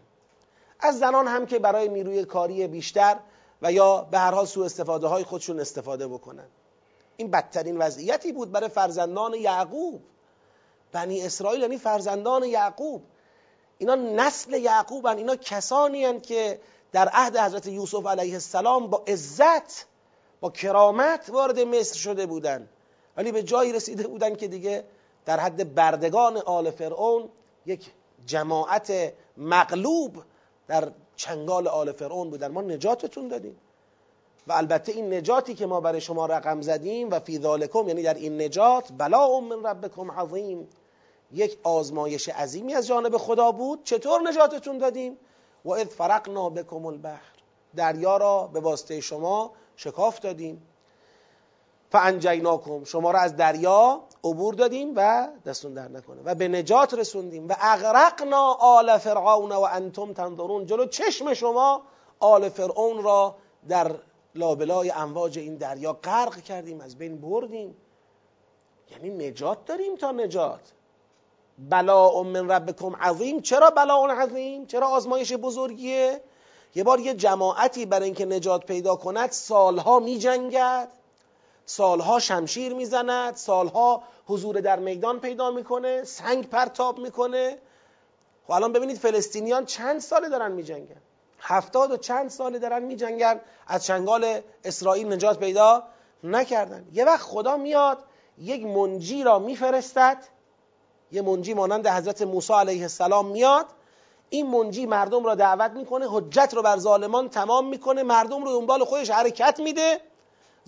از 0.79 0.99
زنان 0.99 1.27
هم 1.27 1.45
که 1.45 1.59
برای 1.59 1.89
نیروی 1.89 2.25
کاری 2.25 2.67
بیشتر 2.67 3.17
و 3.61 3.71
یا 3.71 4.07
به 4.11 4.19
هر 4.19 4.31
حال 4.31 4.45
سوء 4.45 4.65
استفاده 4.65 5.07
های 5.07 5.23
خودشون 5.23 5.59
استفاده 5.59 6.07
بکنن. 6.07 6.47
این 7.17 7.31
بدترین 7.31 7.77
وضعیتی 7.77 8.31
بود 8.31 8.51
برای 8.51 8.69
فرزندان 8.69 9.33
یعقوب. 9.33 10.01
بنی 10.91 11.21
اسرائیل 11.21 11.61
یعنی 11.61 11.77
فرزندان 11.77 12.43
یعقوب. 12.43 13.03
اینا 13.77 13.95
نسل 13.95 14.53
یعقوبن 14.53 15.17
اینا 15.17 15.35
کسانی 15.35 16.05
هن 16.05 16.19
که 16.19 16.59
در 16.91 17.09
عهد 17.13 17.37
حضرت 17.37 17.67
یوسف 17.67 18.05
علیه 18.05 18.33
السلام 18.33 18.87
با 18.87 19.03
عزت 19.07 19.85
با 20.41 20.49
کرامت 20.49 21.29
وارد 21.29 21.59
مصر 21.59 21.97
شده 21.97 22.25
بودن. 22.25 22.69
ولی 23.17 23.31
به 23.31 23.43
جایی 23.43 23.73
رسیده 23.73 24.07
بودن 24.07 24.35
که 24.35 24.47
دیگه 24.47 24.83
در 25.25 25.39
حد 25.39 25.75
بردگان 25.75 26.37
آل 26.37 26.71
فرعون 26.71 27.29
یک 27.65 27.91
جماعت 28.25 29.13
مغلوب 29.37 30.23
در 30.69 30.91
چنگال 31.15 31.67
آل 31.67 31.91
فرعون 31.91 32.29
بودن 32.29 32.47
ما 32.47 32.61
نجاتتون 32.61 33.27
دادیم. 33.27 33.57
و 34.47 34.51
البته 34.51 34.91
این 34.91 35.13
نجاتی 35.13 35.53
که 35.53 35.65
ما 35.65 35.81
برای 35.81 36.01
شما 36.01 36.25
رقم 36.25 36.61
زدیم 36.61 37.09
و 37.09 37.19
فی 37.19 37.39
ذالکم 37.39 37.87
یعنی 37.87 38.03
در 38.03 38.13
این 38.13 38.41
نجات 38.41 38.91
بلا 38.97 39.39
من 39.39 39.63
ربکم 39.63 40.11
عظیم. 40.11 40.67
یک 41.31 41.57
آزمایش 41.63 42.29
عظیمی 42.29 42.75
از 42.75 42.87
جانب 42.87 43.17
خدا 43.17 43.51
بود. 43.51 43.83
چطور 43.83 44.21
نجاتتون 44.29 44.77
دادیم؟ 44.77 45.17
و 45.65 45.71
اذ 45.71 45.87
فرقنا 45.87 46.49
بکم 46.49 46.85
البحر. 46.85 47.33
دریا 47.75 48.17
را 48.17 48.47
به 48.53 48.59
واسطه 48.59 49.01
شما 49.01 49.51
شکاف 49.75 50.19
دادیم. 50.19 50.61
فانجیناکم. 51.91 52.83
شما 52.83 53.11
را 53.11 53.19
از 53.19 53.35
دریا 53.35 54.01
عبور 54.23 54.53
دادیم 54.53 54.93
و 54.95 55.27
دستون 55.45 55.73
در 55.73 55.87
نکنه. 55.87 56.21
و 56.25 56.35
به 56.35 56.47
نجات 56.47 56.93
رسوندیم. 56.93 57.47
و 57.47 57.55
اغرقنا 57.59 58.53
آل 58.53 58.97
فرعون 58.97 59.51
و 59.51 59.67
انتم 59.71 60.13
تنظرون. 60.13 60.65
جلو 60.65 60.85
چشم 60.85 61.33
شما 61.33 61.81
آل 62.19 62.49
فرعون 62.49 63.03
را 63.03 63.35
در 63.69 63.91
لابلای 64.35 64.91
امواج 64.91 65.39
این 65.39 65.55
دریا 65.55 65.93
غرق 65.93 66.41
کردیم. 66.41 66.81
از 66.81 66.97
بین 66.97 67.21
بردیم. 67.21 67.75
یعنی 68.91 69.09
نجات 69.29 69.65
داریم 69.65 69.95
تا 69.95 70.11
نجات. 70.11 70.73
بلا 71.69 72.23
من 72.23 72.51
ربکم 72.51 72.95
عظیم. 72.95 73.41
چرا 73.41 73.69
بلا 73.69 74.05
عظیم؟ 74.05 74.65
چرا 74.65 74.87
آزمایش 74.87 75.33
بزرگیه؟ 75.33 76.21
یه 76.75 76.83
بار 76.83 76.99
یه 76.99 77.13
جماعتی 77.13 77.85
برای 77.85 78.05
اینکه 78.05 78.25
نجات 78.25 78.65
پیدا 78.65 78.95
کند 78.95 79.31
سالها 79.31 79.99
می 79.99 80.17
جنگد 80.17 80.98
سالها 81.69 82.19
شمشیر 82.19 82.73
می‌زند 82.73 83.35
سالها 83.35 84.03
حضور 84.27 84.59
در 84.59 84.79
میدان 84.79 85.19
پیدا 85.19 85.51
می‌کنه 85.51 86.03
سنگ 86.03 86.49
پرتاب 86.49 86.99
می‌کنه. 86.99 87.57
خب 88.47 88.51
الان 88.51 88.73
ببینید 88.73 88.97
فلسطینیان 88.97 89.65
چند 89.65 89.99
ساله 89.99 90.29
دارن 90.29 90.51
میجنگن؟ 90.51 91.01
هفتاد 91.39 91.91
و 91.91 91.97
چند 91.97 92.29
ساله 92.29 92.59
دارن 92.59 92.83
می 92.83 92.95
جنگن 92.95 93.41
از 93.67 93.85
چنگال 93.85 94.41
اسرائیل 94.63 95.13
نجات 95.13 95.39
پیدا 95.39 95.83
نکردن. 96.23 96.85
یه 96.93 97.05
وقت 97.05 97.21
خدا 97.21 97.57
میاد 97.57 97.97
یک 98.37 98.65
منجی 98.65 99.23
را 99.23 99.39
میفرستد. 99.39 100.17
یه 101.11 101.21
منجی 101.21 101.53
مانند 101.53 101.87
حضرت 101.87 102.21
موسی 102.21 102.53
علیه 102.53 102.81
السلام 102.81 103.27
میاد. 103.27 103.65
این 104.29 104.47
منجی 104.47 104.85
مردم 104.85 105.23
را 105.23 105.35
دعوت 105.35 105.71
می‌کنه 105.71 106.05
حجت 106.09 106.53
رو 106.53 106.61
بر 106.61 106.77
ظالمان 106.77 107.29
تمام 107.29 107.67
می‌کنه. 107.67 108.03
مردم 108.03 108.43
رو 108.43 108.51
دنبال 108.51 108.83
خودش 108.85 109.09
حرکت 109.09 109.59
میده. 109.59 110.01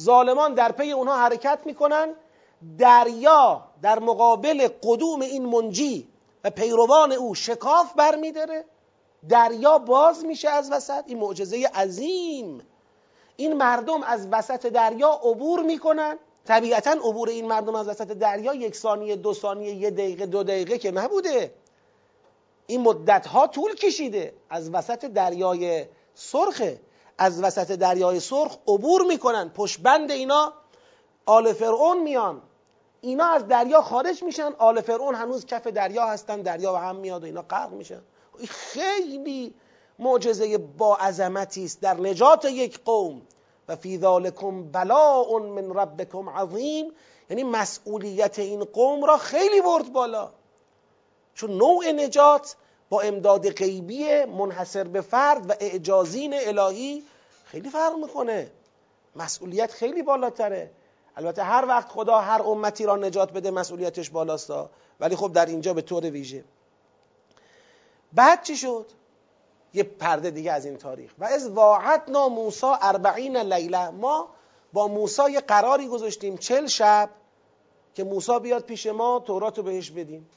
ظالمان 0.02 0.54
در 0.54 0.72
پی 0.72 0.92
اونها 0.92 1.18
حرکت 1.18 1.60
می‌کنن. 1.66 2.16
دریا 2.78 3.64
در 3.82 4.00
مقابل 4.00 4.68
قدوم 4.84 5.22
این 5.22 5.46
منجی 5.46 6.08
و 6.44 6.50
پیروان 6.50 7.12
او 7.12 7.36
شکاف 7.36 7.94
برمیداره. 7.94 8.66
دریا 9.30 9.78
باز 9.78 10.26
میشه 10.26 10.50
از 10.50 10.72
وسط. 10.72 11.04
این 11.08 11.20
معجزه 11.20 11.68
عظیم. 11.76 12.62
این 13.36 13.54
مردم 13.54 14.04
از 14.04 14.28
وسط 14.32 14.66
دریا 14.66 15.10
عبور 15.24 15.64
می‌کنن. 15.64 16.18
طبیعتا 16.46 16.92
عبور 16.92 17.30
این 17.30 17.48
مردم 17.48 17.76
از 17.76 17.88
وسط 17.88 18.08
دریا 18.08 18.54
یک 18.54 18.76
ثانیه 18.76 19.16
دو 19.16 19.34
ثانیه 19.34 19.76
یه 19.76 19.92
دقیقه 19.92 20.26
دو 20.26 20.44
دقیقه 20.44 20.78
که 20.78 20.92
نبوده. 20.92 21.54
این 22.68 22.82
مدت 22.82 23.28
ها 23.28 23.48
طول 23.48 23.76
کشیده 23.76 24.34
از 24.50 24.70
وسط 24.70 25.06
دریای 25.06 25.86
سرخه 26.14 26.80
از 27.18 27.44
وسط 27.44 27.72
دریای 27.72 28.20
سرخ 28.20 28.58
عبور 28.68 29.02
می‌کنن. 29.02 29.50
پشت 29.50 29.80
بند 29.80 30.12
اینا 30.12 30.54
آل 31.26 31.54
فرعون 31.54 32.04
میان. 32.04 32.42
اینا 33.02 33.26
از 33.26 33.48
دریا 33.48 33.82
خارج 33.82 34.24
میشن. 34.24 34.54
آل 34.58 34.82
فرعون 34.82 35.16
هنوز 35.16 35.46
کف 35.46 35.68
دریا 35.68 36.06
هستن. 36.06 36.42
دریا 36.42 36.72
به 36.72 36.80
هم 36.80 36.96
میاد 36.96 37.24
و 37.24 37.26
اینا 37.26 37.42
غرق 37.42 37.72
میشن. 37.72 38.02
خیلی 38.48 39.54
معجزه 40.00 40.58
با 40.58 40.96
عظمتی 40.96 41.66
است. 41.66 41.82
در 41.82 41.94
نجات 41.94 42.46
یک 42.46 42.84
قوم. 42.84 43.22
و 43.68 43.76
فی 43.76 43.98
ذالکم 43.98 44.72
بلاء 44.72 45.40
من 45.40 45.74
ربکم 45.74 46.30
عظیم. 46.30 46.92
یعنی 47.30 47.44
مسئولیت 47.44 48.40
این 48.40 48.64
قوم 48.64 49.06
را 49.06 49.18
خیلی 49.18 49.62
برد 49.62 49.94
بالا. 49.94 50.32
چون 51.36 51.52
نوع 51.52 51.92
نجات 51.92 52.56
با 52.92 53.02
امداد 53.02 53.50
غیبی 53.50 54.26
منحصر 54.26 54.84
به 54.84 55.02
فرد 55.02 55.50
و 55.50 55.54
اعجازین 55.60 56.34
الهی 56.34 57.04
خیلی 57.46 57.70
فرق 57.70 57.98
می‌کنه. 57.98 58.52
مسئولیت 59.16 59.72
خیلی 59.72 60.04
بالاتره. 60.04 60.72
البته 61.18 61.44
هر 61.44 61.66
وقت 61.68 61.90
خدا 61.90 62.20
هر 62.20 62.42
امتی 62.42 62.86
را 62.86 62.96
نجات 62.96 63.32
بده 63.32 63.52
مسئولیتش 63.52 64.10
بالاستا 64.10 64.70
ولی 65.00 65.16
خب 65.16 65.34
در 65.34 65.46
اینجا 65.46 65.74
به 65.74 65.82
طور 65.82 66.04
ویژه. 66.04 66.44
بعد 68.14 68.44
چی 68.44 68.58
شد؟ 68.58 68.86
یه 69.74 69.84
پرده 69.84 70.32
دیگه 70.32 70.52
از 70.52 70.66
این 70.66 70.78
تاریخ. 70.78 71.12
و 71.20 71.24
از 71.24 71.50
واعدنا 71.50 72.30
موسا 72.30 72.76
اربعین 72.82 73.38
لیله. 73.38 73.90
ما 73.90 74.30
با 74.74 74.88
موسا 74.88 75.30
یه 75.30 75.40
قراری 75.40 75.88
گذاشتیم 75.88 76.38
چل 76.38 76.68
شب 76.68 77.10
که 77.96 78.04
موسا 78.04 78.40
بیاد 78.40 78.64
پیش 78.64 78.86
ما 78.88 79.20
تورات 79.20 79.58
رو 79.58 79.64
بهش 79.64 79.92
بدیم. 79.92 80.30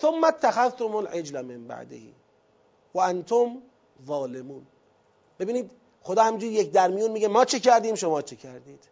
ثم 0.00 0.24
اتخذتم 0.24 0.96
العجل 0.96 1.40
من 1.40 1.66
بعدهی 1.66 2.14
و 2.94 2.98
انتم 2.98 3.62
ظالمون. 4.06 4.66
ببینید 5.38 5.70
خدا 6.02 6.22
همجوری 6.22 6.52
یک 6.52 6.72
درمیون 6.72 7.10
میگه 7.10 7.28
ما 7.28 7.44
چه 7.44 7.60
کردیم؟ 7.60 7.94
شما 7.94 8.22
چه 8.22 8.36
کردید؟ 8.36 8.84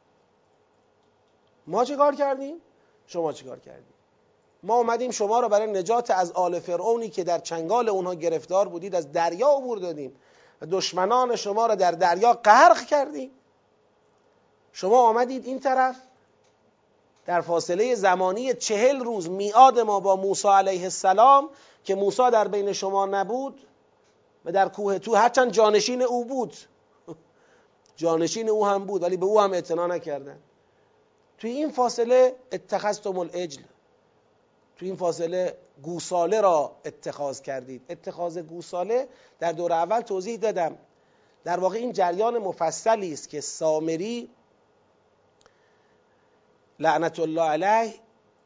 ما 1.67 1.85
چه 1.85 1.97
کار 1.97 2.15
کردیم؟ 2.15 2.57
شما 3.07 3.33
چه 3.33 3.45
کار 3.45 3.59
کردید 3.59 4.01
ما 4.63 4.77
اومدیم 4.77 5.11
شما 5.11 5.41
را 5.41 5.49
برای 5.49 5.73
نجات 5.73 6.11
از 6.11 6.33
آل 6.33 6.61
فرعونی 6.61 7.09
که 7.09 7.25
در 7.25 7.39
چنگال 7.39 7.89
اونها 7.89 8.15
گرفتار 8.15 8.69
بودید 8.69 8.95
از 8.95 9.13
دریا 9.13 9.49
عبور 9.49 9.79
دادیم. 9.79 10.17
و 10.61 10.67
دشمنان 10.67 11.37
شما 11.37 11.67
را 11.67 11.75
در 11.75 11.91
دریا 11.91 12.33
غرق 12.33 12.85
کردیم. 12.85 13.31
شما 14.73 15.09
آمدید 15.09 15.47
این 15.47 15.61
طرف 15.61 15.97
در 17.27 17.41
فاصله 17.41 17.95
زمانی 17.95 18.55
چهل 18.55 19.01
روز 19.01 19.31
میاد 19.31 19.79
ما 19.79 20.01
با 20.01 20.17
موسی 20.17 20.49
علیه 20.49 20.83
السلام 20.83 21.51
که 21.85 21.95
موسی 21.95 22.31
در 22.31 22.49
بین 22.49 22.73
شما 22.73 23.07
نبود 23.07 23.61
و 24.45 24.53
در 24.53 24.69
کوه 24.69 24.99
تو 24.99 25.15
هرچند 25.15 25.51
جانشین 25.53 26.03
او 26.03 26.25
بود. 26.25 26.57
جانشین 27.97 28.49
او 28.49 28.67
هم 28.67 28.85
بود 28.85 29.03
ولی 29.03 29.17
به 29.17 29.27
او 29.27 29.41
هم 29.41 29.53
اعتنا 29.53 29.87
نکردن. 29.87 30.39
توی 31.39 31.51
این 31.51 31.71
فاصله 31.71 32.37
اتخذتم 32.53 33.19
العجل. 33.19 33.63
توی 34.77 34.89
این 34.89 34.97
فاصله 34.97 35.57
گوساله 35.83 36.41
را 36.41 36.73
اتخاذ 36.85 37.41
کردید. 37.41 37.83
اتخاذ 37.91 38.39
گوساله 38.39 39.09
در 39.39 39.53
دور 39.53 39.73
اول 39.73 40.01
توضیح 40.01 40.37
دادم. 40.37 40.79
در 41.45 41.61
واقع 41.61 41.79
این 41.79 41.93
جریان 41.93 42.39
مفصلی 42.39 43.13
است 43.13 43.29
که 43.29 43.41
سامری 43.41 44.31
لعنت 46.81 47.21
الله 47.21 47.43
علیه 47.43 47.95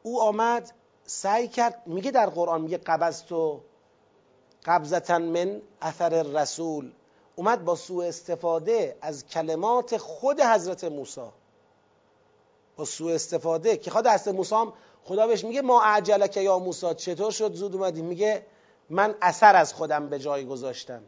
او 0.03 0.21
آمد 0.21 0.71
سعی 1.05 1.47
کرد 1.47 1.83
میگه 1.85 2.11
در 2.11 2.25
قرآن 2.25 2.61
میگه 2.61 2.77
قبضت 2.77 3.31
و 3.31 3.61
قبضتا 4.65 5.19
من 5.19 5.61
اثر 5.81 6.23
رسول 6.23 6.91
اومد 7.35 7.65
با 7.65 7.75
سوء 7.75 8.05
استفاده 8.05 8.97
از 9.01 9.25
کلمات 9.25 9.97
خود 9.97 10.41
حضرت 10.41 10.83
موسی. 10.83 11.21
با 12.75 12.85
سوء 12.85 13.13
استفاده 13.13 13.77
که 13.77 13.91
خود 13.91 14.07
حضرت 14.07 14.35
موسی 14.35 14.55
هم 14.55 14.73
خدا 15.03 15.27
بهش 15.27 15.43
میگه 15.43 15.61
ما 15.61 15.81
عجلک 15.83 16.37
یا 16.37 16.59
موسی 16.59 16.93
چطور 16.93 17.31
شد؟ 17.31 17.53
زود 17.53 17.75
اومدی. 17.75 18.01
میگه 18.01 18.45
من 18.89 19.15
اثر 19.21 19.55
از 19.55 19.73
خودم 19.73 20.09
به 20.09 20.19
جای 20.19 20.45
گذاشتم. 20.45 21.03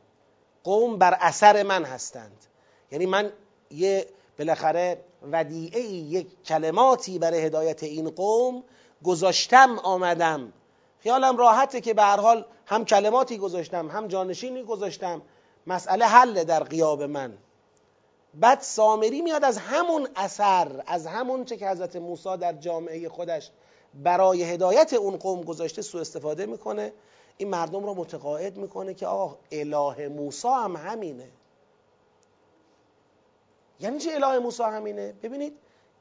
قوم 0.63 0.97
بر 0.97 1.17
اثر 1.19 1.63
من 1.63 1.83
هستند. 1.83 2.45
یعنی 2.91 3.05
من 3.05 3.31
یه 3.71 4.07
بالاخره 4.39 5.03
ودیعه 5.31 5.81
یک 5.81 6.43
کلماتی 6.43 7.19
برای 7.19 7.41
هدایت 7.41 7.83
این 7.83 8.09
قوم. 8.09 8.63
گذاشتم 9.03 9.79
آمدم. 9.79 10.53
خیالم 10.99 11.37
راحته 11.37 11.81
که 11.81 11.93
به 11.93 12.01
هر 12.01 12.19
حال 12.19 12.45
هم 12.65 12.85
کلماتی 12.85 13.37
گذاشتم 13.37 13.89
هم 13.89 14.07
جانشینی 14.07 14.63
گذاشتم. 14.63 15.21
مسئله 15.67 16.05
حل 16.05 16.43
در 16.43 16.63
قیاب 16.63 17.03
من. 17.03 17.37
بعد 18.33 18.61
سامری 18.61 19.21
میاد 19.21 19.43
از 19.43 19.57
همون 19.57 20.07
اثر 20.15 20.83
از 20.87 21.07
همون 21.07 21.45
چه 21.45 21.57
که 21.57 21.69
حضرت 21.69 21.95
موسی 21.95 22.37
در 22.37 22.53
جامعه 22.53 23.09
خودش 23.09 23.51
برای 23.93 24.43
هدایت 24.43 24.93
اون 24.93 25.17
قوم 25.17 25.41
گذاشته 25.41 25.81
سو 25.81 25.97
استفاده 25.97 26.45
می‌کنه. 26.45 26.93
این 27.37 27.49
مردم 27.49 27.85
رو 27.85 27.93
متقاعد 27.93 28.57
می‌کنه 28.57 28.93
که 28.93 29.07
آقا 29.07 29.37
اله 29.51 30.07
موسی 30.07 30.47
هم 30.47 30.75
همینه. 30.75 31.29
یعنی 33.79 33.99
چه 33.99 34.11
اله 34.13 34.39
موسی 34.39 34.63
همینه؟ 34.63 35.13
ببینید 35.23 35.53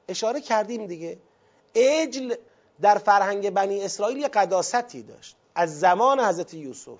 اشاره 0.08 0.40
کردیم 0.40 0.86
دیگه. 0.86 1.18
اجل 1.74 2.34
در 2.80 2.98
فرهنگ 2.98 3.50
بنی 3.50 3.82
اسرائیل 3.82 4.16
یه 4.16 4.28
قداستی 4.28 5.02
داشت. 5.02 5.36
از 5.54 5.80
زمان 5.80 6.20
حضرت 6.20 6.54
یوسف. 6.54 6.98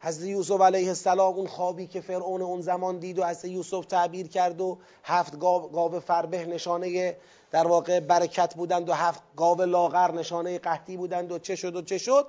حضرت 0.00 0.26
یوسف 0.26 0.60
علیه 0.60 0.88
السلام 0.88 1.34
اون 1.34 1.46
خوابی 1.46 1.86
که 1.86 2.00
فرعون 2.00 2.42
اون 2.42 2.60
زمان 2.60 2.98
دید 2.98 3.18
و 3.18 3.24
حضرت 3.24 3.44
یوسف 3.44 3.86
تعبیر 3.86 4.28
کرد 4.28 4.60
و 4.60 4.78
هفت 5.04 5.38
گاو 5.38 6.00
فربه 6.00 6.46
نشانه 6.46 7.16
در 7.50 7.66
واقع 7.66 8.00
برکت 8.00 8.54
بودند 8.54 8.88
و 8.88 8.92
هفت 8.92 9.22
گاو 9.36 9.62
لاغر 9.62 10.12
نشانه 10.12 10.58
قحطی 10.58 10.96
بودند 10.96 11.32
و 11.32 11.38
چه 11.38 11.56
شد 11.56 11.76
و 11.76 11.82
چه 11.82 11.98
شد؟ 11.98 12.26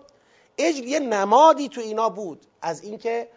اجل 0.58 0.84
یه 0.84 1.00
نمادی 1.00 1.69
تو 1.69 1.82
اینا 1.82 2.10
بود. 2.10 2.45
از 2.62 2.84
اینکه 2.84 3.28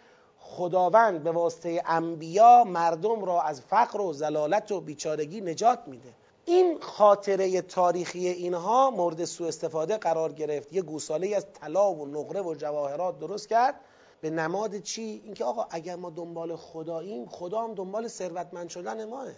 خداوند 0.43 1.23
به 1.23 1.31
واسطه 1.31 1.83
انبیا 1.87 2.65
مردم 2.65 3.25
را 3.25 3.43
از 3.43 3.61
فقر 3.61 4.01
و 4.01 4.13
زلالت 4.13 4.73
و 4.73 4.81
بیچارگی 4.81 5.41
نجات 5.41 5.79
میده. 5.87 6.15
این 6.45 6.81
خاطره 6.81 7.63
تاریخی 7.63 8.29
اینها 8.29 8.91
مورد 8.91 9.25
سوء 9.25 9.49
استفاده 9.49 9.97
قرار 9.97 10.33
گرفت. 10.33 10.73
یه 10.73 10.83
گوساله 10.83 11.37
از 11.37 11.47
طلا 11.53 11.93
و 11.93 12.07
نقره 12.07 12.43
و 12.43 12.55
جواهرات 12.55 13.19
درست 13.19 13.49
کرد. 13.49 13.81
به 14.21 14.31
نماد 14.31 14.79
چی؟ 14.79 15.23
اینکه 15.25 15.45
آقا 15.45 15.67
اگر 15.71 15.97
ما 15.97 16.11
دنبال 16.11 16.57
خداییم 16.57 17.27
خدا 17.27 17.63
هم 17.63 17.75
دنبال 17.75 18.09
ثروتمند 18.09 18.69
شدن 18.69 19.05
ماه. 19.05 19.29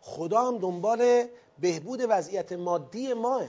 خدا 0.00 0.42
هم 0.42 0.58
دنبال 0.58 1.24
بهبود 1.60 2.00
وضعیت 2.08 2.52
مادی 2.52 3.14
ماه. 3.14 3.46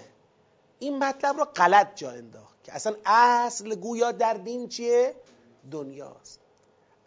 این 0.79 0.99
مطلب 0.99 1.37
رو 1.37 1.45
غلط 1.45 1.95
جا 1.95 2.11
انداخت 2.11 2.63
که 2.63 2.73
اصلا 2.75 2.95
اصل 3.05 3.75
گویا 3.75 4.11
در 4.11 4.33
دین 4.33 4.67
چیه؟ 4.67 5.15
دنیاست. 5.71 6.39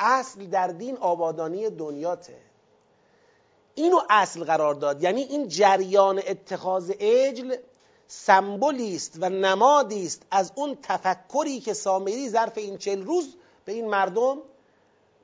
اصل 0.01 0.47
در 0.47 0.69
دین 0.69 0.97
آبادانی 0.97 1.71
دنیاته. 1.71 2.37
اینو 3.75 4.01
اصل 4.11 4.45
قرار 4.45 4.75
داد. 4.75 5.03
یعنی 5.03 5.23
این 5.23 5.49
جریان 5.49 6.23
اتخاذ 6.27 6.93
اجل 6.99 7.57
سمبولی 8.07 8.97
است 8.97 9.17
و 9.21 9.29
نمادی 9.29 10.07
است 10.07 10.23
از 10.31 10.53
اون 10.55 10.79
تفکری 10.83 11.61
که 11.61 11.75
سامری 11.75 12.29
ظرف 12.29 12.59
این 12.59 12.79
چل 12.79 13.05
روز 13.05 13.37
به 13.65 13.73
این 13.73 13.89
مردم 13.89 14.39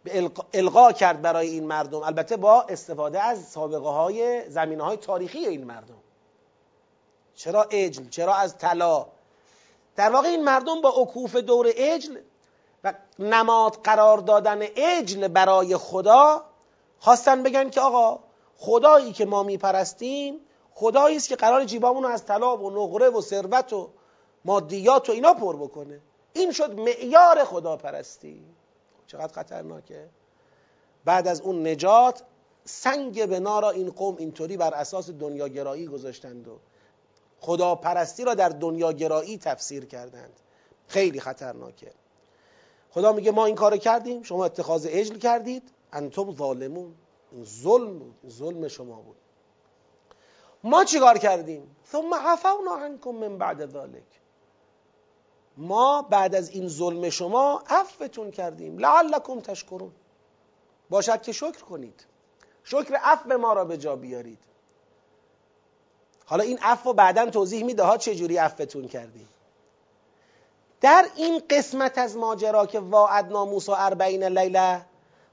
به 0.05 0.31
القا 0.55 0.93
کرد 0.93 1.23
برای 1.23 1.49
این 1.49 1.67
مردم. 1.67 2.03
البته 2.03 2.37
با 2.37 2.63
استفاده 2.63 3.23
از 3.23 3.49
سابقه 3.49 3.89
های 3.89 4.51
زمینه 4.51 4.85
های 4.85 4.97
تاریخی 4.97 5.39
این 5.39 5.65
مردم. 5.65 6.01
چرا 7.35 7.67
اجل 7.71 8.09
چرا 8.09 8.35
از 8.35 8.59
طلا؟ 8.59 9.07
در 9.97 10.11
واقع 10.11 10.29
این 10.29 10.45
مردم 10.45 10.81
با 10.81 10.89
عکوف 10.97 11.37
دور 11.37 11.67
اجل 11.77 12.19
و 12.85 12.95
نماد 13.19 13.75
قرار 13.85 14.19
دادن 14.19 14.63
عجل 14.63 15.29
برای 15.29 15.77
خدا 15.77 16.45
خواستن 16.99 17.43
بگن 17.43 17.71
که 17.71 17.81
آقا 17.81 18.21
خدایی 18.57 19.13
که 19.13 19.25
ما 19.25 19.43
میپرستیم 19.43 20.41
خدایی 20.75 21.17
است 21.17 21.29
که 21.29 21.37
قرار 21.37 21.65
جیبامون 21.65 22.05
از 22.05 22.27
طلا 22.27 22.57
و 22.57 22.71
نقره 22.71 23.09
و 23.09 23.21
ثروت 23.21 23.73
و 23.73 23.91
مادیات 24.45 25.09
و 25.09 25.13
اینا 25.13 25.35
پر 25.35 25.57
بکنه. 25.57 26.01
این 26.33 26.53
شد 26.53 26.81
معیار 26.81 27.45
خداپرستی. 27.45 28.45
چقدر 29.07 29.33
خطرناکه. 29.33 30.09
بعد 31.05 31.29
از 31.29 31.41
اون 31.41 31.67
نجات 31.67 32.23
سنگ 32.65 33.27
بنا 33.27 33.61
را 33.61 33.71
این 33.71 33.91
قوم 33.91 34.17
اینطوری 34.17 34.57
بر 34.57 34.75
اساس 34.75 35.11
دنیاگرایی 35.11 35.87
گذاشتند 35.87 36.49
و 36.49 36.59
خداپرستی 37.41 38.25
را 38.25 38.35
در 38.35 38.49
دنیاگرایی 38.49 39.39
تفسیر 39.39 39.85
کردند. 39.85 40.41
خیلی 40.89 41.21
خطرناکه. 41.21 41.93
خدا 42.91 43.13
میگه 43.13 43.31
ما 43.31 43.47
این 43.47 43.55
کار 43.55 43.77
کردیم 43.77 44.23
شما 44.23 44.45
اتخاذ 44.45 44.87
عجل 44.87 45.19
کردید. 45.19 45.63
انتم 45.93 46.35
ظالمون. 46.35 46.95
این 47.33 47.45
ظلم 47.45 47.99
بود 47.99 48.15
ظلم 48.29 48.69
شما 48.69 49.01
بود. 49.01 49.17
ما 50.65 50.85
چیکار 50.85 51.19
کردیم؟ 51.19 51.77
ثم 51.93 52.15
عفونا 52.15 52.75
عنکم 52.75 53.11
من 53.11 53.39
بعد 53.39 53.67
ذلك 53.67 54.21
ما 55.57 56.03
بعد 56.03 56.35
از 56.35 56.51
این 56.51 56.69
ظلم 56.69 57.11
شما 57.11 57.63
عفوتون 57.67 58.31
کردیم. 58.31 58.79
لعلکم 58.79 59.41
تشکرون. 59.41 59.93
باشد 60.91 61.23
که 61.23 61.33
شکر 61.33 61.61
کنید. 61.61 62.07
شکر 62.65 62.95
عفو 62.95 63.39
ما 63.39 63.53
را 63.53 63.65
به 63.65 63.77
جا 63.77 63.97
بیارید. 63.97 64.39
حالا 66.27 66.45
این 66.45 66.59
عفو 66.63 66.93
بعدا 66.93 67.31
توضیح 67.31 67.65
میده 67.65 67.83
ها 67.83 67.97
چه 67.97 68.15
جوری 68.15 68.37
عفوتون 68.37 68.89
کردیم. 68.89 69.29
در 70.81 71.07
این 71.17 71.43
قسمت 71.51 71.99
از 71.99 72.17
ماجرا 72.17 72.67
که 72.67 72.81
واعدنا 72.81 73.45
موسی 73.45 73.73
اربعین 73.73 74.25
لیله 74.25 74.87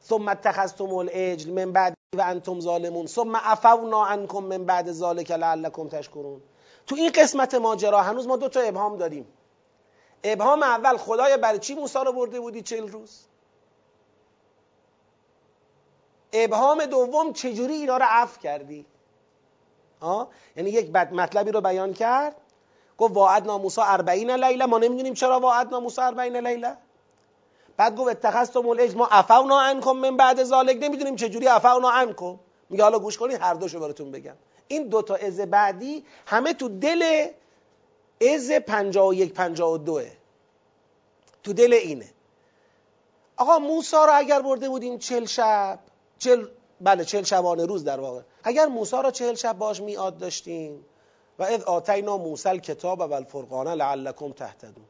ثم 0.04 0.28
اتخذتم 0.28 0.94
العجل 0.94 1.52
من 1.52 1.72
بعد 1.72 1.94
و 2.16 2.22
انتم 2.22 2.60
ظالمون 2.60 3.08
ثم 3.08 3.36
عفونا 3.36 4.06
عنکم 4.06 4.44
من 4.44 4.66
بعد 4.66 4.92
ذلك 4.92 5.32
لعلکم 5.32 5.88
تشکرون. 5.88 6.42
تو 6.88 6.96
این 6.96 7.12
قسمت 7.12 7.56
ماجرا 7.56 8.02
هنوز 8.02 8.28
ما 8.28 8.38
دو 8.38 8.50
تا 8.50 8.60
ابهام 8.60 8.98
داریم. 8.98 9.28
ابهام 10.24 10.64
اول 10.64 10.98
خدای 10.98 11.38
برای 11.38 11.60
چی 11.60 11.76
موسی 11.76 12.00
رو 12.06 12.14
برده 12.14 12.40
بودی 12.40 12.62
چل 12.62 12.88
روز؟ 12.88 13.26
ابهام 16.34 16.86
دوم 16.86 17.34
چجوری 17.34 17.74
اینا 17.74 17.98
رو 17.98 18.06
عفو 18.10 18.42
کردی؟ 18.42 18.86
آه؟ 20.00 20.28
یعنی 20.56 20.70
یک 20.70 20.92
بد 20.92 21.14
مطلبی 21.14 21.52
رو 21.52 21.62
بیان 21.62 21.94
کرد. 21.94 22.36
گفت 22.98 23.16
واعد 23.16 23.48
ناموسا 23.48 23.84
اربعین 23.84 24.32
لیله 24.32 24.66
ما 24.66 24.78
نمی‌دونیم 24.78 25.14
چرا 25.14 25.40
واعد 25.40 25.70
ناموسا 25.72 26.04
اربعین 26.04 26.48
لیله. 26.48 26.78
بعد 27.78 27.96
گفت 27.96 28.10
اتخذتم 28.10 28.70
العجل 28.70 28.98
ما 28.98 29.06
عفونا 29.06 29.60
عنکم 29.60 29.92
من 29.92 30.18
بعد 30.18 30.44
ذالک 30.44 30.78
نمی‌دونیم 30.82 31.16
چجوری 31.16 31.48
عفونا 31.48 31.90
عنکم 31.90 32.40
میگه 32.70 32.84
حالا 32.84 33.00
گوش 33.00 33.18
کنید 33.18 33.42
هر 33.42 33.54
دوشو 33.54 33.80
براتون 33.80 34.12
بگم. 34.12 34.36
این 34.68 34.88
دوتا 34.88 35.16
از 35.16 35.40
بعدی 35.40 36.06
همه 36.26 36.54
تو 36.54 36.70
دل 36.70 37.28
از 38.34 38.52
51 38.52 39.34
52 39.34 40.02
تو 41.44 41.54
دل 41.54 41.74
اینه. 41.74 42.10
آقا 43.38 43.60
موسا 43.60 44.06
رو 44.06 44.12
اگر 44.16 44.42
برده 44.42 44.70
بودیم 44.70 44.98
چل 44.98 45.26
شب 45.26 45.80
چل 46.20 46.48
بله 46.82 47.06
چل 47.06 47.24
شبانه 47.24 47.66
روز 47.66 47.84
در 47.84 48.00
واقع. 48.00 48.22
اگر 48.44 48.66
موسا 48.66 49.02
رو 49.02 49.12
چهل 49.12 49.34
شب 49.34 49.58
باش 49.58 49.82
میاد 49.82 50.18
داشتیم 50.18 50.86
و 51.40 51.44
اذ 51.44 51.64
آتینا 51.64 52.18
موسی 52.18 52.60
کتاب 52.60 53.00
و 53.00 53.14
الفرقان 53.14 53.68
لعلکم 53.68 54.32
تهتدون. 54.32 54.86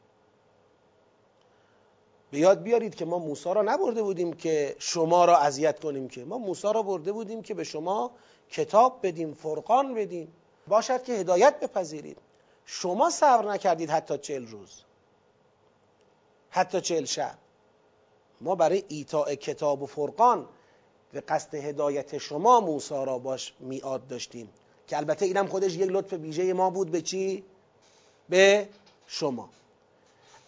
به 2.32 2.40
یاد 2.40 2.62
بیارید 2.64 2.96
که 2.96 3.06
ما 3.06 3.20
موسی 3.20 3.54
را 3.54 3.62
نبرده 3.62 4.04
بودیم 4.04 4.34
که 4.34 4.76
شما 4.80 5.26
را 5.26 5.38
اذیت 5.38 5.80
کنیم 5.80 6.08
که. 6.08 6.26
ما 6.26 6.38
موسی 6.38 6.68
را 6.74 6.82
برده 6.82 7.12
بودیم 7.12 7.42
که 7.42 7.54
به 7.54 7.64
شما 7.64 8.12
کتاب 8.52 9.00
بدیم 9.04 9.34
فرقان 9.34 9.94
بدیم. 9.94 10.34
باشد 10.68 11.04
که 11.04 11.14
هدایت 11.14 11.60
بپذیرید. 11.60 12.18
شما 12.66 13.10
صبر 13.10 13.46
نکردید 13.46 13.90
حتی 13.90 14.18
چل 14.18 14.48
روز. 14.48 14.82
حتی 16.50 16.82
چل 16.82 17.06
شب. 17.06 17.38
ما 18.42 18.56
برای 18.56 18.84
ایتاء 18.88 19.36
کتاب 19.36 19.82
و 19.82 19.86
فرقان 19.86 20.48
به 21.12 21.22
قصد 21.22 21.56
هدایت 21.56 22.18
شما 22.18 22.60
موسی 22.60 23.06
را 23.06 23.18
باش 23.18 23.54
میاد 23.60 24.08
داشتیم. 24.08 24.50
که 24.88 24.98
البته 24.98 25.26
اینم 25.26 25.48
خودش 25.48 25.76
یک 25.76 25.90
لطف 25.92 26.14
ویژه 26.14 26.54
ما 26.54 26.70
بود 26.70 26.92
به 26.92 27.02
چی؟ 27.02 27.44
به 28.30 28.70
شما. 29.08 29.50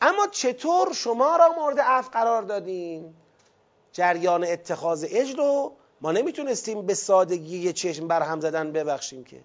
اما 0.02 0.28
چطور 0.28 0.93
شما 0.93 1.36
را 1.36 1.49
مورد 1.58 1.80
عفو 1.80 2.12
قرار 2.12 2.41
دادیم؟ 2.41 3.15
جریان 3.93 4.43
اتخاذ 4.43 5.06
اجل 5.10 5.38
رو 5.38 5.71
ما 6.02 6.12
نمی‌تونستیم 6.12 6.86
به 6.86 6.93
سادگی 6.93 7.73
چشم 7.73 8.08
برهم 8.08 8.39
زدن 8.39 8.71
ببخشیم 8.71 9.23
که. 9.23 9.38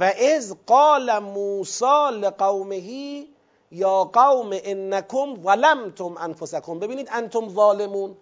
و 0.00 0.04
از 0.04 0.56
قال 0.66 1.18
موسی 1.18 2.10
لقومه 2.12 3.26
یا 3.72 4.04
قوم 4.04 4.50
انکم 4.52 5.42
ظلمتم 5.42 6.16
انفسکم. 6.16 6.78
ببینید 6.78 7.08
انتم 7.12 7.48
ظالمون. 7.48 8.16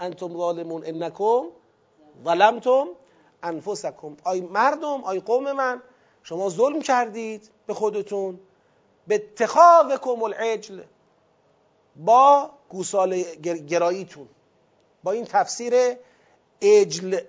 انتم 0.00 0.36
ظالمون 0.36 0.84
انکم 0.84 1.42
ظلمتم 2.24 2.86
انفسکم. 3.42 4.16
آی 4.24 4.40
مردم 4.40 5.04
آی 5.04 5.20
قوم 5.20 5.52
من 5.52 5.82
شما 6.22 6.50
ظلم 6.50 6.82
کردید 6.82 7.50
به 7.66 7.74
خودتون. 7.74 8.40
به 9.06 9.14
اتخاذکم 9.14 10.22
العجل. 10.22 10.82
با 11.96 12.50
گوسال 12.68 13.22
گراییتون. 13.42 14.28
با 15.02 15.12
این 15.12 15.24
تفسیر 15.24 15.74
عجل 16.62 17.20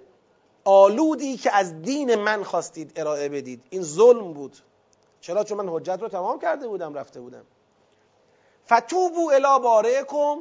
آلودی 0.64 1.38
که 1.38 1.56
از 1.56 1.82
دین 1.82 2.16
من 2.16 2.44
خواستید 2.44 2.92
ارائه 2.96 3.30
بدید. 3.30 3.64
این 3.70 3.82
ظلم 3.82 4.34
بود. 4.34 4.58
چرا؟ 5.22 5.44
چون 5.44 5.58
من 5.58 5.74
حجت 5.74 5.98
رو 6.02 6.10
تمام 6.10 6.40
کرده 6.40 6.68
بودم 6.68 6.94
رفته 6.94 7.22
بودم. 7.22 7.46
فتوبو 8.66 9.32
الی 9.34 9.64
بارئکم. 9.64 10.38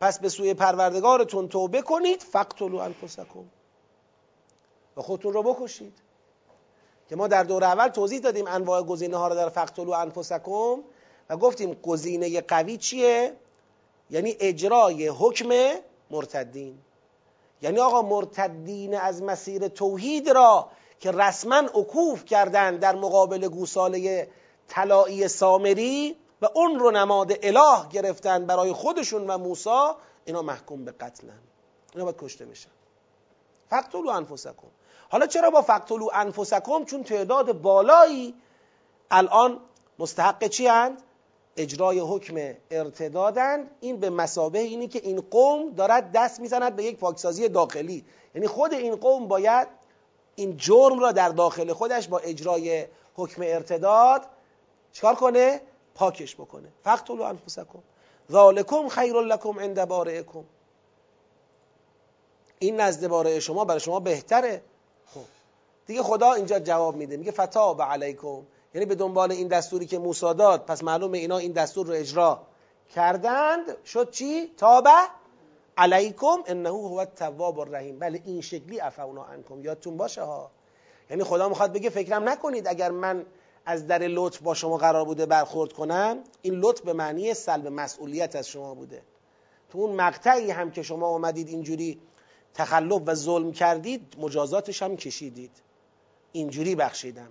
پس 0.00 0.18
به 0.18 0.28
سوی 0.28 0.54
پروردگارتون 0.54 1.48
توبه 1.48 1.82
کنید. 1.82 2.22
فقتلو 2.22 2.76
انفسکم. 2.76 3.44
و 4.96 5.02
خودتون 5.02 5.32
رو 5.32 5.42
بکشید. 5.42 5.94
که 7.08 7.16
ما 7.16 7.28
در 7.28 7.44
دور 7.44 7.64
اول 7.64 7.88
توضیح 7.88 8.20
دادیم 8.20 8.46
انواع 8.46 8.82
گزینه 8.82 9.16
ها 9.16 9.28
رو 9.28 9.34
در 9.34 9.48
فقتلو 9.48 9.90
انفسکم 9.90 10.76
و 11.28 11.36
گفتیم 11.36 11.74
گزینه 11.74 12.40
قوی 12.40 12.76
چیه؟ 12.76 13.36
یعنی 14.10 14.36
اجرای 14.40 15.08
حکم 15.08 15.48
مرتدین. 16.10 16.78
یعنی 17.62 17.78
آقا 17.78 18.02
مرتدین 18.02 18.94
از 18.94 19.22
مسیر 19.22 19.68
توحید 19.68 20.28
را 20.28 20.70
که 21.00 21.10
رسما 21.12 21.56
عکوف 21.56 22.24
کردن 22.24 22.76
در 22.76 22.96
مقابل 22.96 23.48
گوساله 23.48 24.28
طلایی 24.68 25.28
سامری 25.28 26.16
و 26.42 26.48
اون 26.54 26.78
رو 26.78 26.90
نماد 26.90 27.32
اله 27.42 27.88
گرفتن 27.90 28.46
برای 28.46 28.72
خودشون 28.72 29.26
و 29.26 29.38
موسا 29.38 29.96
اینا 30.24 30.42
محکوم 30.42 30.84
به 30.84 30.92
قتلن. 30.92 31.38
اینا 31.92 32.04
باید 32.04 32.16
کشته 32.18 32.46
بشن. 32.46 32.70
فقتلو 33.70 34.08
انفسکم. 34.08 34.68
حالا 35.10 35.26
چرا 35.26 35.50
با 35.50 35.62
فقتلو 35.62 36.08
انفسکم؟ 36.12 36.84
چون 36.84 37.04
تعداد 37.04 37.52
بالایی 37.52 38.34
الان 39.10 39.60
مستحق 39.98 40.46
چی 40.46 40.66
هند؟ 40.66 41.02
اجرای 41.56 42.00
حکم 42.00 42.54
ارتدادند 42.70 43.70
این 43.80 44.00
به 44.00 44.10
مسابه 44.10 44.58
اینی 44.58 44.88
که 44.88 45.00
این 45.02 45.20
قوم 45.20 45.70
دارد 45.70 46.12
دست 46.12 46.40
می‌زند 46.40 46.76
به 46.76 46.84
یک 46.84 46.98
پاکسازی 46.98 47.48
داخلی. 47.48 48.04
یعنی 48.34 48.46
خود 48.46 48.74
این 48.74 48.96
قوم 48.96 49.28
باید 49.28 49.68
این 50.34 50.56
جرم 50.56 50.98
را 50.98 51.12
در 51.12 51.28
داخل 51.28 51.72
خودش 51.72 52.08
با 52.08 52.18
اجرای 52.18 52.86
حکم 53.14 53.42
ارتداد 53.42 54.26
چکار 54.92 55.14
کنه؟ 55.14 55.60
پاکش 55.94 56.34
بکنه. 56.34 56.68
فقتلوا 56.84 57.28
انفسکم. 57.28 57.82
ذالکم 58.32 58.88
خیر 58.88 59.14
لکم 59.14 59.60
عند 59.60 59.84
بارئکم. 59.84 60.44
این 62.58 62.80
نزد 62.80 63.06
بارئ 63.06 63.38
شما 63.38 63.64
برای 63.64 63.80
شما 63.80 64.00
بهتره. 64.00 64.62
دیگه 65.90 66.02
خدا 66.02 66.32
اینجا 66.32 66.58
جواب 66.58 66.96
میده. 66.96 67.16
میگه 67.16 67.30
فتاب 67.30 67.82
علیکم. 67.82 68.42
یعنی 68.74 68.86
به 68.86 68.94
دنبال 68.94 69.32
این 69.32 69.48
دستوری 69.48 69.86
که 69.86 69.98
موسی 69.98 70.34
داد. 70.34 70.64
پس 70.66 70.82
معلومه 70.82 71.18
اینا 71.18 71.38
این 71.38 71.52
دستور 71.52 71.86
رو 71.86 71.94
اجرا 71.94 72.42
کردند. 72.94 73.84
شد 73.84 74.10
چی؟ 74.10 74.46
تابه 74.56 74.90
علیکم 75.76 76.36
انه 76.46 76.68
هو 76.68 76.94
التواب 76.94 77.58
الرحیم. 77.58 77.98
بله 77.98 78.22
این 78.24 78.40
شکلی 78.40 78.78
عفونا 78.78 79.24
عنکم. 79.24 79.60
یادتون 79.60 79.96
باشه 79.96 80.22
ها. 80.22 80.50
یعنی 81.10 81.24
خدا 81.24 81.48
می‌خواد 81.48 81.72
بگه 81.72 81.90
فکرم 81.90 82.28
نکنید 82.28 82.68
اگر 82.68 82.90
من 82.90 83.26
از 83.66 83.86
در 83.86 83.98
لطف 83.98 84.38
با 84.38 84.54
شما 84.54 84.76
قرار 84.76 85.04
بوده 85.04 85.26
برخورد 85.26 85.72
کنم 85.72 86.18
این 86.42 86.54
لطف 86.54 86.80
به 86.80 86.92
معنی 86.92 87.34
سلب 87.34 87.66
مسئولیت 87.66 88.36
از 88.36 88.48
شما 88.48 88.74
بوده. 88.74 89.02
تو 89.72 89.78
اون 89.78 89.96
مقطعی 89.96 90.50
هم 90.50 90.70
که 90.70 90.82
شما 90.82 91.06
آمدید 91.06 91.48
اینجوری 91.48 92.00
تخلف 92.54 93.02
و 93.06 93.14
ظلم 93.14 93.52
کردید 93.52 94.16
مجازاتش 94.18 94.82
هم 94.82 94.96
کشیدید. 94.96 95.69
اینجوری 96.32 96.74
بخشیدم. 96.74 97.28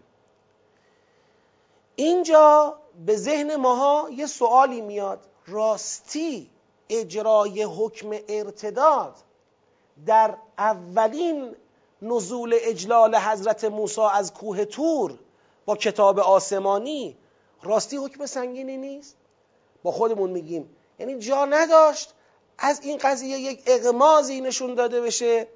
اینجا 1.96 2.80
به 3.06 3.16
ذهن 3.16 3.56
ماها 3.56 4.10
یه 4.12 4.26
سوالی 4.26 4.82
میاد. 4.82 5.20
راستی 5.48 6.50
اجرای 6.90 7.64
حکم 7.64 8.20
ارتداد 8.28 9.16
در 10.06 10.38
اولین 10.58 11.56
نزول 12.02 12.56
اجلال 12.62 13.16
حضرت 13.16 13.64
موسی 13.66 14.02
از 14.02 14.34
کوه 14.34 14.66
تور 14.66 15.20
با 15.66 15.76
کتاب 15.76 16.20
آسمانی 16.20 17.18
راستی 17.64 17.98
حکم 17.98 18.26
سنگینی 18.26 18.78
نیست؟ 18.78 19.16
با 19.84 19.92
خودمون 19.92 20.30
میگیم. 20.30 20.76
یعنی 21.00 21.20
جا 21.20 21.46
نداشت 21.46 22.14
از 22.58 22.82
این 22.84 22.98
قضیه 22.98 23.40
یک 23.40 23.64
اغمازی 23.68 24.42
نشون 24.42 24.76
داده 24.76 25.02
بشه 25.02 25.48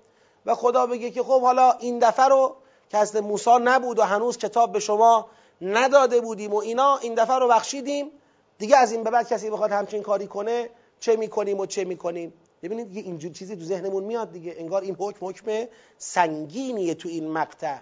و 0.46 0.56
خدا 0.56 0.86
بگه 0.86 1.12
که 1.12 1.24
خب 1.24 1.42
حالا 1.42 1.72
این 1.72 2.00
دفعه 2.00 2.26
رو 2.26 2.56
که 2.94 3.00
از 3.00 3.16
موسی 3.16 3.58
نبود 3.64 4.00
و 4.00 4.04
هنوز 4.04 4.38
کتاب 4.38 4.72
به 4.72 4.80
شما 4.80 5.28
نداده 5.62 6.22
بودیم 6.22 6.54
و 6.54 6.58
اینا 6.58 6.98
این 6.98 7.16
دفعه 7.16 7.40
رو 7.40 7.48
بخشیدیم. 7.48 8.12
دیگه 8.58 8.78
از 8.78 8.92
این 8.92 9.04
به 9.04 9.10
بعد 9.10 9.30
کسی 9.30 9.50
بخواد 9.50 9.72
همچین 9.72 10.02
کاری 10.02 10.28
کنه 10.28 10.70
چه 11.00 11.16
می‌کنیم 11.16 11.60
و 11.60 11.66
چه 11.66 11.84
می‌کنیم؟ 11.84 12.34
ببینید 12.64 12.96
یه 12.96 13.04
اینجور 13.04 13.32
چیزی 13.32 13.56
تو 13.56 13.64
ذهنمون 13.64 14.04
میاد 14.04 14.32
دیگه. 14.32 14.56
انگار 14.58 14.82
این 14.82 14.96
حکم 15.00 15.26
حکم 15.26 15.66
سنگینیه 15.98 16.94
تو 16.96 17.10
این 17.10 17.32
مقطع. 17.32 17.78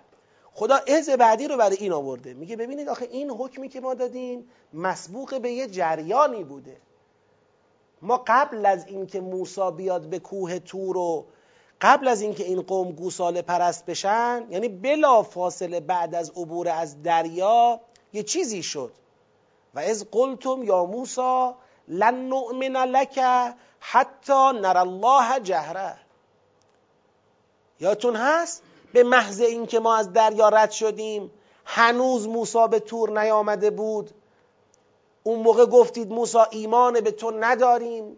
خدا 0.54 0.76
از 0.76 1.10
بعدی 1.10 1.48
رو 1.48 1.58
برای 1.58 1.78
این 1.78 1.92
آورده. 1.92 2.34
میگه 2.34 2.56
ببینید 2.56 2.90
آخه 2.90 3.08
این 3.12 3.30
حکمی 3.30 3.70
که 3.70 3.82
ما 3.82 3.94
دادیم 3.94 4.50
مسبوق 4.74 5.42
به 5.42 5.52
یه 5.52 5.68
جریانی 5.68 6.44
بوده. 6.44 6.78
ما 8.02 8.24
قبل 8.28 8.66
از 8.66 8.88
اینکه 8.88 9.22
موسی 9.22 9.72
بیاد 9.78 10.02
به 10.02 10.20
کوه 10.20 10.60
تور 10.60 10.98
و 10.98 11.26
قبل 11.82 12.08
از 12.08 12.22
اینکه 12.22 12.44
این 12.44 12.62
قوم 12.62 12.92
گوساله 12.92 13.42
پرست 13.42 13.86
بشن 13.86 14.46
یعنی 14.50 14.70
بلا 14.70 15.24
فاصله 15.24 15.80
بعد 15.80 16.16
از 16.16 16.30
عبور 16.30 16.70
از 16.70 17.04
دریا 17.04 17.80
یه 18.14 18.24
چیزی 18.24 18.64
شد. 18.64 18.92
و 19.74 19.80
از 19.80 20.06
قلتم 20.12 20.64
یا 20.64 20.86
موسی 20.86 21.52
لن 21.88 22.16
نؤمن 22.16 22.78
لك 22.78 23.20
حتی 23.80 24.52
نر 24.62 24.78
الله 24.78 25.40
جهره. 25.40 25.94
یادتون 27.80 28.16
هست؟ 28.16 28.64
به 28.94 29.04
محض 29.04 29.42
اینکه 29.42 29.80
ما 29.80 29.96
از 29.96 30.14
دریا 30.14 30.50
رد 30.50 30.72
شدیم 30.72 31.32
هنوز 31.66 32.28
موسی 32.28 32.68
به 32.72 32.80
تور 32.80 33.22
نیامده 33.22 33.70
بود. 33.70 34.12
اون 35.24 35.40
موقع 35.40 35.66
گفتید 35.66 36.12
موسی 36.12 36.38
ایمان 36.52 37.02
به 37.02 37.12
تو 37.12 37.32
نداریم 37.32 38.18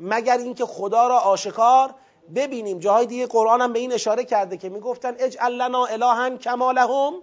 مگر 0.00 0.38
اینکه 0.38 0.66
خدا 0.66 1.08
را 1.08 1.18
آشکار 1.18 1.94
ببینیم. 2.34 2.78
جاهای 2.78 3.06
دیگه 3.06 3.26
قرآن 3.26 3.60
هم 3.60 3.72
به 3.72 3.78
این 3.78 3.92
اشاره 3.92 4.24
کرده 4.24 4.56
که 4.56 4.68
می‌گفتن 4.68 5.14
اجعل 5.18 5.52
لنا 5.52 5.86
الها 5.86 6.30
کما 6.30 6.72
لهم 6.72 7.14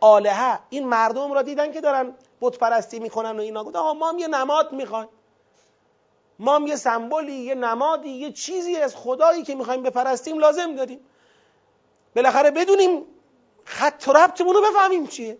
آلهه 0.00 0.60
این 0.70 0.88
مردم 0.88 1.32
را 1.32 1.42
دیدن 1.42 1.72
که 1.72 1.80
دارن 1.80 2.14
بت 2.40 2.58
پرستی 2.58 2.98
می‌کنن 2.98 3.38
و 3.38 3.40
اینا. 3.40 3.64
گفت 3.64 3.76
آقا 3.76 3.94
ما 3.94 4.08
هم 4.08 4.18
یه 4.18 4.28
نماد 4.28 4.72
می‌خوایم. 4.72 5.08
ما 6.38 6.54
هم 6.54 6.66
یه 6.66 6.76
سمبولی 6.76 7.32
یه 7.32 7.54
نمادی 7.54 8.08
یه 8.08 8.32
چیزی 8.32 8.76
از 8.76 8.96
خدایی 8.96 9.42
که 9.42 9.54
می‌خوایم 9.54 9.82
بپرستیم 9.82 10.38
لازم 10.38 10.74
داریم. 10.74 11.00
بالاخره 12.16 12.50
بدونیم 12.50 13.02
خط 13.64 14.08
و 14.08 14.12
ربطمون 14.12 14.54
رو 14.54 14.60
بفهمیم 14.60 15.06
چیه. 15.06 15.38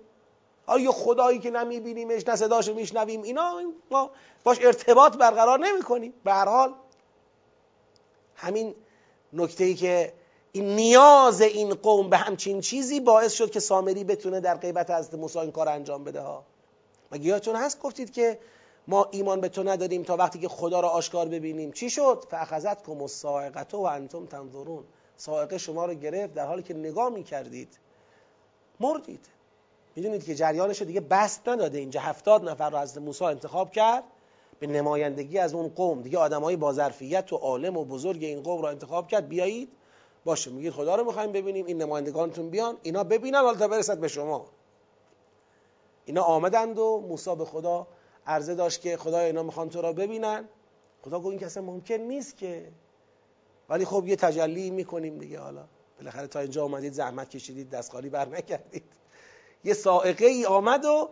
آیا 0.67 0.93
خدایی 0.93 1.39
که 1.39 1.51
نمیبینیمش 1.51 2.29
نه 2.29 2.37
صداشو 2.37 2.75
میشنویم؟ 2.75 3.23
اینا 3.23 3.61
ما 3.91 4.11
باش 4.45 4.65
ارتباط 4.65 5.17
برقرار 5.17 5.59
نمی‌کنیم. 5.59 6.15
به 6.25 6.33
هر 6.33 6.49
حال 6.49 6.75
همین 8.37 8.75
نکته 9.33 9.65
ای 9.65 9.75
که 9.75 10.13
این 10.53 10.77
نیاز 10.77 11.41
این 11.41 11.75
قوم 11.75 12.11
به 12.11 12.17
همچین 12.17 12.61
چیزی 12.61 13.01
باعث 13.01 13.33
شد 13.33 13.51
که 13.51 13.61
سامری 13.61 14.05
بتونه 14.05 14.41
در 14.41 14.57
غیبت 14.57 14.91
از 14.91 15.15
موسی 15.15 15.39
این 15.39 15.53
کار 15.53 15.69
انجام 15.69 16.05
بده 16.05 16.21
ها. 16.21 16.45
مگه 17.13 17.25
یادتون 17.25 17.57
هست؟ 17.57 17.81
گفتید 17.81 18.13
که 18.13 18.39
ما 18.89 19.09
ایمان 19.11 19.41
به 19.41 19.49
تو 19.49 19.63
نداریم 19.63 20.03
تا 20.03 20.17
وقتی 20.17 20.39
که 20.39 20.49
خدا 20.49 20.81
را 20.81 20.89
آشکار 20.89 21.29
ببینیم. 21.29 21.73
چی 21.73 21.91
شد؟ 21.91 22.25
فاخذت 22.31 22.83
کم 22.83 23.03
الصاعقه 23.03 23.77
و 23.77 23.81
انتم 23.81 24.27
تنظرون. 24.27 24.85
سائقه 25.17 25.59
شما 25.59 25.87
رو 25.87 25.95
گرفت 25.95 26.35
در 26.35 26.47
حالی 26.47 26.63
که 26.63 26.75
نگاه 26.75 27.09
می‌کردید. 27.09 27.79
مردید. 28.81 29.27
می‌دونید 29.97 30.25
که 30.25 30.35
جریانش 30.35 30.83
دیگه 30.83 31.01
بست 31.01 31.49
نداده. 31.49 31.79
اینجا 31.79 32.01
هفتاد 32.01 32.49
نفر 32.49 32.71
رو 32.71 32.77
از 32.77 32.99
موسی 32.99 33.25
انتخاب 33.25 33.73
کرد. 33.73 34.05
به 34.59 34.67
نمایندگی 34.67 35.39
از 35.39 35.55
اون 35.55 35.69
قوم. 35.69 36.03
دیگه 36.03 36.19
آدمای 36.19 36.57
با 36.57 36.73
ظرفیت 36.73 37.33
و 37.33 37.37
عالم 37.37 37.77
و 37.77 37.85
بزرگ 37.85 38.25
این 38.25 38.43
قوم 38.43 38.63
رو 38.63 38.69
انتخاب 38.69 39.09
کرد. 39.09 39.29
بیایید. 39.29 39.69
باشه 40.25 40.51
میگید 40.51 40.73
خدا 40.73 40.95
رو 40.95 41.05
می‌خوایم 41.05 41.33
ببینیم. 41.33 41.67
این 41.67 41.83
نمایندگانتون 41.83 42.51
بیان. 42.51 42.77
اینا 42.83 43.05
ببینن 43.05 43.39
حالا 43.39 43.59
تا 43.59 43.69
برسد 43.69 43.99
به 43.99 44.09
شما. 44.09 44.47
اینا 46.05 46.23
آمدند 46.23 46.79
و 46.79 47.05
موسی 47.09 47.35
به 47.35 47.45
خدا 47.45 47.87
عرضه 48.27 48.55
داشت 48.55 48.81
که 48.81 48.97
خدا 48.97 49.19
اینا 49.19 49.43
می‌خوان 49.43 49.69
تو 49.69 49.83
را 49.83 49.93
ببینن. 49.93 50.49
خدا 51.03 51.19
گفت 51.19 51.27
این 51.31 51.39
کسی 51.39 51.61
ممکن 51.61 51.95
نیست 51.95 52.37
که. 52.37 52.73
ولی 53.69 53.85
خب 53.85 54.07
یه 54.07 54.17
تجلی 54.17 54.71
می‌کنیم 54.71 55.19
دیگه 55.19 55.41
حالا. 55.41 55.65
بالاخره 55.99 56.27
تا 56.27 56.41
اینجا 56.41 56.65
آمدید 56.65 56.93
زحمت 56.93 57.31
کشیدید 57.31 57.71
دستخالی 57.71 58.09
بر 58.09 58.29
نکردید 58.29 58.85
یه 59.65 59.75
سائقه 59.75 60.27
ای 60.27 60.47
آمد 60.47 60.85
و 60.85 61.09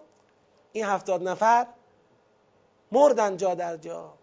این 0.73 0.85
هفتاد 0.85 1.29
نفر 1.29 1.67
مردن 2.95 3.37
جا 3.37 3.55
در 3.55 3.77
جا. 3.77 4.15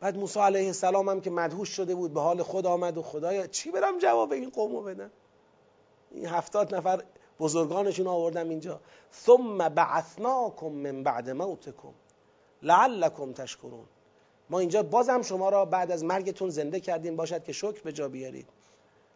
بعد 0.00 0.16
موسی 0.16 0.40
علیه 0.40 0.66
السلام 0.66 1.08
هم 1.08 1.20
که 1.20 1.30
مدهوش 1.30 1.68
شده 1.68 1.94
بود 1.94 2.14
به 2.14 2.20
حال 2.20 2.42
خود 2.42 2.66
آمد 2.66 2.98
و 2.98 3.02
خدایا 3.02 3.46
چی 3.46 3.70
برم 3.70 3.98
جواب 3.98 4.32
این 4.32 4.50
قومو 4.50 4.82
بدم؟ 4.82 5.10
این 6.10 6.26
هفتاد 6.26 6.74
نفر 6.74 7.02
بزرگانشون 7.40 8.06
آوردم 8.06 8.48
اینجا. 8.48 8.80
ثم 9.14 9.68
بعثناکم 9.68 10.66
من 10.66 11.02
بعد 11.02 11.30
موتکم 11.30 11.92
لعلکم 12.62 13.32
تشکرون. 13.32 13.84
ما 14.50 14.58
اینجا 14.58 14.82
بازم 14.82 15.22
شما 15.22 15.48
را 15.48 15.64
بعد 15.64 15.90
از 15.90 16.04
مرگتون 16.04 16.50
زنده 16.50 16.80
کردیم 16.80 17.16
باشد 17.16 17.44
که 17.44 17.52
شکر 17.52 17.82
به 17.82 17.92
جا 17.92 18.08
بیارید. 18.08 18.48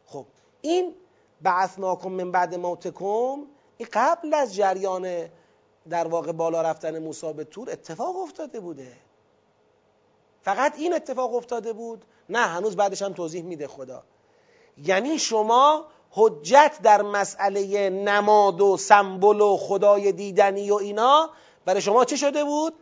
خب 0.06 0.26
این 0.60 0.94
بعثناکم 1.42 2.10
من 2.10 2.30
بعد 2.30 2.54
موتکم 2.54 3.36
این 3.78 3.88
قبل 3.92 4.34
از 4.34 4.54
جریان 4.54 5.28
در 5.90 6.06
واقع 6.06 6.32
بالا 6.32 6.62
رفتن 6.62 6.98
موسی 6.98 7.32
به 7.32 7.44
تور 7.44 7.70
اتفاق 7.70 8.16
افتاده 8.16 8.60
بوده. 8.60 8.92
فقط 10.42 10.78
این 10.78 10.94
اتفاق 10.94 11.34
افتاده 11.34 11.72
بود. 11.72 12.04
نه 12.28 12.38
هنوز 12.38 12.76
بعدش 12.76 13.02
هم 13.02 13.12
توضیح 13.12 13.42
میده 13.42 13.66
خدا. 13.66 14.02
یعنی 14.78 15.18
شما 15.18 15.86
حجت 16.10 16.78
در 16.82 17.02
مسئله 17.02 17.90
نماد 17.90 18.60
و 18.60 18.76
سمبل 18.76 19.40
و 19.40 19.56
خدای 19.56 20.12
دیدنی 20.12 20.70
و 20.70 20.74
اینا 20.74 21.30
برای 21.64 21.80
شما 21.80 22.04
چه 22.04 22.16
شده 22.16 22.44
بود؟ 22.44 22.74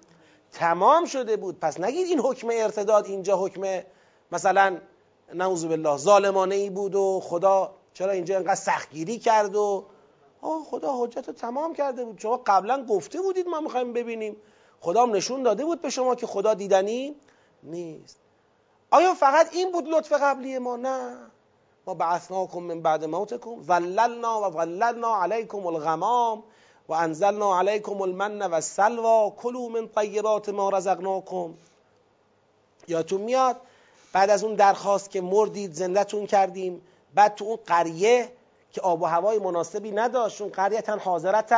تمام 0.52 1.04
شده 1.04 1.36
بود. 1.36 1.60
پس 1.60 1.80
نگید 1.80 2.06
این 2.06 2.20
حکم 2.20 2.48
ارتداد 2.52 3.06
اینجا 3.06 3.36
حکم 3.36 3.82
مثلا 4.32 4.78
نعوذ 5.34 5.64
بالله 5.64 5.96
ظالمانه 5.96 6.54
ای 6.54 6.70
بود 6.70 6.94
و 6.94 7.20
خدا 7.22 7.74
چرا 7.94 8.12
اینجا 8.12 8.36
انقدر 8.36 8.54
سختگیری 8.54 9.18
کرد 9.18 9.56
و 9.56 9.84
آه 10.44 10.64
خدا 10.64 10.92
حجت 10.96 11.28
رو 11.28 11.34
تمام 11.34 11.74
کرده 11.74 12.04
بود. 12.04 12.20
شما 12.20 12.36
قبلا 12.46 12.86
گفته 12.86 13.20
بودید 13.20 13.48
ما 13.48 13.60
می‌خوایم 13.60 13.92
ببینیم. 13.92 14.36
خدا 14.80 15.02
هم 15.02 15.10
نشون 15.10 15.42
داده 15.42 15.64
بود 15.64 15.82
به 15.82 15.90
شما 15.90 16.14
که 16.14 16.26
خدا 16.26 16.54
دیدنی 16.54 17.14
نیست. 17.62 18.18
آیا 18.90 19.14
فقط 19.14 19.48
این 19.52 19.72
بود 19.72 19.88
لطف 19.88 20.12
قبلی 20.12 20.58
ما؟ 20.58 20.76
نه. 20.76 21.16
ما 21.86 21.94
بعثناکم 21.94 22.58
من 22.58 22.80
بعد 22.82 23.04
موتکم. 23.04 23.62
ظللنا 23.62 24.40
و 24.40 24.52
ظللنا 24.52 25.22
علیکم 25.22 25.66
الغمام 25.66 26.42
و 26.88 26.92
انزلنا 26.92 27.58
علیکم 27.58 28.02
المن 28.02 28.42
و 28.42 28.54
السلوا 28.54 29.30
کلوا 29.30 29.68
من 29.68 29.88
طیبات 29.88 30.48
ما 30.48 30.70
رزقناکم. 30.70 31.54
یادتون 32.88 33.20
میاد؟ 33.20 33.56
بعد 34.12 34.30
از 34.30 34.44
اون 34.44 34.54
درخواست 34.54 35.10
که 35.10 35.20
مردید 35.20 35.72
زندهتون 35.72 36.26
کردیم 36.26 36.82
بعد 37.14 37.34
تو 37.34 37.44
اون 37.44 37.58
قریه 37.66 38.32
که 38.74 38.80
آب 38.80 39.02
و 39.02 39.04
هوای 39.04 39.38
مناسبی 39.38 39.90
نداشت. 39.90 40.38
چون 40.38 40.48
قریتا 40.48 40.96
حاضرت 40.96 41.52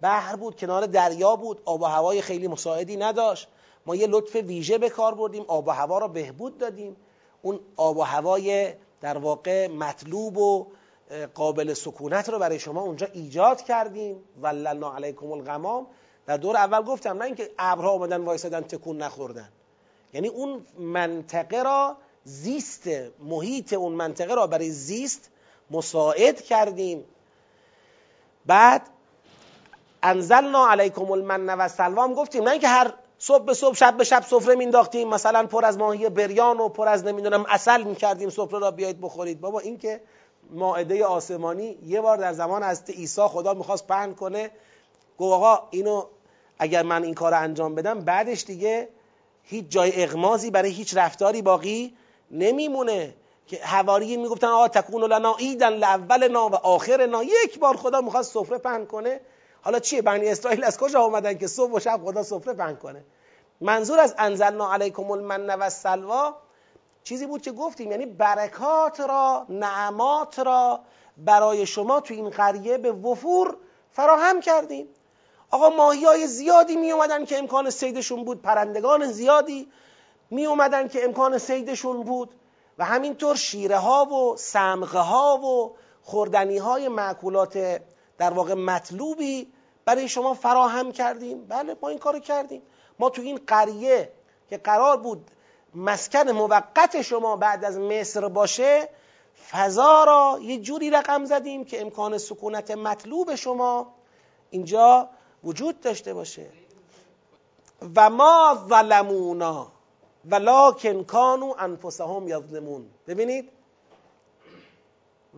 بحر 0.00 0.36
بود 0.36 0.56
کنار 0.56 0.86
دریا 0.86 1.36
بود. 1.36 1.62
آب 1.64 1.82
و 1.82 1.84
هوای 1.84 2.22
خیلی 2.22 2.48
مساعدی 2.48 2.96
نداشت. 2.96 3.48
ما 3.86 3.96
یه 3.96 4.06
لطف 4.06 4.36
ویژه 4.36 4.78
به 4.78 4.88
کار 4.88 5.14
بردیم. 5.14 5.44
آب 5.48 5.68
و 5.68 5.70
هوا 5.70 5.98
را 5.98 6.08
بهبود 6.08 6.58
دادیم. 6.58 6.96
اون 7.42 7.60
آب 7.76 7.96
و 7.96 8.02
هوای 8.02 8.74
در 9.00 9.18
واقع 9.18 9.66
مطلوب 9.66 10.38
و 10.38 10.66
قابل 11.34 11.74
سکونت 11.74 12.28
رو 12.28 12.38
برای 12.38 12.58
شما 12.58 12.80
اونجا 12.80 13.06
ایجاد 13.12 13.62
کردیم. 13.62 14.24
وللنا 14.42 14.94
علیکم 14.94 15.32
الغمام. 15.32 15.86
در 16.26 16.36
دور 16.36 16.56
اول 16.56 16.82
گفتم 16.82 17.18
نه 17.18 17.24
اینکه 17.24 17.50
ابرها 17.58 17.90
اومدن 17.90 18.24
وایسادن 18.24 18.60
تکون 18.60 18.96
نخوردن. 18.96 19.48
یعنی 20.12 20.28
اون 20.28 20.66
منطقه 20.78 21.62
را 21.62 21.96
زیست 22.24 22.88
محیط 23.20 23.72
اون 23.72 23.92
منطقه 23.92 24.34
را 24.34 24.46
برای 24.46 24.70
زیست 24.70 25.30
مساعد 25.70 26.42
کردیم. 26.42 27.04
بعد 28.46 28.82
انزلنا 30.02 30.68
علیکم 30.70 31.12
المن 31.12 31.50
و 31.50 31.68
سلوام 31.68 32.14
گفتیم 32.14 32.44
نه 32.44 32.50
اینکه 32.50 32.68
هر 32.68 32.92
صبح 33.18 33.44
به 33.44 33.54
صبح 33.54 33.74
شب 33.74 33.96
به 33.96 34.04
شب 34.04 34.22
سفره 34.22 34.54
مینداختیم 34.54 35.08
مثلا 35.08 35.46
پر 35.46 35.64
از 35.64 35.78
ماهی 35.78 36.08
بریان 36.08 36.60
و 36.60 36.68
پر 36.68 36.88
از 36.88 37.04
نمی‌دونم 37.04 37.44
اصل 37.48 37.82
می‌کردیم 37.82 38.30
سفره 38.30 38.58
را 38.58 38.70
بیایید 38.70 39.00
بخورید. 39.00 39.40
بابا 39.40 39.60
این 39.60 39.78
که 39.78 40.00
ماعده 40.50 41.04
آسمانی 41.04 41.78
یه 41.86 42.00
بار 42.00 42.16
در 42.16 42.32
زمان 42.32 42.62
از 42.62 42.82
عیسی 42.90 43.22
خدا 43.22 43.54
می‌خواست 43.54 43.86
پهن 43.86 44.14
کنه. 44.14 44.50
گفت 45.18 45.32
آقا 45.32 45.68
اینو 45.70 46.04
اگر 46.58 46.82
من 46.82 47.04
این 47.04 47.14
کار 47.14 47.34
انجام 47.34 47.74
بدم 47.74 48.00
بعدش 48.00 48.44
دیگه 48.44 48.88
هیچ 49.42 49.68
جای 49.68 50.02
اغمازی 50.02 50.50
برای 50.50 50.70
هیچ 50.70 50.96
رفتاری 50.96 51.42
باقی 51.42 51.96
نمیمونه. 52.30 53.14
که 53.48 53.56
حواریین 53.56 54.20
می‌گفتن 54.20 54.46
آقا 54.46 54.68
تکون 54.68 55.04
لنا 55.04 55.36
ایدن 55.38 55.72
لاولنا 55.72 56.48
و 56.48 56.54
آخرنا 56.54 57.22
یک 57.22 57.58
بار 57.58 57.76
خدا 57.76 58.00
می‌خواد 58.00 58.22
سفره 58.22 58.58
پهن 58.58 58.86
کنه. 58.86 59.20
حالا 59.62 59.78
چیه؟ 59.78 60.02
بنی 60.02 60.28
اسرائیل 60.28 60.64
از 60.64 60.78
کجا 60.78 61.00
آمدن 61.00 61.38
که 61.38 61.46
صبح 61.46 61.72
و 61.72 61.80
شب 61.80 62.00
خدا 62.04 62.22
سفره 62.22 62.54
پهن 62.54 62.76
کنه؟ 62.76 63.04
منظور 63.60 64.00
از 64.00 64.14
انزلنا 64.18 64.72
علیکم 64.72 65.10
المن 65.10 65.46
و 65.50 65.70
سلوا 65.70 66.34
چیزی 67.02 67.26
بود 67.26 67.42
که 67.42 67.52
گفتیم 67.52 67.90
یعنی 67.90 68.06
برکات 68.06 69.00
را 69.00 69.46
نعمات 69.48 70.38
را 70.38 70.80
برای 71.16 71.66
شما 71.66 72.00
تو 72.00 72.14
این 72.14 72.30
قریه 72.30 72.78
به 72.78 72.92
وفور 72.92 73.56
فراهم 73.90 74.40
کردیم. 74.40 74.88
آقا 75.50 75.70
ماهی 75.70 76.04
های 76.04 76.26
زیادی 76.26 76.76
می 76.76 76.92
اومدن 76.92 77.24
که 77.24 77.38
امکان 77.38 77.70
سیدشون 77.70 78.24
بود 78.24 78.42
پرندگان 78.42 79.06
زیادی 79.06 79.68
می 80.30 80.46
اومدن 80.46 80.88
که 80.88 81.04
امکان 81.04 81.38
سیدشون 81.38 82.02
بود. 82.02 82.34
و 82.78 82.84
همینطور 82.84 83.36
شیره 83.36 83.78
ها 83.78 84.04
و 84.04 84.36
سمغه 84.36 84.98
ها 84.98 85.36
و 85.36 85.76
خوردنی 86.02 86.58
های 86.58 86.88
معکولات 86.88 87.82
در 88.18 88.30
واقع 88.30 88.54
مطلوبی 88.54 89.52
برای 89.84 90.08
شما 90.08 90.34
فراهم 90.34 90.92
کردیم. 90.92 91.44
بله 91.44 91.76
ما 91.82 91.88
این 91.88 91.98
کارو 91.98 92.18
کردیم. 92.18 92.62
ما 92.98 93.10
تو 93.10 93.22
این 93.22 93.40
قریه 93.46 94.12
که 94.50 94.58
قرار 94.58 94.96
بود 94.96 95.30
مسکن 95.74 96.30
موقت 96.30 97.02
شما 97.02 97.36
بعد 97.36 97.64
از 97.64 97.78
مصر 97.78 98.28
باشه 98.28 98.88
فضا 99.50 100.04
را 100.04 100.38
یه 100.42 100.58
جوری 100.58 100.90
رقم 100.90 101.24
زدیم 101.24 101.64
که 101.64 101.80
امکان 101.80 102.18
سکونت 102.18 102.70
مطلوب 102.70 103.34
شما 103.34 103.94
اینجا 104.50 105.08
وجود 105.44 105.80
داشته 105.80 106.14
باشه. 106.14 106.46
و 107.96 108.10
ما 108.10 108.58
ظلمونا. 108.68 109.77
ولکن 110.24 111.04
کانو 111.04 111.54
انفسهم 111.58 112.28
یظلمون. 112.28 112.86
ببینید؟ 113.06 113.48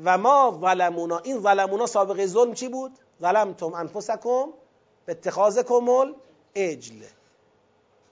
و 0.05 0.19
ما 0.19 0.59
ظلمونا. 0.61 1.19
این 1.19 1.41
ظلمونا 1.41 1.87
سابقه 1.87 2.27
ظلم 2.27 2.55
چی 2.55 2.69
بود؟ 2.69 2.93
ظلمتم 3.21 3.75
انفسکم 3.75 4.47
به 5.07 5.13
اتخاذکم 5.13 6.15
اجل. 6.55 7.03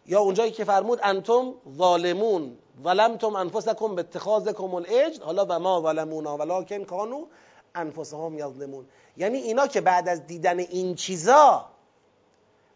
یا 0.07 0.21
اونجایی 0.21 0.51
که 0.51 0.65
فرمود 0.65 1.01
انتم 1.03 1.55
ظالمون. 1.77 2.59
ظلمتم 2.85 3.37
انفسکم 3.37 3.95
به 3.95 4.01
اتخاذکم 4.01 4.75
الاجل 4.75 5.23
حالا 5.23 5.47
و 5.49 5.59
ما 5.59 5.81
ظلمونا. 5.83 6.37
ولکن 6.37 6.85
کانو 6.85 7.27
انفسهم 7.75 8.39
یظلمون. 8.39 8.87
یعنی 9.17 9.39
اینا 9.39 9.67
که 9.67 9.81
بعد 9.81 10.09
از 10.09 10.27
دیدن 10.27 10.59
این 10.59 10.95
چیزا 10.95 11.65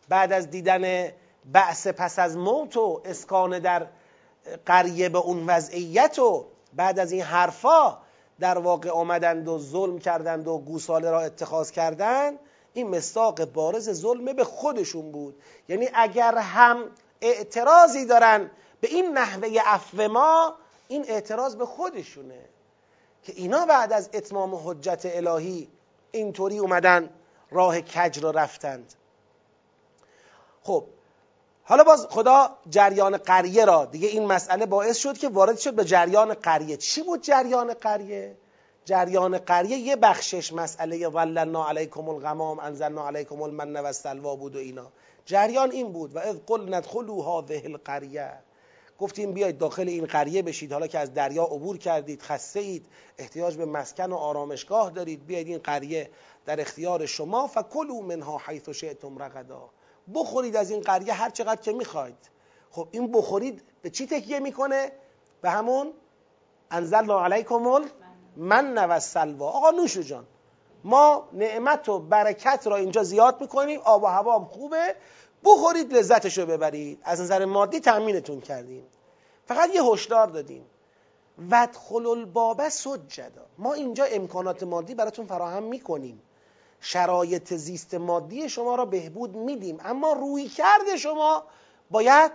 بعد 0.08 0.32
از 0.32 0.50
دیدن 0.50 1.12
بعث 1.44 1.86
پس 1.86 2.18
از 2.18 2.36
موت 2.36 2.76
و 2.76 3.02
اسکان 3.04 3.58
در 3.58 3.86
قریه 4.66 5.08
به 5.08 5.18
اون 5.18 5.46
وضعیت 5.46 6.18
و 6.18 6.46
بعد 6.72 6.98
از 6.98 7.12
این 7.12 7.22
حرفا 7.22 7.98
در 8.40 8.58
واقع 8.58 8.90
آمدند 8.90 9.48
و 9.48 9.58
ظلم 9.58 9.98
کردند 9.98 10.48
و 10.48 10.58
گوساله 10.58 11.10
را 11.10 11.20
اتخاذ 11.20 11.70
کردند 11.70 12.38
این 12.72 12.88
مستاق 12.88 13.44
بارز 13.44 13.90
ظلم 13.90 14.32
به 14.32 14.44
خودشون 14.44 15.12
بود. 15.12 15.42
یعنی 15.68 15.88
اگر 15.94 16.38
هم 16.38 16.84
اعتراضی 17.20 18.06
دارن 18.06 18.50
به 18.80 18.88
این 18.88 19.18
نحوه 19.18 19.58
عفو 19.66 20.08
ما 20.08 20.54
این 20.88 21.04
اعتراض 21.08 21.56
به 21.56 21.66
خودشونه. 21.66 22.40
که 23.22 23.32
اینا 23.36 23.66
بعد 23.66 23.92
از 23.92 24.10
اتمام 24.14 24.54
حجت 24.54 25.02
الهی 25.04 25.68
اینطوری 26.12 26.58
اومدن 26.58 27.10
راه 27.50 27.80
کج 27.80 28.18
رو 28.18 28.32
رفتند. 28.32 28.94
خب 30.62 30.84
حالا 31.64 31.84
باز 31.84 32.06
خدا 32.10 32.58
جریان 32.70 33.16
قریه 33.16 33.64
را 33.64 33.84
دیگه 33.84 34.08
این 34.08 34.26
مسئله 34.26 34.66
باعث 34.66 34.96
شد 34.96 35.18
که 35.18 35.28
وارد 35.28 35.58
شد 35.58 35.74
به 35.74 35.84
جریان 35.84 36.34
قریه. 36.34 36.76
چی 36.76 37.02
بود 37.02 37.22
جریان 37.22 37.74
قریه؟ 37.74 38.36
جریان 38.84 39.38
قریه 39.38 39.76
یه 39.76 39.96
بخشش 39.96 40.52
مسئله 40.52 41.08
ولنا 41.08 41.68
علیکم 41.68 42.08
الغمام 42.08 42.58
انزلنا 42.58 43.06
علیکم 43.06 43.42
المن 43.42 43.76
و 43.76 43.86
السلوا 43.86 44.36
بود 44.36 44.56
و 44.56 44.58
اینا. 44.58 44.92
جریان 45.24 45.70
این 45.70 45.92
بود. 45.92 46.16
و 46.16 46.18
اذ 46.18 46.36
قل 46.46 46.74
ندخلوا 46.74 47.40
هذه 47.40 47.62
القریه. 47.64 48.32
گفتیم 48.98 49.32
بیاید 49.32 49.58
داخل 49.58 49.88
این 49.88 50.06
قریه 50.06 50.42
بشید. 50.42 50.72
حالا 50.72 50.86
که 50.86 50.98
از 50.98 51.14
دریا 51.14 51.44
عبور 51.44 51.78
کردید 51.78 52.22
خسته 52.22 52.60
اید 52.60 52.86
احتیاج 53.18 53.56
به 53.56 53.64
مسکن 53.64 54.12
و 54.12 54.16
آرامشگاه 54.16 54.90
دارید 54.90 55.26
بیاید 55.26 55.46
این 55.46 55.58
قریه 55.58 56.10
در 56.46 56.60
اختیار 56.60 57.06
شما. 57.06 57.46
فکلوا 57.46 58.00
منها 58.00 58.40
حیث 58.46 58.68
شئتم 58.68 59.18
رغدا. 59.18 59.70
بخورید 60.14 60.56
از 60.56 60.70
این 60.70 60.80
قریه 60.80 61.12
هر 61.12 61.30
چقدر 61.30 61.60
که 61.60 61.72
می‌خواید. 61.72 62.30
خب 62.70 62.88
این 62.90 63.12
بخورید 63.12 63.62
به 63.82 63.90
چی 63.90 64.06
تکیه 64.06 64.40
می‌کنه؟ 64.40 64.92
به 65.42 65.50
همون 65.50 65.92
انزلنا 66.70 67.24
علیکم 67.24 67.84
من 68.36 68.90
و 68.90 69.00
سلوا 69.00 69.48
آقا 69.48 69.70
نوش 69.70 69.98
جان 69.98 70.26
ما 70.84 71.28
نعمت 71.32 71.88
و 71.88 71.98
برکت 71.98 72.66
را 72.66 72.76
اینجا 72.76 73.02
زیاد 73.02 73.40
می‌کنیم 73.40 73.80
آب 73.80 74.02
و 74.02 74.06
هوا 74.06 74.38
هم 74.38 74.44
خوبه. 74.44 74.96
بخورید 75.44 75.94
لذتش 75.94 76.38
رو 76.38 76.46
ببرید. 76.46 76.98
از 77.02 77.20
نظر 77.20 77.44
مادی 77.44 77.80
تأمینتون 77.80 78.40
کردیم. 78.40 78.86
فقط 79.46 79.74
یه 79.74 79.82
هشدار 79.82 80.26
دادیم. 80.26 80.64
ودخل 81.50 82.06
الباب 82.06 82.68
سجدا. 82.68 83.46
ما 83.58 83.72
اینجا 83.72 84.04
امکانات 84.04 84.62
مادی 84.62 84.94
براتون 84.94 85.26
فراهم 85.26 85.62
می‌کنیم. 85.62 86.22
شرایط 86.84 87.54
زیست 87.54 87.94
مادی 87.94 88.48
شما 88.48 88.74
را 88.74 88.84
بهبود 88.84 89.36
میدیم. 89.36 89.78
اما 89.84 90.12
روی 90.12 90.48
کرده 90.48 90.96
شما 90.96 91.44
باید 91.90 92.32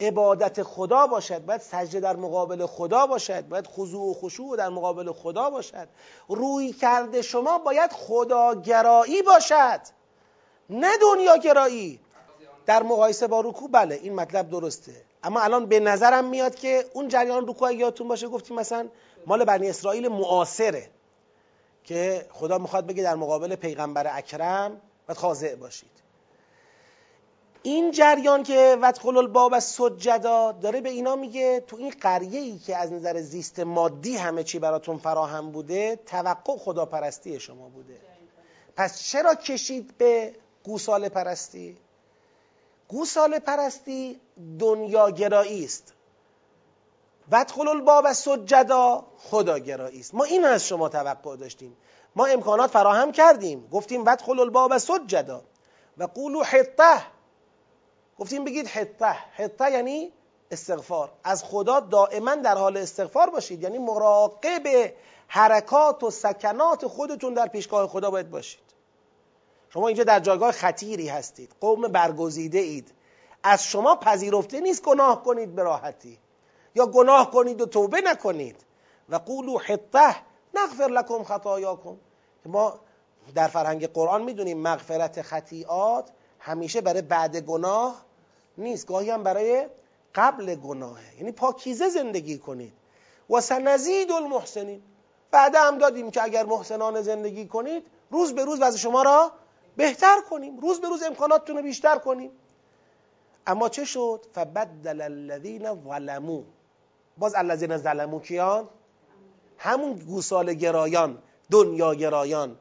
عبادت 0.00 0.62
خدا 0.62 1.06
باشد 1.06 1.44
باید 1.44 1.60
سجده 1.60 2.00
در 2.00 2.16
مقابل 2.16 2.66
خدا 2.66 3.06
باشد 3.06 3.48
باید 3.48 3.66
خضوع 3.66 4.10
و 4.10 4.14
خشوع 4.14 4.56
در 4.56 4.68
مقابل 4.68 5.12
خدا 5.12 5.50
باشد. 5.50 5.88
روی 6.28 6.72
کرده 6.72 7.22
شما 7.22 7.58
باید 7.58 7.92
خداگرایی 7.92 9.22
باشد 9.22 9.80
نه 10.70 10.96
دنیا 11.00 11.36
گرایی 11.36 12.00
در 12.66 12.82
مقایسه 12.82 13.26
با 13.26 13.40
رکوع 13.40 13.70
بله 13.70 13.94
این 14.02 14.14
مطلب 14.14 14.50
درسته. 14.50 14.92
اما 15.22 15.40
الان 15.40 15.66
به 15.66 15.80
نظرم 15.80 16.24
میاد 16.24 16.54
که 16.54 16.84
اون 16.94 17.08
جریان 17.08 17.48
رکوع 17.48 17.74
یادتون 17.74 18.08
باشه 18.08 18.28
گفتیم 18.28 18.56
مثلا 18.56 18.88
مال 19.26 19.44
بنی 19.44 19.70
اسرائیل 19.70 20.08
معاصره. 20.08 20.90
که 21.84 22.26
خدا 22.30 22.58
می‌خواد 22.58 22.86
بگه 22.86 23.02
در 23.02 23.14
مقابل 23.14 23.54
پیغمبر 23.54 24.16
اکرم 24.16 24.80
باید 25.08 25.18
خاضع 25.18 25.54
باشید. 25.54 25.90
این 27.62 27.90
جریان 27.90 28.42
که 28.42 28.78
ودخل 28.82 29.16
الباب 29.16 29.58
سجدا 29.58 30.52
داره 30.52 30.80
به 30.80 30.88
اینا 30.88 31.16
میگه 31.16 31.60
تو 31.60 31.76
این 31.76 31.90
قریه 32.00 32.40
ای 32.40 32.58
که 32.58 32.76
از 32.76 32.92
نظر 32.92 33.20
زیست 33.20 33.60
مادی 33.60 34.16
همه 34.16 34.44
چی 34.44 34.58
براتون 34.58 34.98
فراهم 34.98 35.50
بوده 35.50 35.96
توقع 36.06 36.56
خداپرستی 36.56 37.40
شما 37.40 37.68
بوده. 37.68 38.00
پس 38.76 39.02
چرا 39.02 39.34
کشید 39.34 39.98
به 39.98 40.34
گوساله 40.64 41.08
پرستی؟ 41.08 41.76
گوساله 42.88 43.38
پرستی 43.38 44.20
دنیاگرایی 44.58 45.64
است. 45.64 45.92
ودخل 47.32 47.68
الباب 47.68 48.12
سجدا. 48.12 49.04
خداگرایی 49.18 50.00
است. 50.00 50.14
ما 50.14 50.24
این 50.24 50.44
از 50.44 50.66
شما 50.66 50.88
توقع 50.88 51.36
داشتیم. 51.36 51.76
ما 52.16 52.26
امکانات 52.26 52.70
فراهم 52.70 53.12
کردیم. 53.12 53.68
گفتیم 53.72 54.02
ودخل 54.06 54.40
الباب 54.40 54.78
سجدا. 54.78 55.42
و 55.98 56.04
قولو 56.04 56.42
حطه. 56.42 57.02
گفتیم 58.18 58.44
بگید 58.44 58.66
حطه. 58.66 59.06
حطه 59.36 59.70
یعنی 59.70 60.12
استغفار. 60.50 61.12
از 61.24 61.44
خدا 61.44 61.80
دائما 61.80 62.34
در 62.34 62.58
حال 62.58 62.76
استغفار 62.76 63.30
باشید. 63.30 63.62
یعنی 63.62 63.78
مراقب 63.78 64.92
حرکات 65.28 66.02
و 66.02 66.10
سکنات 66.10 66.86
خودتون 66.86 67.34
در 67.34 67.46
پیشگاه 67.46 67.88
خدا 67.88 68.10
باید 68.10 68.30
باشید. 68.30 68.70
شما 69.68 69.88
اینجا 69.88 70.04
در 70.04 70.20
جایگاه 70.20 70.52
خطیری 70.52 71.08
هستید. 71.08 71.54
قوم 71.60 71.88
برگزیده 71.88 72.58
اید. 72.58 72.92
از 73.42 73.64
شما 73.64 73.96
پذیرفته 73.96 74.60
نیست 74.60 74.82
گناه 74.82 75.24
کنید 75.24 75.54
به 75.54 75.62
راحتی. 75.62 76.18
یا 76.74 76.86
گناه 76.86 77.30
کنید 77.30 77.60
و 77.60 77.66
توبه 77.66 78.00
نکنید. 78.00 78.56
و 79.08 79.16
قولو 79.16 79.58
حطه 79.58 80.16
نغفر 80.54 80.86
لکم 80.86 81.24
خطایاکم. 81.24 81.96
ما 82.46 82.80
در 83.34 83.48
فرهنگ 83.48 83.86
قرآن 83.86 84.22
می‌دونیم 84.22 84.58
مغفرت 84.58 85.22
خطیات 85.22 86.10
همیشه 86.38 86.80
برای 86.80 87.02
بعد 87.02 87.36
گناه 87.36 88.04
نیست. 88.58 88.86
گاهی 88.86 89.10
هم 89.10 89.22
برای 89.22 89.66
قبل 90.14 90.54
گناهه. 90.54 91.16
یعنی 91.18 91.32
پاکیزه 91.32 91.88
زندگی 91.88 92.38
کنید. 92.38 92.72
و 93.30 93.40
سنزید 93.40 94.12
المحسنین. 94.12 94.82
بعد 95.30 95.54
هم 95.54 95.78
دادیم 95.78 96.10
که 96.10 96.22
اگر 96.22 96.46
محسنان 96.46 97.02
زندگی 97.02 97.46
کنید 97.46 97.86
روز 98.10 98.34
به 98.34 98.44
روز 98.44 98.60
وضع 98.60 98.78
شما 98.78 99.02
را 99.02 99.32
بهتر 99.76 100.20
کنیم. 100.30 100.58
روز 100.58 100.80
به 100.80 100.88
روز 100.88 101.02
امکاناتتون 101.02 101.56
رو 101.56 101.62
بیشتر 101.62 101.98
کنیم. 101.98 102.30
اما 103.46 103.68
چه 103.68 103.84
شد؟ 103.84 104.26
فبدل 104.32 105.00
الذین 105.00 105.82
ظلمو 105.84 106.42
باز 107.20 107.34
الذین 107.34 107.76
ظلمو 107.76 108.20
کیان؟ 108.20 108.68
همون 109.58 109.92
گوسال 109.92 110.54
گرایان 110.54 111.18
دنیا 111.50 111.94
گرایان. 111.94 112.56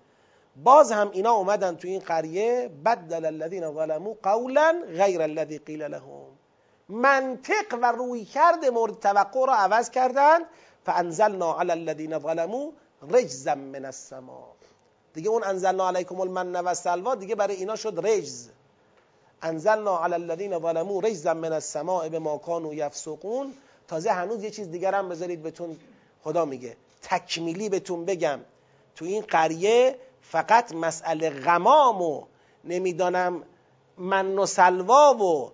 باز 0.64 0.92
هم 0.92 1.10
اینا 1.12 1.32
اومدن 1.32 1.76
تو 1.76 1.88
این 1.88 2.00
قریه 2.00 2.70
بدل 2.86 3.26
الذین 3.26 3.74
ظلمو 3.74 4.16
قولا 4.24 4.84
غیر 5.00 5.22
الذی 5.22 5.58
قیل 5.58 5.84
لهم. 5.84 6.26
منطق 6.90 7.78
و 7.82 7.92
روی 7.92 8.26
کرده 8.26 8.70
مورد 8.70 9.00
توقع 9.00 9.46
را 9.48 9.56
عوض 9.56 9.90
کردند 9.90 10.46
فانزلنا 10.86 11.60
علی 11.60 11.72
الذین 11.72 12.20
ظلموا 12.20 12.72
رجزا 13.12 13.56
من 13.56 13.86
السماء 13.86 14.48
دیگه 15.14 15.30
اون 15.30 15.44
انزلنا 15.44 15.88
علیکم 15.88 16.22
المن 16.22 16.56
و 16.56 16.74
سلوا 16.74 17.16
دیگه 17.16 17.36
برای 17.36 17.56
اینا 17.56 17.76
شد 17.76 18.00
رجز. 18.08 18.50
انزلنا 19.42 20.04
علی 20.04 20.14
الذین 20.14 20.60
ظلموا 20.60 21.00
رجزا 21.00 21.34
من 21.34 21.54
السماء 21.54 22.10
به 22.10 22.20
ما 22.20 22.38
کانوا 22.38 22.74
یفسقون. 22.74 23.54
تازه 23.90 24.12
هنوز 24.12 24.44
یه 24.44 24.50
چیز 24.50 24.72
دیگر 24.72 24.96
هم 24.96 25.10
بذارید 25.10 25.44
بهتون 25.44 25.78
خدا 26.24 26.46
میگه. 26.46 26.78
تکمیلی 27.02 27.70
بهتون 27.70 28.06
بگم. 28.06 28.40
تو 28.96 29.06
این 29.06 29.22
قریه 29.22 30.00
فقط 30.22 30.74
مسئله 30.74 31.30
غمام 31.30 32.02
و 32.02 32.24
نمی‌دانم 32.64 33.44
من 33.98 34.38
و 34.38 34.46
سلوا 34.46 35.14
و 35.14 35.52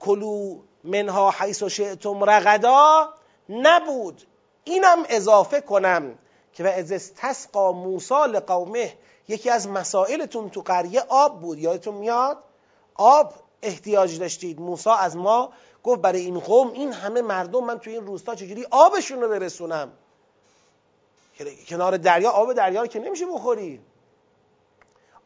کلو 0.00 0.58
منها 0.84 1.34
حیث 1.38 1.62
و 1.62 1.68
شئتم 1.68 2.24
رغدا 2.24 3.08
نبود. 3.48 4.22
اینم 4.64 5.02
اضافه 5.08 5.60
کنم 5.60 6.18
که 6.52 6.64
و 6.64 6.66
از 6.66 6.92
استسقا 6.92 7.72
موسا 7.72 8.26
لقومه 8.26 8.92
یکی 9.28 9.50
از 9.50 9.68
مسائلتون 9.68 10.50
تو 10.50 10.60
قریه 10.60 11.00
آب 11.08 11.40
بود. 11.40 11.58
یادتون 11.58 11.94
میاد؟ 11.94 12.38
آب 12.94 13.34
احتیاج 13.62 14.18
داشتید. 14.18 14.60
موسی 14.60 14.90
از 14.90 15.16
ما 15.16 15.52
گفت 15.84 16.00
برای 16.00 16.20
این 16.20 16.38
قوم 16.38 16.72
این 16.72 16.92
همه 16.92 17.22
مردم 17.22 17.64
من 17.64 17.78
تو 17.78 17.90
این 17.90 18.06
روستا 18.06 18.34
چجوری 18.34 18.66
آبشون 18.70 19.20
رو 19.20 19.28
برسونم؟ 19.28 19.92
کنار 21.68 21.96
دریا 21.96 22.30
آب 22.30 22.52
دریا 22.52 22.80
رو 22.80 22.86
که 22.86 22.98
نمیشه 22.98 23.26
بخوری. 23.26 23.80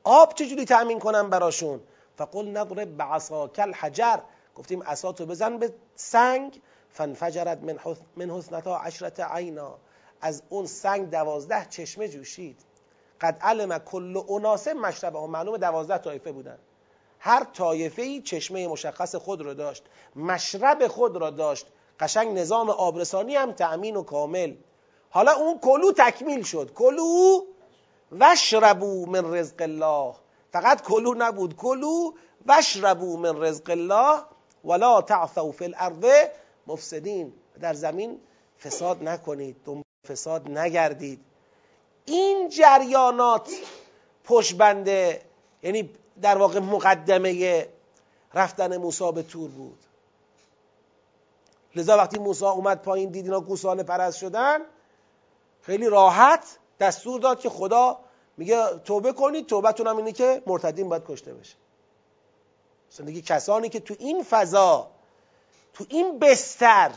آب 0.05 0.35
چجوری 0.35 0.65
تأمین 0.65 0.99
کنم 0.99 1.31
براشون؟ 1.31 1.81
فقل 2.17 2.49
نضرب 2.49 2.97
بعصاک 2.97 3.59
الحجر. 3.59 4.19
گفتیم 4.55 4.83
عصاتو 4.83 5.27
بزن 5.27 5.59
به 5.59 5.75
سنگ. 5.97 6.61
فانفجرت 6.91 7.59
من, 7.63 7.79
من 8.17 8.31
حسنتا 8.31 8.77
عشرت 8.77 9.21
عینا. 9.21 9.75
از 10.21 10.43
اون 10.49 10.67
سنگ 10.67 11.11
دوازده 11.11 11.67
چشمه 11.71 12.09
جوشید. 12.09 12.61
قد 13.21 13.39
علم 13.41 13.79
کل 13.79 14.23
اناسه 14.29 14.75
مشربه. 14.75 15.19
ها 15.19 15.27
معلوم 15.27 15.57
دوازده 15.57 15.99
طایفه 15.99 16.33
بودن. 16.33 16.59
هر 17.19 17.45
طایفه 17.45 18.03
ای 18.03 18.23
چشمه 18.23 18.69
مشخص 18.69 19.15
خود 19.15 19.41
را 19.41 19.55
داشت 19.55 19.83
مشرب 20.17 20.87
خود 20.87 21.17
را 21.17 21.31
داشت. 21.31 21.67
قشنگ 22.01 22.39
نظام 22.39 22.71
آبرسانی 22.71 23.37
هم 23.37 23.53
تأمین 23.53 23.97
و 23.97 24.03
کامل. 24.03 24.55
حالا 25.11 25.33
اون 25.33 25.59
کلو 25.59 25.93
تکمیل 25.93 26.43
شد. 26.43 26.73
کلو 26.75 27.41
وشربو 28.13 29.07
من 29.07 29.35
رزق 29.35 29.63
الله. 29.63 30.15
فقط 30.53 30.83
کلو 30.83 31.15
نبود. 31.19 31.57
کلو 31.57 32.13
وشربو 32.47 33.17
من 33.17 33.43
رزق 33.43 33.71
الله 33.71 34.21
ولا 34.65 35.03
تعثوا 35.03 35.53
فی 35.53 35.65
الارض 35.65 36.05
مفسدین. 36.67 37.33
در 37.61 37.75
زمین 37.75 38.21
فساد 38.59 39.03
نکنید. 39.03 39.57
دنبال 39.65 39.85
فساد 40.09 40.51
نگردید. 40.51 41.21
این 42.05 42.49
جریانات 42.49 43.51
پشبنده 44.25 45.23
یعنی 45.63 45.91
در 46.23 46.39
واقع 46.39 46.59
مقدمه 46.59 47.67
رفتن 48.35 48.77
موسی 48.77 49.13
به 49.13 49.23
تور 49.23 49.51
بود. 49.51 49.79
لذا 51.77 51.97
وقتی 51.97 52.19
موسی 52.19 52.45
اومد 52.45 52.83
پایین 52.83 53.11
دید 53.11 53.25
اینا 53.25 53.41
گوساله 53.41 53.83
پرست 53.83 54.19
شدن 54.19 54.59
خیلی 55.63 55.87
راحت 55.87 56.59
دستور 56.81 57.21
داد 57.21 57.41
که 57.41 57.49
خدا 57.49 57.99
میگه 58.37 58.79
توبه 58.85 59.13
کنید 59.13 59.47
توبتون 59.47 59.87
هم 59.87 59.97
اینه 59.97 60.13
که 60.13 60.43
مرتدین 60.47 60.89
باید 60.89 61.03
کشته 61.09 61.35
بشه. 61.35 61.57
دیگه 63.05 63.21
کسانی 63.21 63.69
که 63.69 63.81
تو 63.81 63.95
این 63.99 64.23
فضا 64.23 64.91
تو 65.75 65.85
این 65.89 66.19
بستر 66.19 66.91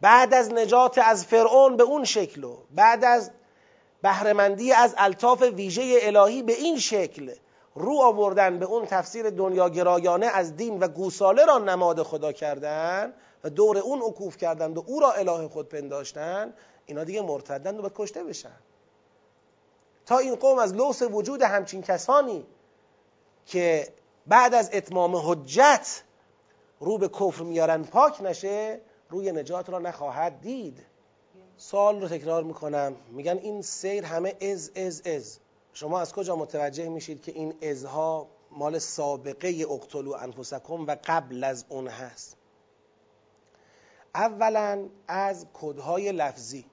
بعد 0.00 0.34
از 0.34 0.52
نجات 0.52 0.98
از 0.98 1.24
فرعون 1.24 1.76
به 1.76 1.82
اون 1.82 2.04
شکل 2.04 2.44
و 2.44 2.56
بعد 2.74 3.04
از 3.04 3.30
بهرهمندی 4.02 4.72
از 4.72 4.94
الطاف 4.98 5.42
ویژه 5.42 5.98
الهی 6.02 6.42
به 6.42 6.52
این 6.52 6.78
شکل 6.78 7.34
رو 7.78 8.00
آوردن 8.02 8.58
به 8.58 8.66
اون 8.66 8.86
تفسیر 8.86 9.30
دنیاگرایانه 9.30 10.26
از 10.26 10.56
دین 10.56 10.78
و 10.78 10.88
گوساله 10.88 11.44
را 11.44 11.58
نماد 11.58 12.02
خدا 12.02 12.32
کردن 12.32 13.14
و 13.44 13.50
دور 13.50 13.78
اون 13.78 14.02
عکوف 14.02 14.36
کردند 14.36 14.78
و 14.78 14.84
او 14.86 15.00
را 15.00 15.12
اله 15.12 15.48
خود 15.48 15.68
پنداشتن 15.68 16.54
اینا 16.86 17.04
دیگه 17.04 17.22
مرتدن 17.22 17.78
و 17.78 17.82
به 17.82 17.90
کشته 17.94 18.24
بشن. 18.24 18.56
تا 20.06 20.18
این 20.18 20.34
قوم 20.34 20.58
از 20.58 20.74
لوس 20.74 21.02
وجود 21.02 21.42
همچین 21.42 21.82
کسانی 21.82 22.46
که 23.46 23.88
بعد 24.26 24.54
از 24.54 24.70
اتمام 24.72 25.16
حجت 25.16 26.02
رو 26.80 26.98
به 26.98 27.08
کفر 27.08 27.42
میارن 27.42 27.82
پاک 27.82 28.22
نشه 28.22 28.80
روی 29.10 29.32
نجات 29.32 29.70
را 29.70 29.78
نخواهد 29.78 30.40
دید. 30.40 30.86
سال 31.56 32.00
رو 32.00 32.08
تکرار 32.08 32.42
می‌کنم. 32.42 32.96
میگن 33.10 33.38
این 33.38 33.62
سیر 33.62 34.04
همه 34.04 34.36
از 34.40 34.70
از 34.76 35.02
از. 35.06 35.38
شما 35.78 36.00
از 36.00 36.12
کجا 36.12 36.36
متوجه 36.36 36.88
میشید 36.88 37.22
که 37.22 37.32
این 37.32 37.54
ازها 37.62 38.28
مال 38.50 38.78
سابقه 38.78 39.66
اقتلو 39.70 40.12
انفسکم 40.12 40.86
و 40.86 40.96
قبل 41.04 41.44
از 41.44 41.64
اون 41.68 41.88
هست؟ 41.88 42.36
اولا 44.14 44.88
از 45.08 45.46
کدهای 45.54 46.12
لفظی 46.12 46.64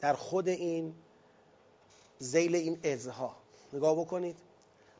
در 0.00 0.14
خود 0.14 0.48
این 0.48 0.94
زیل 2.18 2.54
این 2.54 2.78
ازها 2.84 3.36
نگاه 3.72 3.94
بکنید. 4.00 4.36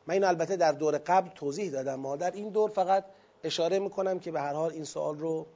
من 0.06 0.14
این 0.14 0.24
البته 0.24 0.56
در 0.56 0.72
دور 0.72 0.98
قبل 0.98 1.28
توضیح 1.28 1.70
دادم. 1.70 1.94
ما 1.94 2.16
در 2.16 2.30
این 2.30 2.48
دور 2.48 2.70
فقط 2.70 3.04
اشاره 3.44 3.78
می‌کنم 3.78 4.18
که 4.18 4.32
به 4.32 4.40
هر 4.40 4.54
حال 4.54 4.72
این 4.72 4.84
سوال 4.84 5.18
رو 5.18 5.46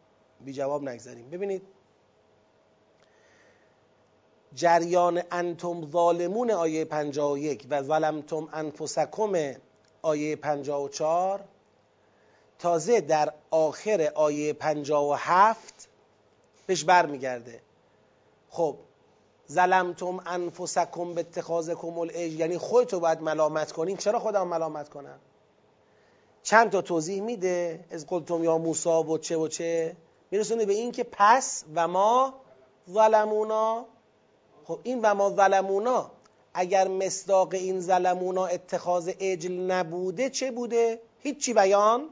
بی 0.40 0.52
جواب 0.52 0.82
نگذاریم. 0.82 1.30
ببینید 1.30 1.62
جریان 4.56 5.22
انتم 5.30 5.90
ظالمون 5.90 6.50
آیه 6.50 6.84
51 6.84 7.66
و 7.70 7.82
ظلمتم 7.82 8.48
انفسکم 8.52 9.54
آیه 10.02 10.36
54 10.36 11.44
تازه 12.58 13.00
در 13.00 13.32
آخر 13.50 14.12
آیه 14.14 14.52
57 14.52 15.88
بهش 16.66 16.84
برمیگرده. 16.84 17.60
خب 18.50 18.76
ظلمتم 19.52 20.20
انفسکم 20.26 21.14
به 21.14 21.20
اتخاذکم 21.20 21.98
الاج 21.98 22.32
یعنی 22.32 22.58
خودتو 22.58 23.00
باید 23.00 23.22
ملامت 23.22 23.72
کنین. 23.72 23.96
چرا 23.96 24.18
خودم 24.18 24.48
ملامت 24.48 24.88
کنم؟ 24.88 25.18
چند 26.42 26.70
تا 26.70 26.82
توضیح 26.82 27.22
میده 27.22 27.84
از 27.90 28.06
قلتم 28.06 28.44
یا 28.44 28.58
موسا 28.58 29.02
و 29.02 29.18
چه 29.18 29.36
و 29.36 29.48
چه. 29.48 29.96
میرسونه 30.30 30.66
به 30.66 30.72
این 30.72 30.92
که 30.92 31.04
پس 31.12 31.64
و 31.74 31.88
ما 31.88 32.34
ظلمونا. 32.90 33.86
خب 34.66 34.80
این 34.82 35.00
و 35.02 35.14
ما 35.14 35.30
ظلمونا 35.30 36.10
اگر 36.54 36.88
مصداق 36.88 37.54
این 37.54 37.80
ظلمونا 37.80 38.46
اتخاذ 38.46 39.10
اجل 39.20 39.52
نبوده 39.52 40.30
چه 40.30 40.50
بوده؟ 40.50 41.00
هیچی 41.18 41.54
بیان 41.54 42.08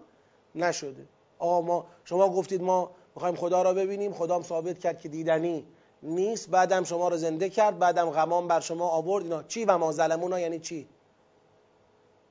نشده. 0.55 1.07
آقا 1.39 1.61
ما 1.61 1.87
شما 2.05 2.29
گفتید 2.29 2.63
ما 2.63 2.91
می‌خوایم 3.15 3.37
خدا 3.37 3.63
را 3.63 3.75
ببینیم 3.75 4.13
خدام 4.13 4.43
ثابت 4.43 4.79
کرد 4.79 5.01
که 5.01 5.09
دیدنی 5.09 5.67
نیست 6.03 6.51
بعدم 6.51 6.85
شما 6.85 7.09
رو 7.09 7.17
زنده 7.17 7.51
کرد 7.51 7.79
بعدم 7.79 8.11
غمان 8.11 8.49
بر 8.49 8.61
شما 8.61 8.89
آورد. 8.89 9.25
اینا 9.25 9.43
چی 9.43 9.65
و 9.65 9.79
ما 9.79 9.93
ظلمونا 9.93 10.41
یعنی 10.41 10.59
چی؟ 10.59 10.89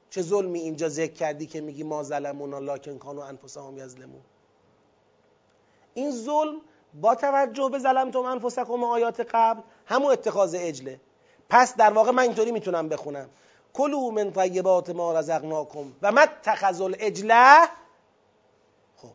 چه 0.10 0.22
ظلمی 0.22 0.60
اینجا 0.60 0.90
ذکر 0.90 1.14
کردی 1.14 1.46
که 1.46 1.62
میگی 1.62 1.84
ما 1.84 2.04
ظلمونا 2.04 2.60
لاکن 2.60 2.98
کانو 2.98 3.22
انفسهم 3.22 3.78
یظلمون؟ 3.78 4.22
این 5.94 6.12
ظلم 6.12 6.62
با 6.94 7.16
توجه 7.16 7.70
به 7.70 7.80
ظلمتم 7.80 8.20
انفسکم 8.20 8.84
آیات 8.84 9.20
قبل 9.20 9.62
همون 9.86 10.12
اتخاذ 10.12 10.56
اجله. 10.60 11.00
پس 11.50 11.76
در 11.76 11.94
واقع 11.94 12.12
من 12.12 12.24
اینطوری 12.24 12.52
می‌تونم 12.52 12.90
بخونم. 12.90 13.30
کلو 13.74 14.12
من 14.12 14.32
طیبات 14.32 14.90
ما 14.90 15.14
رزقناکم 15.14 15.94
و 16.02 16.12
ما 16.12 16.22
اتخذ 16.22 16.82
الاجله. 16.82 17.68
خب 18.98 19.08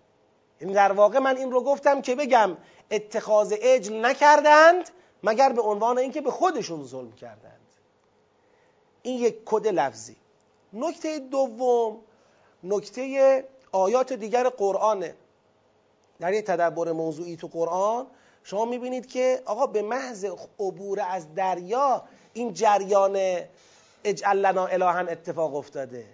این 0.59 0.72
در 0.72 0.93
واقع 0.93 1.18
من 1.18 1.37
این 1.37 1.53
رو 1.53 1.62
گفتم 1.62 2.03
که 2.03 2.14
بگم 2.14 2.57
اتخاذ 2.91 3.55
اجل 3.61 4.05
نکردند 4.05 4.91
مگر 5.22 5.53
به 5.53 5.62
عنوان 5.62 5.99
اینکه 5.99 6.20
به 6.20 6.31
خودشون 6.31 6.85
ظلم 6.85 7.12
کردند. 7.12 7.59
این 9.03 9.18
یک 9.18 9.43
کد 9.45 9.66
لفظی. 9.66 10.16
نکته 10.72 11.18
دوم 11.18 12.01
نکته 12.64 13.45
آیات 13.72 14.12
دیگر 14.12 14.49
قرآنه. 14.49 15.14
در 16.21 16.33
یک 16.33 16.45
تدبر 16.45 16.93
موضوعی 16.93 17.37
تو 17.37 17.47
قرآن 17.47 18.07
شما 18.45 18.64
می‌بینید 18.64 19.07
که 19.07 19.43
آقا 19.45 19.66
به 19.66 19.83
محض 19.83 20.27
عبور 20.61 21.01
از 21.01 21.35
دریا 21.35 22.03
این 22.33 22.53
جریان 22.53 23.41
اجعل 24.05 24.37
لنا 24.37 24.66
الها 24.66 24.99
اتفاق 24.99 25.55
افتاده. 25.55 26.05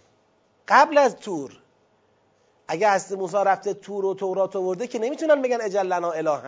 قبل 0.68 0.98
از 0.98 1.16
تور. 1.16 1.60
اگه 2.68 2.88
هست 2.88 3.12
موسی 3.12 3.36
رفته 3.36 3.74
تور 3.74 4.04
و 4.04 4.14
تورات 4.14 4.56
آورده 4.56 4.86
که 4.86 4.98
نمی‌تونن 4.98 5.42
بگن 5.42 5.60
اجعل 5.60 5.86
لنا 5.86 6.10
الها. 6.10 6.40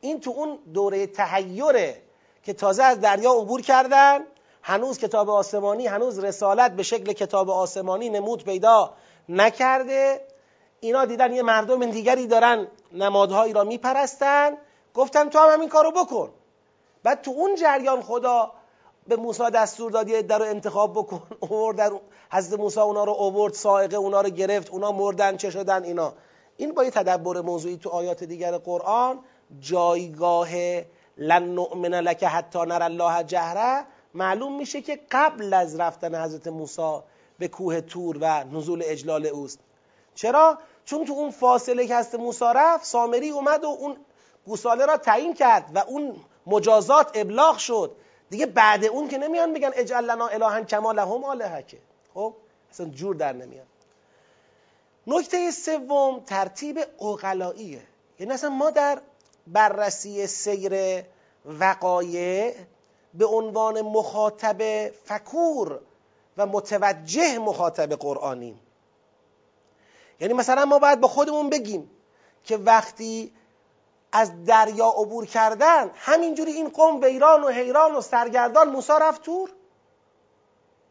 این 0.00 0.20
تو 0.20 0.30
اون 0.30 0.58
دوره 0.74 1.06
تحیره 1.06 2.02
که 2.42 2.52
تازه 2.52 2.82
از 2.84 3.00
دریا 3.00 3.32
عبور 3.32 3.60
کردن 3.60 4.20
هنوز 4.62 4.98
کتاب 4.98 5.30
آسمانی 5.30 5.86
هنوز 5.86 6.18
رسالت 6.18 6.72
به 6.72 6.82
شکل 6.82 7.12
کتاب 7.12 7.50
آسمانی 7.50 8.10
نمود 8.10 8.44
پیدا 8.44 8.94
نکرده. 9.28 10.20
اینا 10.80 11.04
دیدن 11.04 11.32
یه 11.32 11.42
مردم 11.42 11.90
دیگری 11.90 12.26
دارن 12.26 12.66
نمادهایی 12.92 13.52
را 13.52 13.64
میپرستن 13.64 14.56
گفتن 14.94 15.28
تو 15.28 15.38
هم 15.38 15.50
همین 15.50 15.68
کارو 15.68 15.90
بکن. 15.90 16.30
بعد 17.02 17.22
تو 17.22 17.30
اون 17.30 17.54
جریان 17.54 18.02
خدا 18.02 18.52
به 19.08 19.16
موسی 19.16 19.50
دستور 19.54 19.90
داد 19.90 20.08
یه 20.08 20.22
رو 20.22 20.44
انتخاب 20.44 20.92
بکن 20.92 21.22
در 21.76 21.92
حضرت 22.32 22.60
موسی 22.60 22.80
اونا 22.80 23.04
رو 23.04 23.12
اوورد 23.12 23.54
سائقه 23.54 23.96
اونا 23.96 24.20
رو 24.20 24.28
گرفت 24.30 24.70
اونا 24.70 24.92
مردن 24.92 25.36
چه 25.36 25.50
شدن 25.50 25.84
اینا. 25.84 26.12
این 26.56 26.72
با 26.72 26.84
یه 26.84 26.90
تدبر 26.90 27.40
موضوعی 27.40 27.76
تو 27.76 27.90
آیات 27.90 28.24
دیگر 28.24 28.58
قرآن 28.58 29.18
جایگاه 29.60 30.48
لن 31.16 31.54
نؤمن 31.54 31.94
لک 31.94 32.24
حتی 32.24 32.58
نر 32.58 32.82
الله 32.82 33.24
جهره 33.24 33.84
معلوم 34.14 34.58
میشه 34.58 34.82
که 34.82 35.00
قبل 35.10 35.54
از 35.54 35.80
رفتن 35.80 36.24
حضرت 36.24 36.46
موسی 36.46 36.98
به 37.38 37.48
کوه 37.48 37.80
تور 37.80 38.18
و 38.20 38.44
نزول 38.44 38.82
اجلال 38.84 39.26
اوست. 39.26 39.58
چرا؟ 40.14 40.58
چون 40.84 41.04
تو 41.04 41.12
اون 41.12 41.30
فاصله 41.30 41.86
که 41.86 41.96
هست 41.96 42.14
موسی 42.14 42.44
رفت 42.54 42.84
سامری 42.84 43.30
اومد 43.30 43.64
و 43.64 43.68
اون 43.68 43.96
گوساله 44.46 44.86
را 44.86 44.96
تعیین 44.96 45.34
کرد 45.34 45.70
و 45.74 45.78
اون 45.78 46.16
مجازات 46.46 47.10
ابلاغ 47.14 47.58
شد. 47.58 47.96
دیگه 48.30 48.46
بعد 48.46 48.84
اون 48.84 49.08
که 49.08 49.18
نمیان 49.18 49.52
بگن 49.52 49.70
اجعل 49.74 50.04
لنا 50.04 50.26
الها 50.26 50.62
کما 50.62 50.92
لهم 50.92 51.24
الهکه 51.24 51.78
خب؟ 52.14 52.34
اصلا 52.70 52.86
جور 52.86 53.14
در 53.14 53.32
نمیاد. 53.32 53.66
نکته 55.06 55.50
سوم 55.50 56.20
ترتیب 56.20 56.78
اقلاییه 57.00 57.82
یعنی 58.18 58.32
اصلا 58.32 58.50
ما 58.50 58.70
در 58.70 58.98
بررسی 59.46 60.26
سیر 60.26 61.04
وقایع 61.44 62.54
به 63.14 63.26
عنوان 63.26 63.80
مخاطب 63.80 64.90
فکور 64.90 65.80
و 66.36 66.46
متوجه 66.46 67.38
مخاطب 67.38 67.92
قرآنیم. 67.92 68.60
یعنی 70.20 70.34
مثلا 70.34 70.64
ما 70.64 70.78
باید 70.78 71.00
با 71.00 71.08
خودمون 71.08 71.50
بگیم 71.50 71.90
که 72.44 72.56
وقتی 72.56 73.32
از 74.12 74.44
دریا 74.44 74.88
عبور 74.88 75.26
کردن 75.26 75.90
همینجوری 75.94 76.52
این 76.52 76.68
قوم 76.68 77.00
ویران 77.00 77.44
و 77.44 77.48
حیران 77.48 77.94
و 77.94 78.00
سرگردان 78.00 78.68
موسی 78.68 78.92
رفت 79.00 79.22
تور. 79.22 79.50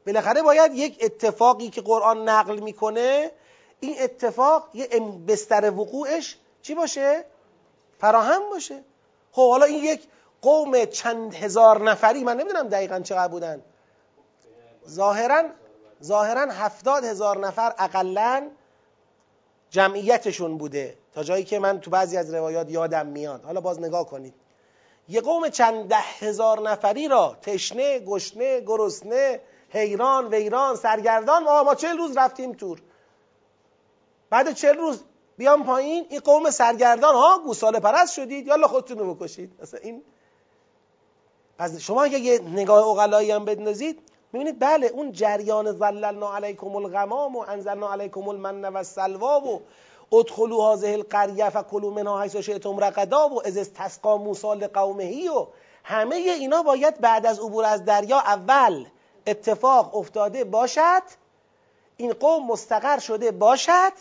بالاخره 0.05 0.41
باید 0.41 0.73
یک 0.73 0.97
اتفاقی 1.01 1.69
که 1.69 1.81
قرآن 1.81 2.29
نقل 2.29 2.59
می‌کنه 2.59 3.31
این 3.79 3.95
اتفاق 3.99 4.69
یه 4.73 4.87
بستر 5.27 5.71
وقوعش 5.71 6.37
چی 6.61 6.75
باشه؟ 6.75 7.25
فراهم 7.99 8.49
باشه. 8.49 8.83
خب 9.31 9.49
حالا 9.49 9.65
این 9.65 9.83
یک 9.83 10.07
قوم 10.41 10.85
چند 10.85 11.35
هزار 11.35 11.83
نفری 11.83 12.23
من 12.23 12.37
نمی‌دونم 12.37 12.67
دقیقا 12.67 12.99
چقدر 12.99 13.27
بودن. 13.27 13.61
ظاهرا 14.89 15.43
ظاهرا 16.03 16.51
هفتاد 16.51 17.03
هزار 17.03 17.37
نفر 17.37 17.73
اقلا 17.77 18.49
جمعیتشون 19.73 20.57
بوده. 20.57 20.97
تا 21.13 21.23
جایی 21.23 21.43
که 21.43 21.59
من 21.59 21.79
تو 21.79 21.91
بعضی 21.91 22.17
از 22.17 22.33
روایات 22.33 22.71
یادم 22.71 23.05
میاد. 23.05 23.43
حالا 23.43 23.61
باز 23.61 23.79
نگاه 23.79 24.05
کنید. 24.05 24.33
یه 25.09 25.21
قوم 25.21 25.49
چند 25.49 25.89
ده 25.89 25.95
هزار 25.95 26.61
نفری 26.69 27.07
را 27.07 27.37
تشنه 27.41 27.99
گشنه 27.99 28.59
گرسنه 28.59 29.41
حیران 29.69 30.27
ویران 30.27 30.75
سرگردان 30.75 31.43
ما 31.43 31.63
ما 31.63 31.75
چل 31.75 31.97
روز 31.97 32.17
رفتیم 32.17 32.53
تور. 32.53 32.81
بعد 34.29 34.53
چل 34.53 34.77
روز 34.77 35.03
بیام 35.37 35.63
پایین 35.63 36.05
این 36.09 36.19
قوم 36.19 36.49
سرگردان 36.49 37.15
ها 37.15 37.39
گوساله 37.45 37.79
پرست 37.79 38.13
شدید. 38.13 38.47
یالا 38.47 38.67
خودتون 38.67 38.97
رو 38.99 39.15
بکشید. 39.15 39.51
مثلا 39.61 39.79
این 39.83 40.03
پس 41.57 41.77
شما 41.77 42.03
اگه 42.03 42.19
یه 42.19 42.39
نگاه 42.39 42.87
اقلایی 42.87 43.31
هم 43.31 43.45
بدنزید 43.45 43.99
می‌بینید 44.33 44.59
بله 44.59 44.87
اون 44.87 45.11
جریان 45.11 45.71
ظللنا 45.71 46.35
علیکم 46.35 46.75
الغمام 46.75 47.35
و 47.35 47.39
انزلنا 47.47 47.91
علیکم 47.91 48.27
المن 48.29 48.65
و 48.65 48.77
السلوا 48.77 49.39
و 49.39 49.61
ادخلوا 50.15 50.73
هذه 50.73 50.93
القریه 50.93 51.49
فکلوا 51.49 51.89
منها 51.89 52.21
حیث 52.21 52.35
شئتم 52.35 52.79
رقدا 52.79 53.29
و 53.29 53.47
از 53.47 53.73
تسقا 53.73 54.17
موسی 54.17 54.47
لقومه 54.47 55.29
و 55.29 55.47
همه 55.83 56.15
اینا 56.15 56.63
باید 56.63 57.01
بعد 57.01 57.25
از 57.25 57.39
عبور 57.39 57.65
از 57.65 57.85
دریا 57.85 58.19
اول 58.19 58.85
اتفاق 59.27 59.95
افتاده 59.95 60.43
باشد. 60.43 61.01
این 61.97 62.13
قوم 62.13 62.47
مستقر 62.47 62.99
شده 62.99 63.31
باشد. 63.31 63.91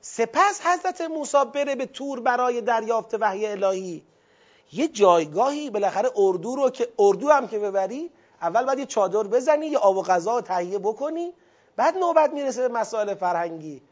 سپس 0.00 0.60
حضرت 0.66 1.00
موسی 1.00 1.44
بره 1.54 1.74
به 1.74 1.86
تور 1.86 2.20
برای 2.20 2.60
دریافت 2.60 3.14
وحی 3.20 3.46
الهی. 3.46 4.02
یه 4.72 4.88
جایگاهی 4.88 5.70
بالاخره 5.70 6.10
اردو 6.16 6.56
رو 6.56 6.70
که 6.70 6.88
اردو 6.98 7.30
هم 7.30 7.48
که 7.48 7.58
ببری 7.58 8.10
اول 8.42 8.64
باید 8.64 8.78
یه 8.78 8.86
چادر 8.86 9.22
بزنی 9.22 9.66
یه 9.66 9.78
آب 9.78 9.96
و 9.96 10.02
غذا 10.02 10.40
تهیه 10.40 10.78
بکنی 10.78 11.32
بعد 11.76 11.96
نوبت 11.96 12.32
می‌رسه 12.32 12.68
به 12.68 12.74
مسائل 12.74 13.14
فرهنگی. 13.14 13.82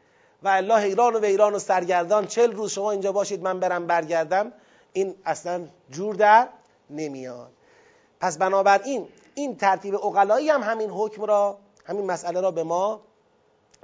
و 0.43 0.49
الله 0.49 0.83
ایران 0.83 1.17
و 1.17 1.25
ایران 1.25 1.55
و 1.55 1.59
سرگردان 1.59 2.27
چل 2.27 2.53
روز 2.53 2.73
شما 2.73 2.91
اینجا 2.91 3.13
باشید 3.13 3.43
من 3.43 3.61
برم 3.61 3.87
برگردم. 3.87 4.53
این 4.93 5.15
اصلا 5.25 5.67
جور 5.91 6.15
در 6.15 6.49
نمیاد. 6.91 7.53
پس 8.21 8.39
بنابراین 8.39 9.09
این 9.35 9.57
ترتیب 9.57 9.95
اقلایی 9.95 10.51
هم 10.51 10.63
همین 10.63 10.91
حکم 10.91 11.25
را 11.25 11.59
همین 11.85 12.07
مسئله 12.07 12.41
را 12.41 12.51
به 12.51 12.63
ما 12.63 13.01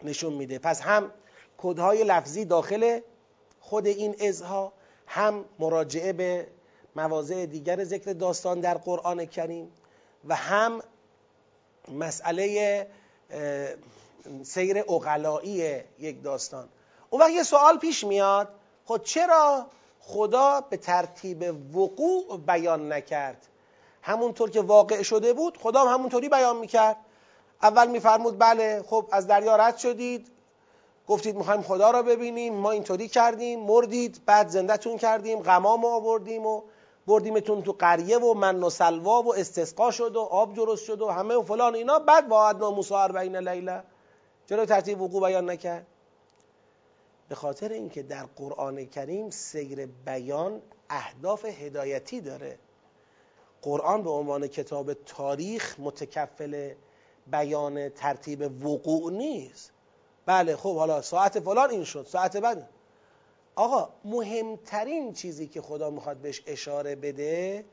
نشون 0.03 0.33
میده. 0.33 0.59
پس 0.59 0.81
هم 0.81 1.11
کدهای 1.59 2.05
لفظی 2.05 2.45
داخل 2.45 3.01
خود 3.61 3.87
این 3.87 4.17
ازها 4.29 4.73
هم 5.07 5.45
مراجعه 5.59 6.13
به 6.13 6.47
مواضع 6.97 7.47
دیگر 7.47 7.85
ذکر 7.85 8.13
داستان 8.13 8.61
در 8.61 8.75
قرآن 8.75 9.25
کریم 9.25 9.73
و 10.29 10.35
هم 10.35 10.81
مسئله 11.89 12.87
سیر 14.43 14.79
اقلایی 14.79 15.81
یک 15.99 16.23
داستان. 16.23 16.69
اون 17.11 17.23
وقت 17.23 17.31
یه 17.31 17.43
سوال 17.43 17.79
پیش 17.79 18.05
میاد 18.05 18.49
خب 18.85 19.01
چرا 19.05 19.67
خدا 20.01 20.61
به 20.61 20.77
ترتیب 20.77 21.43
وقوع 21.77 22.39
بیان 22.47 22.93
نکرد؟ 22.93 23.47
همونطور 24.03 24.51
که 24.51 24.61
واقع 24.61 25.03
شده 25.03 25.33
بود 25.33 25.59
خدا 25.59 25.85
هم 25.85 25.89
همونطوری 25.89 26.29
بیان 26.29 26.57
می‌کرد. 26.57 26.97
اول 27.63 27.91
میفرمود 27.91 28.39
بله 28.39 28.83
خب 28.87 29.09
از 29.13 29.27
دریا 29.27 29.57
رد 29.57 29.77
شدید. 29.77 30.29
گفتید 31.09 31.37
می‌خوایم 31.37 31.63
خدا 31.63 31.91
را 31.91 32.03
ببینیم. 32.03 32.55
ما 32.55 32.71
اینطوری 32.71 33.09
کردیم. 33.09 33.61
مردید. 33.61 34.21
بعد 34.27 34.49
زندهتون 34.49 34.97
کردیم. 34.97 35.41
غمام 35.43 35.85
آوردیم 35.85 36.47
و 36.47 36.63
بردیمتون 37.07 37.63
تو 37.63 37.73
قریه 37.73 38.19
و 38.19 38.35
من 38.35 38.63
و 38.63 38.71
سلوا 38.71 39.23
و 39.23 39.35
استسقا 39.35 39.91
شد 39.91 40.17
و 40.17 40.21
آب 40.21 40.55
درست 40.55 40.85
شد 40.85 41.03
و 41.03 41.09
همه 41.09 41.35
و 41.35 41.43
فلان 41.43 41.75
اینا. 41.75 41.99
بعد 41.99 42.31
وعدنا 42.33 42.71
موسی 42.71 42.95
اربعین 42.95 43.37
لیله. 43.37 43.83
چرا 44.47 44.67
ترتیب 44.67 45.01
وقوع 45.01 45.29
بیان 45.29 45.51
نکرد؟ 45.51 45.87
به 47.29 47.35
خاطر 47.35 47.69
اینکه 47.69 48.03
در 48.03 48.27
قرآن 48.37 48.85
کریم 48.85 49.31
سیر 49.31 49.87
بیان 49.87 50.63
اهداف 50.91 51.45
هدایتی 51.45 52.21
داره. 52.21 52.59
قرآن 53.63 54.03
به 54.03 54.11
عنوان 54.11 54.47
کتاب 54.47 54.93
تاریخ 54.93 55.77
متکفل 55.79 56.75
بیان 57.27 57.89
ترتیب 57.89 58.65
وقوع 58.67 59.13
نیست. 59.13 59.73
بله 60.27 60.57
خب 60.57 60.77
حالا 60.77 61.03
ساعت 61.03 61.41
فلان 61.41 61.71
این 61.71 61.85
شد 61.85 62.07
ساعت 62.09 62.37
بعد. 62.37 62.69
آقا 63.57 63.89
مهمترین 64.05 65.13
چیزی 65.13 65.47
که 65.47 65.61
خدا 65.61 65.91
می‌خواد 65.91 66.17
بهش 66.17 66.43
اشاره 66.47 66.95
بده 66.95 67.65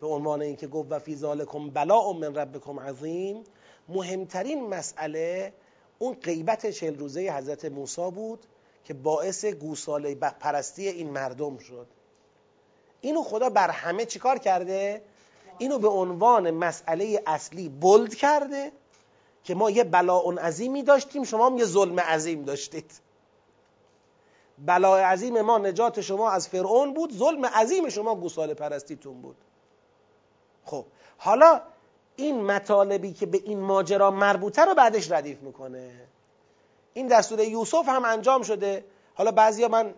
به 0.00 0.06
عنوان 0.06 0.42
اینکه 0.42 0.66
گفت 0.66 0.92
و 0.92 0.98
فی 0.98 1.16
ذالکم 1.16 1.70
بلاء 1.70 2.12
من 2.12 2.34
ربکم 2.34 2.80
عظیم 2.80 3.44
مهمترین 3.88 4.68
مسئله 4.68 5.52
اون 5.98 6.14
غیبت 6.14 6.70
چل 6.70 6.98
روزه 6.98 7.20
حضرت 7.20 7.64
موسی 7.64 8.10
بود 8.10 8.46
که 8.84 8.94
باعث 8.94 9.44
گوساله 9.44 10.14
پرستی 10.14 10.88
این 10.88 11.10
مردم 11.10 11.58
شد. 11.58 11.86
اینو 13.00 13.22
خدا 13.22 13.50
بر 13.50 13.70
همه 13.70 14.04
چیکار 14.04 14.38
کرده؟ 14.38 15.02
اینو 15.58 15.78
به 15.78 15.88
عنوان 15.88 16.50
مسئله 16.50 17.22
اصلی 17.26 17.68
بلد 17.68 18.14
کرده 18.14 18.72
که 19.44 19.54
ما 19.54 19.70
یه 19.70 19.84
بلاء 19.84 20.34
عظیمی 20.34 20.82
داشتیم 20.82 21.24
شما 21.24 21.46
هم 21.46 21.58
یه 21.58 21.64
ظلم 21.64 22.00
عظیم 22.00 22.42
داشتید. 22.42 22.90
بلای 24.66 25.02
عظیم 25.02 25.40
ما 25.40 25.58
نجات 25.58 26.00
شما 26.00 26.30
از 26.30 26.48
فرعون 26.48 26.94
بود 26.94 27.12
ظلم 27.12 27.46
عظیم 27.46 27.88
شما 27.88 28.14
گوساله 28.14 28.54
پرستیتون 28.54 29.22
بود. 29.22 29.36
خب 30.64 30.84
حالا 31.18 31.60
این 32.16 32.40
مطالبی 32.40 33.12
که 33.12 33.26
به 33.26 33.40
این 33.44 33.60
ماجرا 33.60 34.10
مربوطه 34.10 34.64
رو 34.64 34.74
بعدش 34.74 35.12
ردیف 35.12 35.42
می‌کنه. 35.42 35.90
این 36.94 37.06
در 37.06 37.22
سوره 37.22 37.48
یوسف 37.48 37.88
هم 37.88 38.04
انجام 38.04 38.42
شده. 38.42 38.84
حالا 39.14 39.30
بعضیا 39.30 39.68
من 39.68 39.94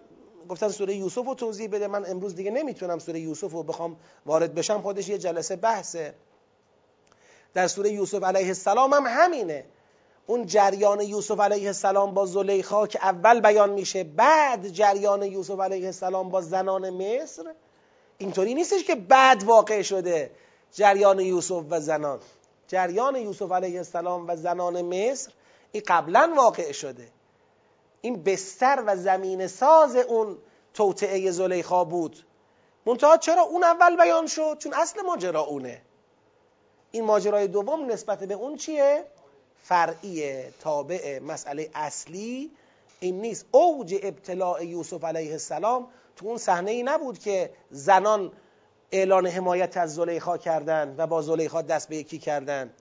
گفتن 0.49 0.69
سوره 0.69 0.95
یوسف 0.95 1.27
رو 1.27 1.35
توضیح 1.35 1.69
بده. 1.69 1.87
من 1.87 2.11
امروز 2.11 2.35
دیگه 2.35 2.51
نمی‌تونم 2.51 2.99
سوره 2.99 3.21
یوسف 3.21 3.53
رو 3.53 3.63
بخوام 3.63 3.97
وارد 4.27 4.55
بشم 4.55 4.83
خودش 4.83 5.09
یه 5.09 5.19
جلسه 5.19 5.57
بحثه. 5.57 6.15
در 7.55 7.67
سوره 7.67 7.91
یوسف 7.91 8.23
علیه 8.23 8.47
السلام 8.47 8.95
هم 8.95 9.05
همینه. 9.07 9.65
اون 10.27 10.47
جریان 10.47 11.01
یوسف 11.01 11.41
علیه 11.41 11.67
السلام 11.67 12.15
با 12.15 12.27
زلیخا 12.27 12.87
که 12.87 12.99
اول 13.03 13.41
بیان 13.41 13.71
میشه 13.71 14.05
بعد 14.05 14.69
جریان 14.69 15.23
یوسف 15.23 15.61
علیه 15.61 15.87
السلام 15.87 16.29
با 16.29 16.41
زنان 16.41 16.91
مصر 16.91 17.45
اینطوری 18.19 18.55
نیستش 18.55 18.85
که 18.85 18.95
بعد 18.95 19.43
واقع 19.43 19.83
شده 19.83 20.31
جریان 20.73 21.21
یوسف 21.21 21.65
و 21.71 21.81
زنان. 21.81 22.21
جریان 22.69 23.17
یوسف 23.17 23.53
علیه 23.53 23.79
السلام 23.79 24.29
و 24.29 24.37
زنان 24.37 24.83
مصر 24.83 25.33
این 25.73 25.83
قبلا 25.87 26.33
واقع 26.37 26.73
شده. 26.73 27.09
این 28.01 28.23
بستر 28.23 28.83
و 28.87 28.97
زمین 28.97 29.47
ساز 29.47 29.97
اون 29.97 30.39
توطعه 30.75 31.31
زلیخا 31.31 31.85
بود. 31.85 32.27
منتها 32.87 33.17
چرا 33.17 33.43
اون 33.43 33.65
اول 33.65 33.97
بیان 33.97 34.27
شد؟ 34.27 34.57
چون 34.59 34.75
اصل 34.75 35.03
ماجرا 35.03 35.41
اونه. 35.41 35.83
این 36.91 37.05
ماجرای 37.05 37.47
دوم 37.49 37.91
نسبت 37.91 38.25
به 38.25 38.35
اون 38.35 38.57
چیه؟ 38.57 39.05
فرعیه 39.69 40.53
تابع 40.61 41.19
مسئله 41.19 41.71
اصلی 41.75 42.51
این 43.01 43.21
نیست. 43.21 43.47
اوج 43.51 43.95
ابتلاع 44.03 44.65
یوسف 44.65 45.05
علیه 45.05 45.33
السلام 45.33 45.89
تو 46.17 46.27
اون 46.27 46.39
صحنه 46.39 46.71
ای 46.71 46.83
نبود 46.83 47.19
که 47.19 47.51
زنان 47.71 48.33
اعلان 48.93 49.27
حمایت 49.27 49.77
از 49.77 49.95
زلیخا 49.95 50.39
کردند 50.39 50.99
و 50.99 51.07
با 51.07 51.23
زلیخا 51.23 51.63
دست 51.63 51.89
به 51.89 51.97
یکی 51.97 52.19
کردند 52.19 52.75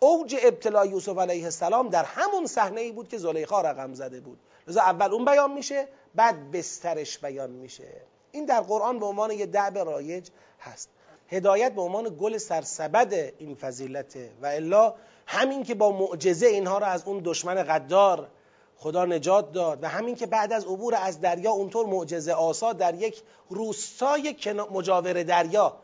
اوج 0.00 0.36
ابتلاع 0.42 0.86
یوسف 0.86 1.18
علیه 1.18 1.44
السلام 1.44 1.88
در 1.88 2.04
همون 2.04 2.46
صحنه 2.46 2.80
ای 2.80 2.92
بود 2.92 3.08
که 3.08 3.18
زلیخا 3.18 3.60
رقم 3.60 3.94
زده 3.94 4.20
بود. 4.20 4.38
لذا 4.68 4.80
اول 4.80 5.12
اون 5.12 5.24
بیان 5.24 5.52
میشه 5.52 5.88
بعد 6.14 6.50
بسترش 6.50 7.18
بیان 7.18 7.50
میشه. 7.50 7.88
این 8.32 8.44
در 8.44 8.60
قرآن 8.60 8.98
به 8.98 9.06
عنوان 9.06 9.30
یه 9.30 9.46
دعب 9.46 9.78
رایج 9.78 10.28
هست. 10.60 10.88
هدایت 11.28 11.74
به 11.74 11.82
عنوان 11.82 12.16
گل 12.20 12.36
سرسبد 12.36 13.14
این 13.38 13.54
فضیلته 13.54 14.30
و 14.42 14.46
الا 14.46 14.94
همین 15.30 15.64
که 15.64 15.74
با 15.74 15.92
معجزه 15.92 16.46
اینها 16.46 16.78
را 16.78 16.86
از 16.86 17.02
اون 17.06 17.20
دشمن 17.24 17.62
غدار 17.62 18.28
خدا 18.76 19.04
نجات 19.04 19.52
داد 19.52 19.82
و 19.82 19.88
همین 19.88 20.14
که 20.14 20.26
بعد 20.26 20.52
از 20.52 20.64
عبور 20.64 20.94
از 20.94 21.20
دریا 21.20 21.50
اونطور 21.50 21.86
معجزه 21.86 22.32
آسا 22.32 22.72
در 22.72 22.94
یک 22.94 23.22
روستای 23.48 24.34
مجاور 24.70 25.22
دریا 25.22 25.76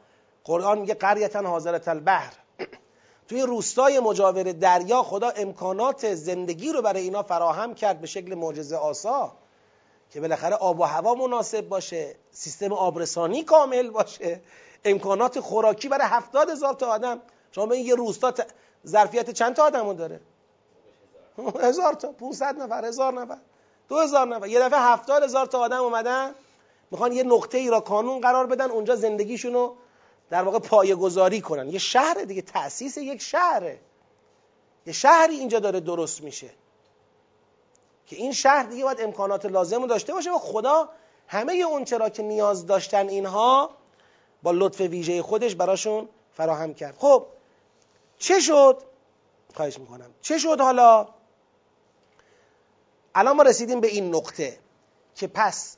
قرآن 0.45 0.79
میگه 0.79 0.95
قریتا 0.95 1.43
حاضرت 1.43 1.89
البحر. 1.89 2.33
توی 3.29 3.43
روستای 3.43 4.01
مجاور 4.01 4.43
دریا 4.43 5.03
خدا 5.03 5.29
امکانات 5.29 6.15
زندگی 6.15 6.73
رو 6.73 6.83
برای 6.83 7.03
اینا 7.03 7.23
فراهم 7.23 7.75
کرد 7.75 8.01
به 8.01 8.07
شکل 8.07 8.35
معجزه 8.35 8.77
آسا 8.77 9.33
که 10.11 10.21
بالاخره 10.21 10.55
آب 10.55 10.81
و 10.81 10.83
هوا 10.83 11.15
مناسب 11.15 11.69
باشه 11.69 12.17
سیستم 12.31 12.73
آبرسانی 12.73 13.43
کامل 13.43 13.91
باشه 13.91 14.41
امکانات 14.85 15.41
خوراکی 15.41 15.89
برای 15.89 16.07
هفتاد 16.07 16.51
هزار 16.51 16.75
تا 16.75 16.87
آدم. 16.87 17.21
شما 17.53 17.67
به 17.67 17.79
یه 17.79 17.95
روستا 17.95 18.33
ظرفیت 18.87 19.31
چند 19.31 19.55
تا 19.55 19.65
آدمو 19.65 19.95
داره؟ 19.95 20.21
هزار 21.61 21.93
تا 21.93 22.13
500 22.13 22.59
نفر 22.59 22.85
هزار 22.85 23.13
نفر 23.13 23.39
دو 23.89 23.99
هزار 23.99 24.27
نفر. 24.27 24.47
یه 24.47 24.61
دفعه 24.61 24.81
هفتاد 24.81 25.23
هزار 25.23 25.47
تا 25.47 25.59
آدم 25.59 25.83
اومدن 25.83 26.35
می‌خوان 26.91 27.13
یه 27.13 27.23
نقطه 27.23 27.59
ای 27.59 27.71
را 27.71 27.81
کانون 27.81 28.21
قرار 28.21 28.47
بدن 28.47 28.71
اونجا 28.71 28.97
زندگیشونو 28.97 29.75
در 30.31 30.43
واقع 30.43 30.59
پایه 30.59 30.95
گذاری 30.95 31.41
کنن. 31.41 31.69
یه 31.69 31.79
شهر 31.79 32.15
دیگه 32.15 32.43
تأسیس 32.43 32.97
یک 32.97 33.23
شهره. 33.23 33.81
یه 34.87 34.93
شهری 34.93 35.35
اینجا 35.35 35.59
داره 35.59 35.81
درست 35.81 36.23
میشه. 36.23 36.51
که 38.07 38.17
این 38.17 38.33
شهر 38.33 38.63
دیگه 38.63 38.85
باید 38.85 39.01
امکانات 39.01 39.47
لازم 39.47 39.81
رو 39.81 39.87
داشته 39.87 40.13
باشه 40.13 40.31
و 40.31 40.39
خدا 40.39 40.89
همه 41.29 41.53
اون 41.53 41.85
چرا 41.85 42.09
که 42.09 42.23
نیاز 42.23 42.67
داشتن 42.67 43.09
اینها 43.09 43.71
با 44.43 44.51
لطف 44.51 44.81
ویژه 44.81 45.23
خودش 45.23 45.55
براشون 45.55 46.09
فراهم 46.33 46.75
کرد. 46.75 46.97
خب 46.99 47.27
چه 48.19 48.41
شد؟ 48.41 48.83
خواهش 49.55 49.79
می‌کنم. 49.79 50.11
چه 50.21 50.39
شد 50.39 50.61
حالا؟ 50.61 51.09
الان 53.15 53.37
ما 53.37 53.43
رسیدیم 53.43 53.81
به 53.81 53.89
این 53.89 54.15
نقطه 54.15 54.59
که 55.15 55.27
پس 55.27 55.77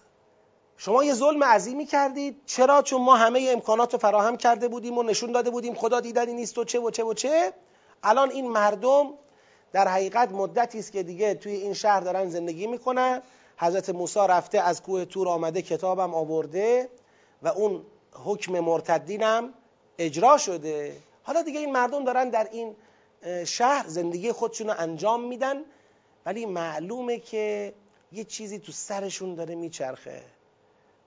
شما 0.77 1.05
یه 1.05 1.15
ظلم 1.15 1.45
عظیمی 1.45 1.87
کردید. 1.87 2.41
چرا؟ 2.47 2.83
چون 2.83 3.03
ما 3.03 3.17
همه 3.17 3.49
امکانات 3.53 3.93
رو 3.93 3.99
فراهم 3.99 4.37
کرده 4.37 4.69
بودیم 4.69 4.99
و 4.99 5.03
نشون 5.03 5.33
داده 5.33 5.51
بودیم 5.51 5.75
خدا 5.75 6.01
دیدنی 6.01 6.33
نیست 6.33 6.59
و 6.59 6.65
چه 6.65 6.81
و 6.81 6.91
چه 6.91 7.05
و 7.05 7.15
چه. 7.15 7.53
الان 8.03 8.31
این 8.31 8.51
مردم 8.51 9.13
در 9.73 9.89
حقیقت 9.89 10.33
مدتی 10.33 10.79
است 10.79 10.93
که 10.93 11.03
دیگه 11.03 11.35
توی 11.35 11.53
این 11.53 11.75
شهر 11.75 12.01
دارن 12.01 12.29
زندگی 12.31 12.67
می‌کنن. 12.67 13.23
حضرت 13.59 13.91
موسی 13.91 14.21
رفته 14.29 14.61
از 14.61 14.83
کوه 14.83 15.05
تور 15.05 15.29
آمده 15.29 15.63
کتابم 15.63 16.15
آورده 16.15 16.89
و 17.43 17.49
اون 17.49 17.83
حکم 18.25 18.61
مرتدینم 18.61 19.55
اجرا 19.99 20.39
شده. 20.39 20.97
حالا 21.27 21.43
دیگه 21.43 21.61
این 21.61 21.73
مردم 21.73 22.05
دارن 22.05 22.29
در 22.29 22.49
این 22.53 22.77
شهر 23.45 23.85
زندگی 23.89 24.33
خودشون 24.33 24.67
رو 24.67 24.75
انجام 24.79 25.25
میدن 25.25 25.57
ولی 26.27 26.47
معلومه 26.47 27.19
که 27.19 27.75
یه 28.13 28.25
چیزی 28.25 28.59
تو 28.59 28.73
سرشون 28.73 29.35
داره 29.35 29.55
میچرخه. 29.55 30.23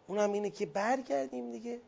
اونم 0.07 0.33
اینه 0.33 0.49
که 0.49 0.65
برگردیم 0.65 1.51
دیگه. 1.51 1.79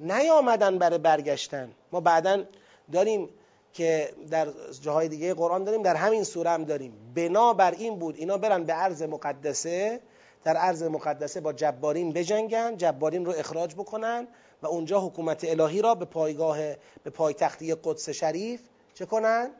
نیامدن 0.00 0.78
برای 0.78 0.98
برگشتن. 0.98 1.70
ما 1.92 2.00
بعدا 2.00 2.44
داریم 2.92 3.28
که 3.72 4.14
در 4.30 4.48
جاهای 4.80 5.08
دیگه 5.08 5.34
قرآن 5.34 5.64
داریم 5.64 5.82
در 5.82 5.96
همین 5.96 6.24
سوره 6.24 6.50
هم 6.50 6.64
داریم. 6.64 7.12
بنا 7.14 7.52
بر 7.52 7.70
این 7.70 7.98
بود. 7.98 8.16
اینا 8.16 8.38
برن 8.38 8.64
به 8.64 8.72
عرض 8.72 9.02
مقدسه. 9.02 10.00
در 10.46 10.56
عرض 10.56 10.82
مقدسه 10.82 11.40
با 11.40 11.52
جبارین 11.52 12.12
بجنگن 12.12 12.76
جبارین 12.76 13.24
رو 13.24 13.32
اخراج 13.36 13.74
بکنن 13.74 14.28
و 14.62 14.66
اونجا 14.66 15.00
حکومت 15.00 15.44
الهی 15.44 15.82
را 15.82 15.94
به 15.94 16.04
پایگاه 16.04 16.58
به 17.04 17.10
پایتختی 17.10 17.74
قدس 17.84 18.08
شریف 18.08 18.60
چه 18.94 19.06
کنن؟ 19.06 19.50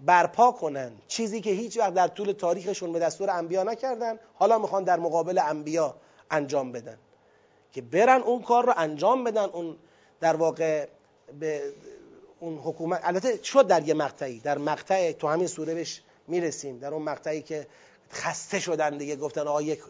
برپا 0.00 0.52
کنن 0.52 0.92
چیزی 1.08 1.40
که 1.40 1.50
هیچ 1.50 1.78
وقت 1.78 1.94
در 1.94 2.08
طول 2.08 2.32
تاریخشون 2.32 2.92
به 2.92 2.98
دستور 2.98 3.30
انبیا 3.30 3.62
نکردن 3.62 4.18
حالا 4.34 4.58
می‌خوان 4.58 4.84
در 4.84 4.98
مقابل 4.98 5.38
انبیا 5.38 5.94
انجام 6.30 6.72
بدن 6.72 6.98
که 7.72 7.82
برن 7.82 8.20
اون 8.20 8.42
کار 8.42 8.66
رو 8.66 8.72
انجام 8.76 9.24
بدن 9.24 9.44
اون 9.44 9.76
در 10.20 10.36
واقع 10.36 10.86
به 11.40 11.62
اون 12.40 12.58
حکومت 12.58 13.00
البته 13.02 13.42
شد 13.42 13.66
در 13.66 13.88
یه 13.88 13.94
مقطعی 13.94 14.40
در 14.40 14.58
مقطع 14.58 15.12
تو 15.12 15.28
همین 15.28 15.46
سوره 15.46 15.74
بهش 15.74 16.02
می‌رسیم 16.28 16.78
در 16.78 16.94
اون 16.94 17.02
مقطعی 17.02 17.42
که 17.42 17.66
خسته 18.12 18.60
شدن 18.60 18.98
دیگه 18.98 19.16
گفتن 19.16 19.40
آقا 19.48 19.62
یک 19.62 19.82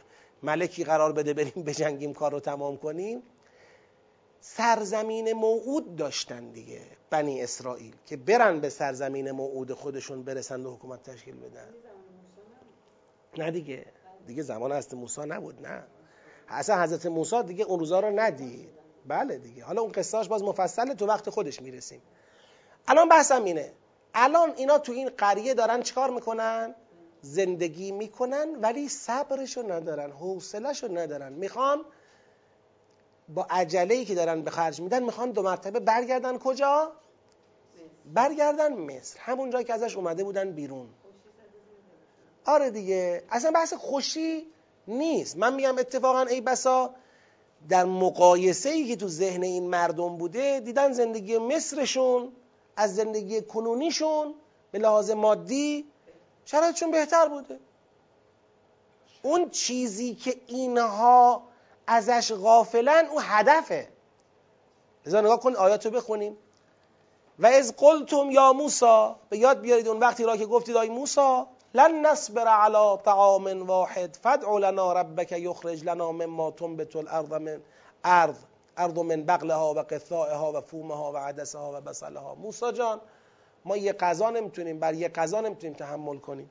ملکی 0.42 0.84
قرار 0.84 1.12
بده 1.12 1.34
بریم 1.34 1.64
بجنگیم 1.66 2.14
کار 2.14 2.32
رو 2.32 2.40
تمام 2.40 2.76
کنیم. 2.76 3.22
سرزمین 4.40 5.32
موعود 5.32 5.96
داشتن 5.96 6.50
دیگه 6.50 6.80
بنی 7.10 7.42
اسرائیل 7.42 7.94
که 8.06 8.16
برن 8.16 8.60
به 8.60 8.68
سرزمین 8.68 9.30
موعود 9.30 9.72
خودشون 9.72 10.22
برسند 10.22 10.66
و 10.66 10.74
حکومت 10.74 11.02
تشکیل 11.02 11.36
بدن. 11.36 11.68
نه 13.38 13.50
دیگه. 13.50 13.86
دیگه 14.26 14.42
زمان 14.42 14.72
حضرت 14.72 14.94
موسی 14.94 15.20
نبود 15.20 15.66
نه. 15.66 15.84
اصلا 16.48 16.82
حضرت 16.82 17.06
موسی 17.06 17.42
دیگه 17.42 17.64
اون 17.64 17.78
روزا 17.78 18.00
رو 18.00 18.10
ندید. 18.20 18.68
بله 19.06 19.38
دیگه. 19.38 19.64
حالا 19.64 19.82
اون 19.82 19.92
قصهاش 19.92 20.28
باز 20.28 20.42
مفصله 20.42 20.94
تو 20.94 21.06
وقت 21.06 21.30
خودش 21.30 21.62
می‌رسیم. 21.62 22.02
الان 22.88 23.08
بحثم 23.08 23.44
اینه. 23.44 23.72
الان 24.14 24.52
اینا 24.56 24.78
تو 24.78 24.92
این 24.92 25.08
قریه 25.08 25.54
دارن 25.54 25.82
چیکار 25.82 26.10
می‌کنن؟ 26.10 26.74
زندگی 27.22 27.92
می‌کنن 27.92 28.48
ولی 28.60 28.88
صبرشو 28.88 29.72
ندارن 29.72 30.10
حوصلهشو 30.10 30.98
ندارن. 30.98 31.32
می‌خوان 31.32 31.84
با 33.28 33.46
عجله 33.50 34.04
که 34.04 34.14
دارن 34.14 34.42
به 34.42 34.50
خرج 34.50 34.80
میدن 34.80 35.02
می‌خوان 35.02 35.30
دو 35.30 35.42
مرتبه 35.42 35.80
برگردن 35.80 36.38
کجا؟ 36.38 36.92
برگردن 38.14 38.72
مصر. 38.72 39.18
همون 39.20 39.50
جایی 39.50 39.64
که 39.64 39.74
ازش 39.74 39.96
اومده 39.96 40.24
بودن 40.24 40.50
بیرون. 40.50 40.88
آره 42.44 42.70
دیگه. 42.70 43.22
اصلا 43.30 43.50
بحث 43.50 43.74
خوشی 43.74 44.46
نیست. 44.88 45.36
من 45.36 45.54
میگم 45.54 45.78
اتفاقا 45.78 46.20
ای 46.20 46.40
بسا 46.40 46.94
در 47.68 47.84
مقایسه 47.84 48.68
ای 48.68 48.84
که 48.84 48.96
تو 48.96 49.08
ذهن 49.08 49.42
این 49.42 49.68
مردم 49.68 50.16
بوده 50.16 50.60
دیدن 50.60 50.92
زندگی 50.92 51.38
مصرشون 51.38 52.32
از 52.76 52.94
زندگی 52.94 53.40
کنونیشون 53.40 54.34
به 54.72 54.78
لحاظ 54.78 55.10
مادی 55.10 55.86
شرایطشون 56.44 56.90
بهتر 56.90 57.28
بوده. 57.28 57.58
اون 59.22 59.50
چیزی 59.50 60.14
که 60.14 60.36
اینها 60.46 61.42
ازش 61.86 62.32
غافلن 62.32 63.06
او 63.06 63.20
هدفه. 63.20 63.88
لذا 65.06 65.20
نگاه 65.20 65.40
کن 65.40 65.56
آیاتو 65.56 65.90
بخونیم. 65.90 66.36
و 67.38 67.46
از 67.46 67.76
قلتم 67.76 68.30
یا 68.30 68.52
موسا 68.52 69.16
به 69.28 69.38
یاد 69.38 69.60
بیارید 69.60 69.88
اون 69.88 69.98
وقتی 69.98 70.24
را 70.24 70.36
که 70.36 70.46
گفتید 70.46 70.76
آی 70.76 70.88
موسا 70.88 71.46
لن 71.74 72.06
نصبر 72.06 72.48
على 72.48 72.96
طعام 73.04 73.66
واحد. 73.66 74.18
فدع 74.22 74.58
لنا 74.58 74.92
ربك 74.92 75.32
یخرج 75.32 75.84
لنا 75.84 76.12
مما 76.12 76.50
تنبت 76.50 76.96
الارض 76.96 77.32
من 77.32 77.62
ارض 78.04 78.36
ارض 78.76 78.98
من 78.98 79.26
بقلها 79.26 79.74
و 79.74 79.78
قثائها 79.78 80.52
و 80.52 80.60
فومها 80.60 81.12
و 81.12 81.16
عدسها 81.16 81.72
و 81.78 81.80
بصلها. 81.80 82.34
موسا 82.34 82.72
جان 82.72 83.00
ما 83.64 83.76
یه 83.76 83.92
قضا 83.92 84.30
نمی‌تونیم 84.30 84.78
بر 84.80 84.94
یه 84.94 85.08
قضا 85.08 85.40
نمی‌تونیم 85.40 85.76
تحمل 85.76 86.18
کنیم. 86.18 86.50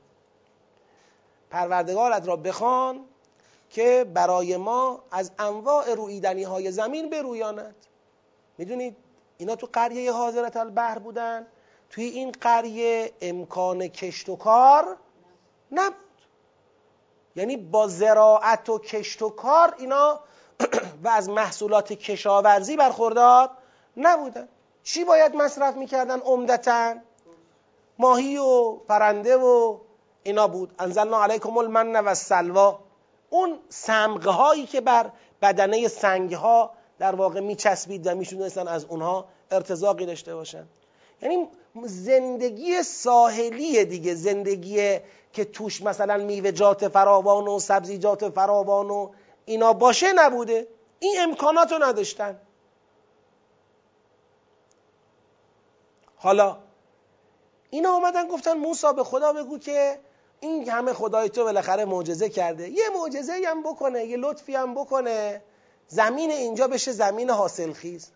پروردگارت 1.50 2.28
را 2.28 2.36
بخوان 2.36 3.04
که 3.70 4.06
برای 4.14 4.56
ما 4.56 5.02
از 5.10 5.30
انواع 5.38 5.94
رویدنی 5.94 6.42
های 6.42 6.72
زمین 6.72 7.10
برویاند. 7.10 7.74
می‌دونید 8.58 8.96
اینا 9.38 9.56
تو 9.56 9.68
قریه 9.72 10.12
حاضرت 10.12 10.56
البحر 10.56 10.98
بودن. 10.98 11.46
توی 11.90 12.04
این 12.04 12.32
قریه 12.40 13.12
امکان 13.20 13.88
کشت 13.88 14.28
و 14.28 14.36
کار 14.36 14.96
نبود. 15.72 15.96
یعنی 17.36 17.56
با 17.56 17.88
زراعت 17.88 18.68
و 18.68 18.78
کشت 18.78 19.22
و 19.22 19.30
کار 19.30 19.74
اینا 19.78 20.20
و 21.04 21.08
از 21.08 21.28
محصولات 21.28 21.92
کشاورزی 21.92 22.76
برخوردار 22.76 23.50
نبودن. 23.96 24.48
چی 24.82 25.04
باید 25.04 25.36
مصرف 25.36 25.76
می‌کردن 25.76 26.20
عمدتا؟ 26.20 26.94
ماهی 27.98 28.36
و 28.36 28.72
پرنده 28.72 29.36
و 29.36 29.78
اینا 30.22 30.48
بود. 30.48 30.74
انزلنا 30.78 31.22
علیکم 31.22 31.58
المن 31.58 31.96
و 31.96 32.14
سلوا 32.14 32.78
اون 33.30 33.58
سمغه 33.68 34.30
هایی 34.30 34.66
که 34.66 34.80
بر 34.80 35.10
بدنه 35.42 35.88
سنگ 35.88 36.34
ها 36.34 36.70
در 36.98 37.14
واقع 37.14 37.40
میچسبید 37.40 38.06
و 38.06 38.14
میشونستن 38.14 38.68
از 38.68 38.84
اونها 38.84 39.24
ارتزاقی 39.50 40.06
داشته 40.06 40.34
باشن. 40.34 40.66
یعنی 41.22 41.48
زندگی 41.84 42.82
ساحلی 42.82 43.84
دیگه. 43.84 44.14
زندگی 44.14 44.98
که 45.32 45.44
توش 45.44 45.82
مثلا 45.82 46.16
میوهجات 46.16 46.88
فراوان 46.88 47.48
و 47.48 47.58
سبزیجات 47.58 48.28
فراوان 48.28 48.90
و 48.90 49.10
اینا 49.44 49.72
باشه 49.72 50.12
نبوده. 50.12 50.66
این 50.98 51.14
امکانات 51.20 51.72
رو 51.72 51.84
نداشتن. 51.84 52.40
حالا 56.22 56.58
اینا 57.70 57.90
اومدن 57.90 58.28
گفتن 58.28 58.52
موسا 58.52 58.92
به 58.92 59.04
خدا 59.04 59.32
بگو 59.32 59.58
که 59.58 59.98
این 60.40 60.68
همه 60.68 60.92
خدای 60.92 61.28
تو 61.28 61.44
بالاخره 61.44 61.84
معجزه 61.84 62.28
کرده. 62.28 62.68
یه 62.68 62.84
معجزه 62.94 63.42
هم 63.46 63.62
بکنه 63.62 64.04
یه 64.04 64.16
لطفی 64.16 64.54
هم 64.54 64.74
بکنه. 64.74 65.42
زمین 65.88 66.30
اینجا 66.30 66.68
بشه 66.68 66.92
زمین 66.92 67.30
حاصلخیز. 67.30 68.10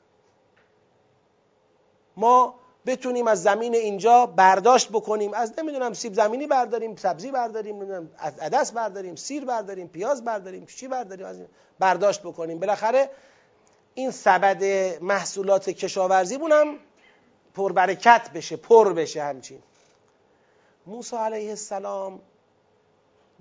ما 2.16 2.54
بتونیم 2.86 3.26
از 3.26 3.42
زمین 3.42 3.74
اینجا 3.74 4.26
برداشت 4.26 4.88
بکنیم. 4.88 5.34
از 5.34 5.52
نمی‌دونم 5.58 5.92
سیب 5.92 6.14
زمینی 6.14 6.46
برداریم 6.46 6.96
سبزی 6.96 7.30
برداریم 7.30 7.76
نمی‌دونم 7.76 8.10
از 8.18 8.38
عدس 8.38 8.72
برداریم 8.72 9.16
سیر 9.16 9.44
برداریم 9.44 9.88
پیاز 9.88 10.24
برداریم 10.24 10.66
چی 10.66 10.88
برداریم 10.88 11.26
از 11.26 11.36
برداشت 11.78 12.20
بکنیم. 12.20 12.60
بالاخره 12.60 13.10
این 13.94 14.10
سبد 14.10 14.64
محصولات 15.02 15.70
کشاورزی 15.70 16.34
هم 16.34 16.78
پربرکت 17.56 18.30
بشه 18.34 18.56
پر 18.56 18.92
بشه 18.92 19.22
همچین. 19.22 19.62
موسی 20.86 21.16
علیه 21.16 21.50
السلام 21.50 22.20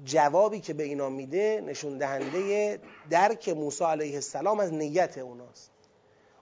جوابی 0.03 0.59
که 0.59 0.73
به 0.73 0.83
اینا 0.83 1.09
میده 1.09 1.63
نشون 1.65 1.97
دهنده 1.97 2.79
درک 3.09 3.49
موسی 3.49 3.83
علیه 3.83 4.15
السلام 4.15 4.59
از 4.59 4.73
نیت 4.73 5.17
اوناست. 5.17 5.71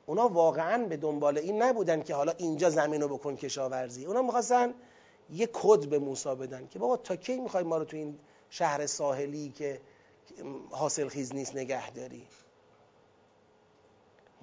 اونا 0.06 0.28
واقعا 0.28 0.86
به 0.86 0.98
دنبال 0.98 1.38
این 1.38 1.62
نبودن 1.62 2.04
که 2.04 2.16
حالا 2.16 2.34
اینجا 2.38 2.70
زمین 2.70 3.02
رو 3.02 3.18
بکن 3.18 3.36
کشاورزی. 3.36 4.06
اونا 4.06 4.22
می‌خواستن 4.22 4.74
یه 5.30 5.50
کد 5.54 5.86
به 5.86 6.00
موسی 6.00 6.36
بدن 6.36 6.68
که 6.68 6.80
بابا 6.80 6.98
تا 6.98 7.16
کی 7.16 7.40
می‌خوای 7.40 7.64
ما 7.64 7.78
رو 7.78 7.86
تو 7.86 7.98
این 7.98 8.20
شهر 8.50 8.86
ساحلی 8.86 9.50
که 9.50 9.82
حاصل 10.70 11.08
خیز 11.08 11.36
نیست 11.36 11.56
نگه 11.56 11.92
داری 11.92 12.28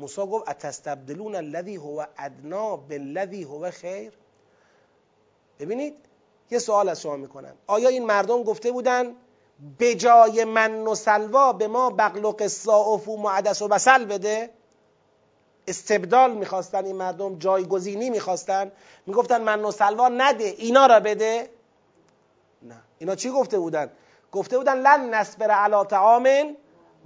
موسی 0.01 0.21
گفت 0.21 0.49
اتستبدلون 0.49 1.35
الذی 1.35 1.77
هو 1.77 2.05
ادنا 2.19 2.77
بالذی 2.77 3.43
هو 3.43 3.71
خیر؟ 3.71 4.13
ببینید 5.59 5.95
یه 6.51 6.59
سوال 6.59 6.89
از 6.89 7.01
شما 7.01 7.17
می‌کنم. 7.17 7.55
آیا 7.67 7.89
این 7.89 8.07
مردم 8.07 8.43
گفته 8.43 8.73
بودن 8.73 9.15
به 9.79 9.95
جای 9.95 10.45
من 10.45 10.87
و 10.87 10.95
سلوا 10.95 11.53
به 11.53 11.69
ما 11.69 11.91
بغل 11.91 12.25
و 12.25 12.31
قصا 12.33 12.91
و 12.91 12.99
فوم 12.99 13.25
و 13.25 13.29
عدس 13.29 13.63
و 13.63 13.69
بسل 13.69 14.05
بده؟ 14.05 14.51
استبدال 15.69 16.33
می‌خواستن 16.33 16.85
این 16.85 16.97
مردم 16.97 17.39
جایگزینی 17.39 18.11
می‌خواستن. 18.11 18.73
می‌گفتن 19.07 19.43
من 19.43 19.65
و 19.65 19.71
سلوا 19.71 20.09
نده 20.09 20.45
اینا 20.45 20.87
را 20.87 21.01
بده؟ 21.01 21.51
نه. 22.63 22.83
اینا 22.99 23.15
چی 23.15 23.31
گفته 23.31 23.59
بودن؟ 23.59 23.91
گفته 24.33 24.59
بودن 24.59 24.79
لن 24.81 25.15
نصبر 25.15 25.51
علی 25.51 25.85
طعام 25.89 26.29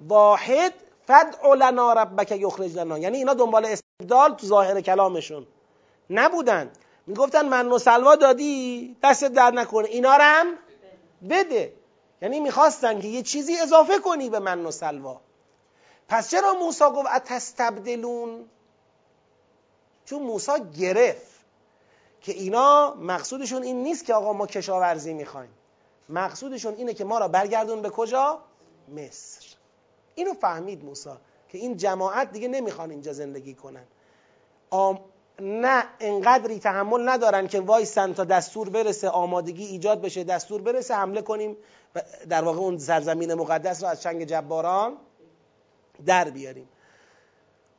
واحد 0.09 0.73
فدع 1.07 1.55
لنا 1.55 1.93
ربک 1.93 2.33
یخرج 2.33 2.77
لنا. 2.77 2.99
یعنی 2.99 3.17
اینا 3.17 3.35
دنبال 3.35 3.65
استبدال 3.65 4.35
تو 4.35 4.47
ظاهر 4.47 4.81
کلامشون 4.81 5.47
نبودن. 6.11 6.73
می‌گفتن 7.07 7.49
من 7.49 7.69
و 7.69 7.79
سلوا 7.79 8.17
دادی 8.17 8.97
دست 9.03 9.25
در 9.25 9.51
نکنه. 9.51 9.89
اینا 9.89 10.17
رو 10.17 10.23
هم 10.23 10.47
بده. 11.31 11.73
یعنی 12.23 12.41
می‌خواستن 12.41 13.01
که 13.01 13.09
یه 13.09 13.23
چیزی 13.23 13.57
اضافه 13.61 13.99
کنی 13.99 14.31
به 14.31 14.39
من 14.39 14.67
و 14.67 14.71
سلوا. 14.71 15.21
پس 16.09 16.31
چرا 16.31 16.55
موسی 16.55 16.85
گفت 16.85 17.09
اتستبدلون؟ 17.15 18.45
چون 20.05 20.23
موسی 20.23 20.53
گرفت 20.79 21.35
که 22.21 22.33
اینا 22.33 22.95
مقصودشون 22.95 23.63
این 23.63 23.83
نیست 23.83 24.05
که 24.05 24.15
آقا 24.15 24.33
ما 24.33 24.47
کشاورزی 24.47 25.15
می‌خوایم. 25.15 25.51
مقصودشون 26.09 26.75
اینه 26.75 26.95
که 26.95 27.05
ما 27.05 27.19
را 27.19 27.29
برگردون 27.29 27.83
به 27.83 27.91
کجا؟ 27.91 28.39
مصر. 28.89 29.54
اینو 30.15 30.35
فهمید 30.35 30.85
موسی 30.85 31.11
که 31.49 31.59
این 31.59 31.77
جماعت 31.77 32.33
دیگه 32.33 32.49
نمی‌خوان 32.49 32.91
اینجا 32.91 33.13
زندگی 33.13 33.55
کنن. 33.55 33.85
آم... 34.71 35.01
نه 35.41 35.85
انقدری 36.01 36.59
تحمل 36.59 37.09
ندارن 37.09 37.47
که 37.47 37.61
وایسن 37.61 38.13
تا 38.13 38.25
دستور 38.25 38.69
برسه 38.69 39.09
آمادگی 39.09 39.65
ایجاد 39.65 40.01
بشه 40.01 40.25
دستور 40.25 40.63
برسه 40.63 40.95
حمله 40.95 41.23
کنیم 41.23 41.57
در 42.29 42.45
واقع 42.45 42.59
اون 42.59 42.79
سرزمین 42.79 43.35
مقدس 43.35 43.83
رو 43.83 43.89
از 43.89 44.03
چنگ 44.03 44.25
جباران 44.25 44.97
در 46.07 46.31
بیاریم. 46.31 46.69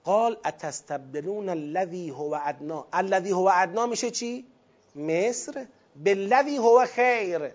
قال 0.04 0.38
اتستبدلون 0.46 1.50
الذي 1.50 2.10
هو 2.10 2.38
ادنا؟ 2.46 2.88
الذي 2.94 3.32
هو 3.32 3.52
ادنا 3.54 3.86
میشه 3.86 4.12
چی؟ 4.12 4.46
مصر. 4.96 5.66
بالذي 5.96 6.58
هو 6.58 6.86
خیر. 6.86 7.52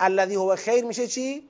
الذي 0.00 0.34
هو 0.34 0.56
خیر 0.56 0.84
میشه 0.84 1.06
چی؟ 1.06 1.48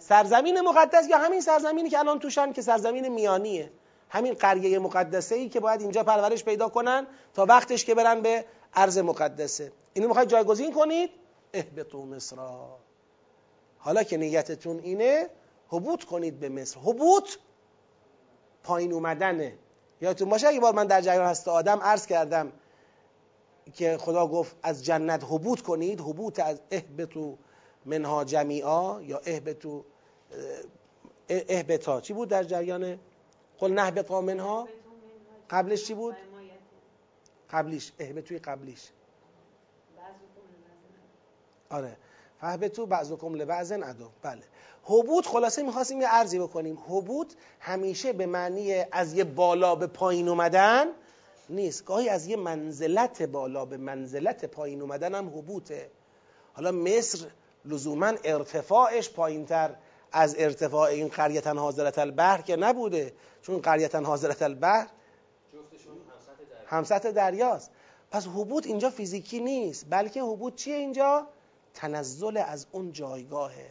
سرزمین 0.00 0.60
مقدس 0.60 1.08
یا 1.08 1.18
همین 1.18 1.40
سرزمینی 1.40 1.90
که 1.90 1.98
الان 1.98 2.18
توشن 2.18 2.52
که 2.52 2.62
سرزمین 2.62 3.08
میانیه. 3.08 3.70
همین 4.08 4.34
قریه 4.34 4.78
مقدسه 4.78 5.34
ای 5.34 5.48
که 5.48 5.60
باید 5.60 5.80
اینجا 5.80 6.02
پرورش 6.02 6.44
پیدا 6.44 6.68
کنن 6.68 7.06
تا 7.34 7.44
وقتش 7.44 7.84
که 7.84 7.94
برن 7.94 8.20
به 8.20 8.44
ارض 8.74 8.98
مقدسه. 8.98 9.72
اینو 9.92 10.08
می‌خواید 10.08 10.28
جایگزین 10.28 10.72
کنید؟ 10.72 11.10
اهبطوا 11.54 12.04
مصر. 12.04 12.36
حالا 13.78 14.02
که 14.02 14.16
نیتتون 14.16 14.78
اینه 14.78 15.30
حبوط 15.68 16.04
کنید 16.04 16.40
به 16.40 16.48
مصر. 16.48 16.80
حبوط 16.80 17.28
پایین 18.62 18.92
اومدنه. 18.92 19.58
یادتون 20.00 20.28
باشه 20.28 20.48
اگه 20.48 20.60
بار 20.60 20.74
من 20.74 20.86
در 20.86 21.00
جریان 21.00 21.26
هست 21.26 21.48
آدم 21.48 21.80
عرض 21.80 22.06
کردم 22.06 22.52
که 23.74 23.96
خدا 23.96 24.26
گفت 24.26 24.56
از 24.62 24.84
جنت 24.84 25.24
حبوط 25.24 25.60
کنید 25.60 26.00
حبوط 26.00 26.40
از 26.40 26.60
اهبتو 26.70 27.38
منها 27.84 28.24
جمیعا 28.24 29.02
یا 29.02 29.20
اهبتو 29.26 29.84
اهبتا. 31.28 32.00
چی 32.00 32.12
بود 32.12 32.28
در 32.28 32.44
جریان؟ 32.44 32.98
قل 33.58 33.72
نهبتا 33.72 34.20
منها. 34.20 34.68
قبلش 35.50 35.84
چی 35.84 35.94
بود؟ 35.94 36.16
قبلیش 37.50 37.92
اهبتوی 37.98 38.38
قبلیش. 38.38 38.90
آره. 41.70 41.96
فهبتو 42.40 42.86
بعضکم 42.86 43.34
لبعضن 43.34 43.82
عدو. 43.82 44.08
بله. 44.22 44.42
حبوط 44.84 45.26
خلاصه 45.26 45.62
می‌خواستیم 45.62 46.00
یه 46.00 46.08
ارزی 46.10 46.38
بکنیم. 46.38 46.78
حبوط 46.88 47.32
همیشه 47.60 48.12
به 48.12 48.26
معنی 48.26 48.84
از 48.92 49.14
یه 49.14 49.24
بالا 49.24 49.74
به 49.74 49.86
پایین 49.86 50.28
اومدن 50.28 50.86
نیست. 51.48 51.84
گاهی 51.84 52.08
از 52.08 52.26
یه 52.26 52.36
منزلت 52.36 53.22
بالا 53.22 53.64
به 53.64 53.76
منزلت 53.76 54.44
پایین 54.44 54.80
اومدن 54.80 55.14
هم 55.14 55.28
حبوطه. 55.28 55.90
حالا 56.52 56.72
مصر 56.72 57.26
لزوما 57.64 58.12
ارتفاعش 58.24 59.10
پایینتر 59.10 59.74
از 60.12 60.34
ارتفاع 60.38 60.88
این 60.90 61.08
قریتن 61.08 61.58
حاضرت 61.58 61.98
البحر 61.98 62.40
که 62.40 62.56
نبوده. 62.56 63.12
چون 63.42 63.58
قریتن 63.58 64.04
حاضرت 64.04 64.42
البحر 64.42 64.86
همسط 66.66 67.06
دریاست. 67.06 67.70
پس 68.10 68.26
حبوط 68.26 68.66
اینجا 68.66 68.90
فیزیکی 68.90 69.40
نیست 69.40 69.86
بلکه 69.90 70.22
حبوط 70.22 70.54
چیه 70.54 70.76
اینجا؟ 70.76 71.26
تنزل 71.74 72.36
از 72.36 72.66
اون 72.72 72.92
جایگاهه. 72.92 73.70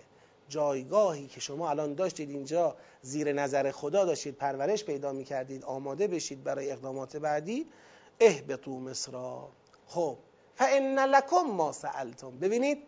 جایگاهی 0.49 1.27
که 1.27 1.39
شما 1.39 1.69
الان 1.69 1.93
داشتید 1.93 2.29
اینجا 2.29 2.75
زیر 3.01 3.33
نظر 3.33 3.71
خدا 3.71 4.05
داشتید 4.05 4.35
پرورش 4.35 4.83
پیدا 4.83 5.11
می‌کردید 5.11 5.63
آماده 5.63 6.07
بشید 6.07 6.43
برای 6.43 6.71
اقدامات 6.71 7.17
بعدی 7.17 7.67
اهبطو 8.19 8.79
مصرا. 8.79 9.49
خب 9.87 10.17
فان 10.55 10.99
لکم 10.99 11.41
ما 11.41 11.71
سألتم. 11.71 12.39
ببینید 12.39 12.83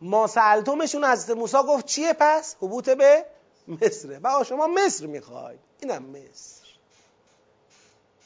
ما 0.00 0.26
سألتمشون 0.26 1.04
از 1.04 1.30
موسی 1.30 1.56
گفت 1.68 1.86
چیه 1.86 2.12
پس؟ 2.12 2.56
حبوط 2.60 2.90
به 2.90 3.26
مصره 3.68 4.20
و 4.22 4.44
شما 4.44 4.66
مصر 4.66 5.06
می‌خواید. 5.06 5.60
اینم 5.80 6.02
مصر. 6.02 6.66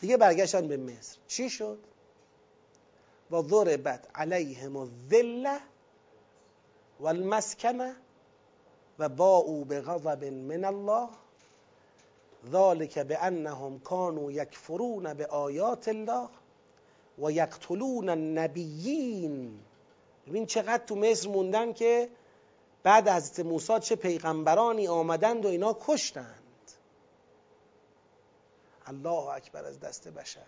دیگه 0.01 0.17
برگشتن 0.17 0.69
به 0.69 0.77
مصر. 0.77 1.17
چی 1.29 1.51
شد؟ 1.51 1.79
و 3.31 3.43
ضربت 3.43 4.07
علیهم 4.15 4.77
الذله 4.77 5.61
والمسکنه 7.01 7.97
و 8.99 9.09
با 9.09 9.37
او 9.37 9.65
به 9.65 9.81
غضب 9.81 10.25
من 10.25 10.65
الله. 10.65 11.09
ذالک 12.51 12.99
بانهم 12.99 13.79
كانوا 13.79 14.31
به 15.15 15.27
آیات 15.27 15.89
الله 15.89 16.29
و 17.19 17.31
یقتلون 17.31 18.09
النبیین. 18.09 19.61
ببین 20.27 20.47
چقدر 20.47 20.85
تو 20.85 20.97
مصر 20.97 21.29
موندن 21.29 21.73
که 21.73 22.09
بعد 22.83 23.09
از 23.09 23.41
موسی 23.41 23.79
چه 23.81 23.97
پیغمبرانی 23.97 24.89
آمدند 24.89 25.45
و 25.45 25.49
اینا 25.49 25.79
کشتند. 25.81 26.37
الله 28.87 29.29
اکبر 29.29 29.65
از 29.65 29.81
دست 29.81 30.09
بشر. 30.09 30.41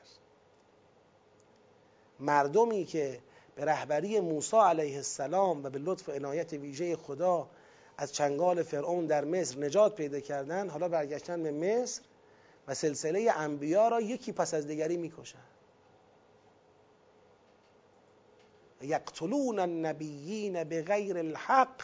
مردمی 2.20 2.84
که 2.84 3.20
به 3.54 3.64
رهبری 3.64 4.20
موسی 4.20 4.56
علیه 4.56 4.96
السلام 4.96 5.64
و 5.64 5.70
به 5.70 5.78
لطف 5.78 6.08
و 6.08 6.12
عنایت 6.12 6.52
ویژه 6.52 6.96
خدا 6.96 7.48
از 7.96 8.12
چنگال 8.12 8.62
فرعون 8.62 9.06
در 9.06 9.24
مصر 9.24 9.58
نجات 9.58 9.94
پیدا 9.94 10.20
کردن 10.20 10.68
حالا 10.68 10.88
برگشتن 10.88 11.42
به 11.42 11.50
مصر 11.50 12.02
و 12.68 12.74
سلسله 12.74 13.32
انبیا 13.36 13.88
را 13.88 14.00
یکی 14.00 14.32
پس 14.32 14.54
از 14.54 14.66
دیگری 14.66 14.96
می‌کشن. 14.96 15.38
یقتلون 18.84 19.58
النبیین 19.58 20.64
بغیر 20.64 21.18
الحق 21.18 21.82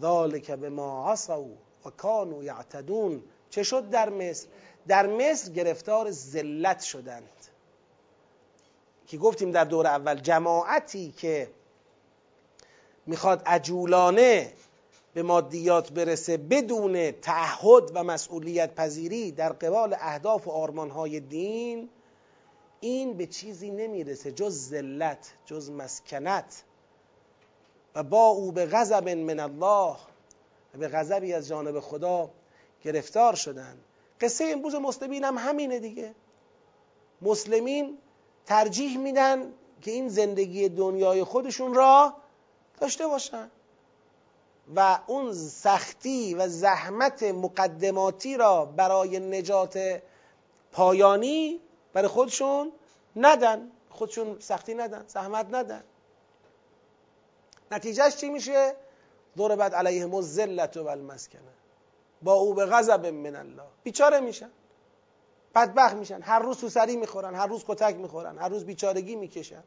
ذالک 0.00 0.50
بما 0.50 1.12
عصوا 1.12 1.44
و 1.84 1.90
کانوا 1.96 2.44
یعتدون. 2.44 3.22
چه 3.50 3.62
شد 3.62 3.90
در 3.90 4.08
مصر؟ 4.08 4.46
در 4.88 5.06
مصر 5.06 5.52
گرفتار 5.52 6.10
ذلت 6.10 6.82
شدند. 6.82 7.46
که 9.06 9.18
گفتیم 9.18 9.50
در 9.50 9.64
دور 9.64 9.86
اول 9.86 10.14
جماعتی 10.14 11.12
که 11.12 11.50
می‌خواد 13.06 13.42
عجولانه 13.46 14.52
به 15.14 15.22
مادیات 15.22 15.92
برسه 15.92 16.36
بدون 16.36 17.10
تعهد 17.10 17.90
و 17.94 18.04
مسئولیت 18.04 18.74
پذیری 18.74 19.32
در 19.32 19.52
قبال 19.52 19.96
اهداف 20.00 20.48
و 20.48 20.50
آرمانهای 20.50 21.20
دین 21.20 21.88
این 22.86 23.16
به 23.16 23.26
چیزی 23.26 23.70
نمی‌رسه 23.70 24.32
جز 24.32 24.68
ذلت 24.68 25.32
جز 25.46 25.70
مسکنت. 25.70 26.62
و 27.94 28.02
با 28.02 28.26
او 28.28 28.52
به 28.52 28.66
غضب 28.66 29.08
من 29.08 29.40
الله 29.40 29.96
و 30.74 30.78
به 30.78 30.88
غضبی 30.88 31.32
از 31.32 31.48
جانب 31.48 31.80
خدا 31.80 32.30
گرفتار 32.82 33.34
شدن. 33.34 33.76
قصه 34.20 34.44
امروز 34.44 34.74
مسلمین 34.74 35.24
هم 35.24 35.38
همینه 35.38 35.78
دیگه. 35.78 36.14
مسلمین 37.22 37.98
ترجیح 38.46 38.98
میدن 38.98 39.52
که 39.82 39.90
این 39.90 40.08
زندگی 40.08 40.68
دنیای 40.68 41.24
خودشون 41.24 41.74
را 41.74 42.14
داشته 42.80 43.06
باشن. 43.06 43.50
و 44.76 44.98
اون 45.06 45.34
سختی 45.34 46.34
و 46.34 46.48
زحمت 46.48 47.22
مقدماتی 47.22 48.36
را 48.36 48.64
برای 48.64 49.18
نجات 49.18 50.02
پایانی 50.72 51.60
برای 51.96 52.08
خودشون 52.08 52.72
ندن. 53.16 53.70
خودشون 53.90 54.36
سختی 54.40 54.74
ندن 54.74 55.04
زحمت 55.08 55.46
ندن. 55.54 55.84
نتیجهش 57.70 58.16
چی 58.16 58.28
میشه؟ 58.28 58.74
ضربت 59.38 59.74
علیهم 59.74 60.14
الذلت 60.14 60.76
و 60.76 60.86
المسکنه 60.86 61.40
با 62.22 62.32
او 62.32 62.54
به 62.54 62.66
غضب 62.66 63.06
من 63.06 63.36
الله. 63.36 63.62
بیچاره 63.82 64.20
میشن. 64.20 64.50
بدبخت 65.54 65.94
میشن. 65.94 66.22
هر 66.22 66.38
روز 66.38 66.58
سوسری 66.58 66.96
می‌خورن 66.96 67.34
هر 67.34 67.46
روز 67.46 67.64
کتک 67.68 67.96
می‌خورن 67.96 68.38
هر 68.38 68.48
روز 68.48 68.64
بیچارگی 68.64 69.16
می‌کشن. 69.16 69.62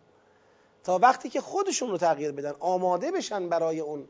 تا 0.83 0.97
وقتی 0.97 1.29
که 1.29 1.41
خودشون 1.41 1.89
رو 1.89 1.97
تغییر 1.97 2.31
بدن 2.31 2.53
آماده 2.59 3.11
بشن 3.11 3.49
برای 3.49 3.79
اون 3.79 4.07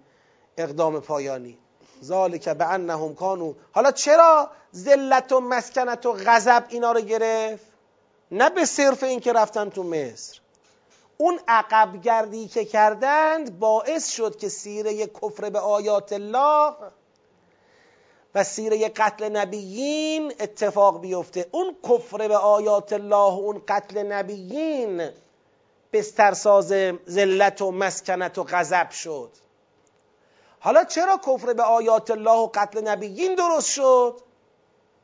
اقدام 0.57 0.99
پایانی. 0.99 1.57
ذالک 2.03 2.49
به 2.49 2.65
انهم 2.65 3.15
کانو 3.15 3.53
حالا 3.72 3.91
چرا 3.91 4.51
ذلت 4.76 5.32
و 5.32 5.39
مسکنت 5.39 6.05
و 6.05 6.13
غضب 6.13 6.65
اینا 6.70 6.91
رو 6.91 7.01
گرفت؟ 7.01 7.68
نه 8.32 8.49
به 8.49 8.65
صرف 8.65 9.03
این 9.03 9.19
که 9.19 9.34
رفتن 9.34 9.69
تو 9.69 9.84
مصر. 9.84 10.39
اون 11.17 11.39
عقب 11.47 12.01
گردی 12.01 12.47
که 12.47 12.65
کردند 12.65 13.59
باعث 13.59 14.09
شد 14.09 14.38
که 14.38 14.49
سیره 14.49 15.07
کفر 15.07 15.49
به 15.49 15.59
آیات 15.59 16.13
الله 16.13 16.73
و 18.36 18.43
سیره 18.43 18.89
قتل 18.89 19.30
نبیین 19.30 20.34
اتفاق 20.39 21.01
بیفته. 21.01 21.45
اون 21.51 21.75
کفر 21.89 22.27
به 22.27 22.38
آیات 22.38 22.93
الله 22.93 23.15
و 23.15 23.39
اون 23.39 23.61
قتل 23.67 24.03
نبیین 24.03 25.09
بسترساز 25.93 26.73
ذلت 27.09 27.61
و 27.61 27.71
مسکنت 27.71 28.38
و 28.38 28.43
غضب 28.43 28.89
شد. 28.89 29.32
حالا 30.59 30.84
چرا 30.84 31.17
کفر 31.17 31.53
به 31.53 31.63
آیات 31.63 32.11
الله 32.11 32.32
و 32.32 32.49
قتل 32.53 32.88
نبیین 32.88 33.36
درست 33.36 33.69
شد؟ 33.69 34.21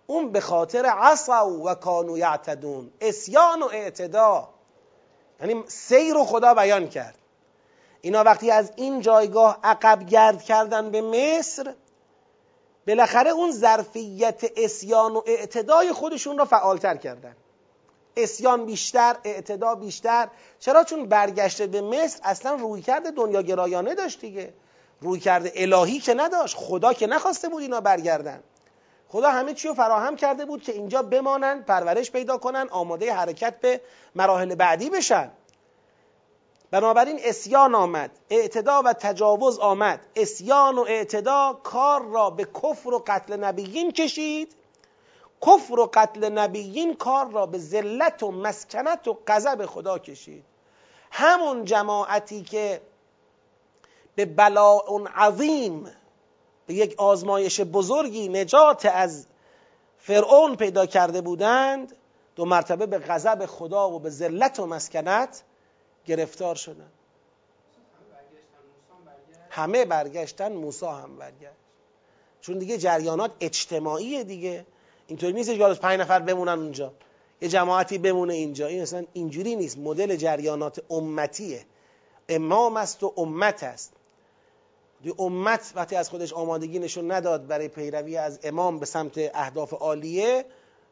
اون 0.08 0.32
به 0.32 0.40
خاطر 0.40 0.86
عصا 0.86 1.50
و 1.50 1.74
کانو 1.74 2.18
یعتدون. 2.18 2.92
اسیان 3.02 3.62
و 3.62 3.66
اعتدا. 3.66 4.50
یعنی 5.42 5.64
سیر 5.68 6.18
و 6.18 6.26
خدا 6.26 6.54
بیان 6.54 6.90
کرد. 6.90 7.16
اینا 8.02 8.24
وقتی 8.24 8.52
از 8.52 8.72
این 8.76 9.02
جایگاه 9.02 9.60
عقب 9.64 10.06
گرد 10.06 10.44
کردن 10.44 10.92
به 10.92 11.02
مصر 11.02 11.74
بالاخره 12.88 13.30
اون 13.30 13.52
ظرفیت 13.52 14.44
اسیان 14.58 15.16
و 15.16 15.22
اعتدای 15.26 15.94
خودشون 15.94 16.38
را 16.38 16.46
فعالتر 16.46 16.96
کردن. 16.96 17.36
اسیان 18.18 18.66
بیشتر 18.66 19.16
اعتدا 19.24 19.76
بیشتر. 19.76 20.28
چرا؟ 20.60 20.84
چون 20.84 21.06
برگشته 21.06 21.68
به 21.68 21.82
مصر 21.82 22.20
اصلا 22.24 22.56
روی 22.56 22.82
کرده 22.82 23.12
دنیا 23.12 23.42
گرایانه 23.42 23.96
داشت 23.96 24.22
دیگه. 24.22 24.54
روی 25.02 25.20
کرده 25.20 25.52
الهی 25.56 26.00
که 26.00 26.14
نداشت 26.14 26.58
خدا 26.58 26.94
که 26.94 27.08
نخواسته 27.08 27.50
بود 27.50 27.62
اینا 27.62 27.82
برگردن. 27.82 28.44
خدا 29.10 29.32
همه 29.32 29.54
چی 29.54 29.68
رو 29.68 29.74
فراهم 29.74 30.16
کرده 30.16 30.46
بود 30.46 30.64
که 30.64 30.72
اینجا 30.72 31.02
بمانن 31.02 31.64
پرورش 31.64 32.12
پیدا 32.12 32.38
کنن 32.38 32.68
آماده 32.72 33.14
حرکت 33.14 33.60
به 33.60 33.82
مراحل 34.16 34.56
بعدی 34.56 34.90
بشن. 34.90 35.32
بنابراین 36.72 37.20
اسیان 37.24 37.76
آمد 37.76 38.12
اعتدا 38.30 38.82
و 38.86 38.94
تجاوز 38.94 39.60
آمد. 39.60 40.00
اسیان 40.16 40.78
و 40.78 40.82
اعتدا 40.82 41.60
کار 41.64 42.06
را 42.06 42.30
به 42.30 42.46
کفر 42.46 42.94
و 42.94 43.04
قتل 43.08 43.38
نبیین 43.38 43.92
کشید. 43.92 44.56
کفر 45.42 45.80
و 45.80 45.90
قتل 45.94 46.30
نبیین 46.30 46.96
کار 46.96 47.32
را 47.32 47.46
به 47.46 47.58
ذلت 47.58 48.24
و 48.24 48.32
مسکنت 48.32 49.08
و 49.08 49.18
غضب 49.28 49.66
خدا 49.66 50.00
کشید. 50.00 50.44
همون 51.12 51.66
جماعتی 51.66 52.44
که 52.44 52.82
به 54.16 54.26
بلاء 54.26 55.06
عظیم 55.16 55.92
به 56.68 56.74
یک 56.74 56.96
آزمایش 56.98 57.62
بزرگی 57.62 58.30
نجات 58.30 58.86
از 58.86 59.26
فرعون 59.98 60.56
پیدا 60.56 60.86
کرده 60.86 61.22
بودند 61.22 61.96
دو 62.36 62.46
مرتبه 62.46 62.86
به 62.86 62.98
غضب 63.00 63.46
خدا 63.46 63.90
و 63.90 64.00
به 64.00 64.10
ذلت 64.10 64.60
و 64.60 64.66
مسکنت 64.66 65.44
گرفتار 66.06 66.56
شدن 66.56 66.92
همه 69.50 69.86
برگشتن 69.86 70.54
موسی 70.54 70.86
هم 70.86 71.18
برگشت. 71.18 71.52
چون 72.42 72.58
دیگه 72.58 72.78
جریانات 72.78 73.32
اجتماعیه 73.40 74.24
دیگه. 74.24 74.66
اینطوری 75.08 75.34
نیست 75.34 75.50
که 75.50 75.58
پنج 75.58 76.00
نفر 76.00 76.20
بمونن 76.20 76.52
اونجا. 76.52 76.94
یه 77.42 77.50
جماعتی 77.50 77.98
بمونه 77.98 78.34
اینجا. 78.34 78.68
این 78.68 78.82
اصلا 78.82 79.06
اینجوری 79.14 79.56
نیست. 79.56 79.78
مدل 79.78 80.16
جریانات 80.16 80.92
امتیه. 80.92 81.66
امام 82.30 82.78
است 82.78 83.04
و 83.04 83.14
امت 83.18 83.64
است. 83.64 83.94
امت 85.18 85.72
وقتی 85.76 85.96
از 85.96 86.10
خودش 86.10 86.34
آمادگی 86.34 86.80
نشون 86.80 87.12
نداد 87.12 87.48
برای 87.48 87.68
پیروی 87.68 88.18
از 88.18 88.40
امام 88.44 88.80
به 88.80 88.86
سمت 88.86 89.18
اهداف 89.34 89.74
عالیه 89.74 90.46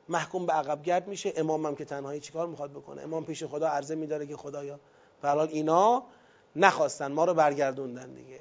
محکوم 0.09 0.45
به 0.45 0.53
عقب 0.53 0.83
گرد 0.83 1.07
میشه. 1.07 1.33
امام 1.35 1.65
هم 1.65 1.75
که 1.75 1.85
تنهایی 1.85 2.19
چیکار 2.19 2.47
می‌خواد 2.47 2.71
بکنه؟ 2.71 3.01
امام 3.01 3.25
پیش 3.25 3.43
خدا 3.43 3.67
عرضه 3.67 3.95
میداره 3.95 4.27
که 4.27 4.37
خدایا 4.37 4.79
حال 5.23 5.49
اینا 5.51 6.03
نخواستن 6.55 7.11
ما 7.11 7.25
رو 7.25 7.33
برگردوندن 7.33 8.13
دیگه. 8.13 8.39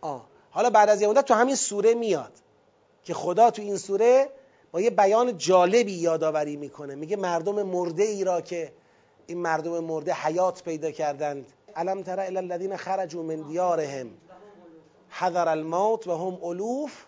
آه. 0.00 0.26
حالا 0.50 0.70
بعد 0.70 0.88
از 0.88 1.02
یه 1.02 1.08
مدت 1.08 1.24
تو 1.24 1.34
همین 1.34 1.54
سوره 1.54 1.94
میاد 1.94 2.32
که 3.04 3.14
خدا 3.14 3.50
تو 3.50 3.62
این 3.62 3.76
سوره 3.76 4.28
با 4.72 4.80
یه 4.80 4.90
بیان 4.90 5.38
جالبی 5.38 5.92
یادآوری 5.92 6.56
می‌کنه. 6.56 6.94
میگه 6.94 7.16
مردم 7.16 7.62
مرده 7.62 8.02
ای 8.02 8.24
را 8.24 8.40
که 8.40 8.72
این 9.26 9.38
مردم 9.38 9.84
مرده 9.84 10.12
حیات 10.12 10.62
پیدا 10.62 10.90
کردند 10.90 11.52
علم 11.76 12.02
تر 12.02 12.20
الی 12.20 12.36
الذین 12.36 12.76
خرجوا 12.76 13.22
من 13.22 13.42
دیارهم 13.42 14.10
حذر 15.08 15.48
الموت 15.48 16.06
و 16.06 16.16
هم 16.16 16.44
الوف 16.44 17.04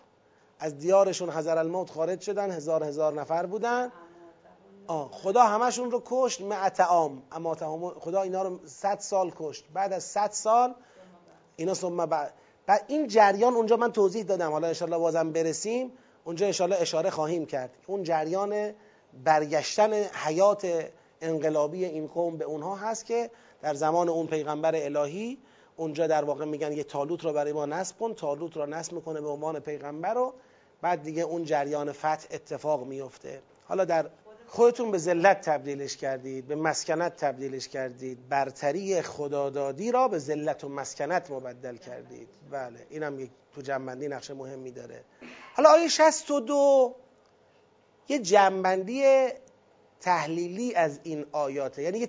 از 0.59 0.77
دیارشون 0.77 1.29
حذر 1.29 1.57
الموت 1.57 1.89
خارج 1.89 2.21
شدن 2.21 2.51
هزار 2.51 2.83
هزار 2.83 3.13
نفر 3.13 3.45
بودن. 3.45 3.91
آه 4.87 5.09
خدا 5.11 5.43
همشون 5.43 5.91
رو 5.91 6.01
کشت 6.05 6.41
معتعام 6.41 7.23
اما 7.31 7.55
خدا 7.99 8.21
اینا 8.21 8.43
رو 8.43 8.59
صد 8.65 8.99
سال 8.99 9.31
کشت. 9.39 9.65
بعد 9.73 9.93
از 9.93 10.03
صد 10.03 10.31
سال 10.31 10.75
اینا 11.55 11.73
ثم 11.73 12.05
بعد 12.05 12.33
بعد 12.65 12.85
این 12.87 13.07
جریان 13.07 13.53
اونجا 13.53 13.77
من 13.77 13.91
توضیح 13.91 14.23
دادم. 14.23 14.51
حالا 14.51 14.67
انشالله 14.67 14.97
بازم 14.97 15.31
برسیم. 15.31 15.91
اونجا 16.23 16.45
انشالله 16.45 16.81
اشاره 16.81 17.09
خواهیم 17.09 17.45
کرد. 17.45 17.69
اون 17.87 18.03
جریان 18.03 18.73
برگشتن 19.23 19.93
حیات 19.93 20.89
انقلابی 21.21 21.85
این 21.85 22.07
قوم 22.07 22.37
به 22.37 22.45
اونها 22.45 22.75
هست 22.75 23.05
که 23.05 23.31
در 23.61 23.73
زمان 23.73 24.09
اون 24.09 24.27
پیغمبر 24.27 24.75
الهی 24.75 25.37
اونجا 25.77 26.07
در 26.07 26.23
واقع 26.23 26.45
میگن 26.45 26.71
یه 26.71 26.83
تالوت 26.83 27.25
رو 27.25 27.33
برای 27.33 27.53
ما 27.53 27.65
نصب 27.65 27.97
کن 27.97 28.13
تالوت 28.13 28.57
رو 28.57 28.65
نصب 28.65 28.93
می‌کنه 28.93 29.21
به 29.21 29.27
عنوان 29.27 29.59
پیغمبر 29.59 30.13
رو 30.13 30.33
بعد 30.81 31.03
دیگه 31.03 31.21
اون 31.21 31.43
جریان 31.43 31.91
فتح 31.91 32.27
اتفاق 32.31 32.87
میفته 32.87 33.41
حالا 33.67 33.85
در 33.85 34.09
خودتون 34.47 34.91
به 34.91 34.97
ذلت 34.97 35.41
تبدیلش 35.41 35.97
کردید 35.97 36.47
به 36.47 36.55
مسکنت 36.55 37.15
تبدیلش 37.15 37.67
کردید. 37.67 38.29
برتری 38.29 39.01
خدادادی 39.01 39.91
را 39.91 40.07
به 40.07 40.17
ذلت 40.19 40.63
و 40.63 40.69
مسکنت 40.69 41.31
مبدل 41.31 41.75
کردید. 41.75 42.27
بله 42.51 42.87
اینم 42.89 43.19
یک 43.19 43.29
تو 43.55 43.61
جنبندی 43.61 44.07
نقش 44.07 44.31
مهمی 44.31 44.71
داره. 44.71 45.03
حالا 45.55 45.69
آیه 45.69 45.87
62 45.87 46.95
یه 48.07 48.19
جنبندی 48.19 49.27
تحلیلی 50.01 50.75
از 50.75 50.99
این 51.03 51.25
آیاته. 51.31 51.81
یعنی 51.81 51.99
یه 51.99 52.07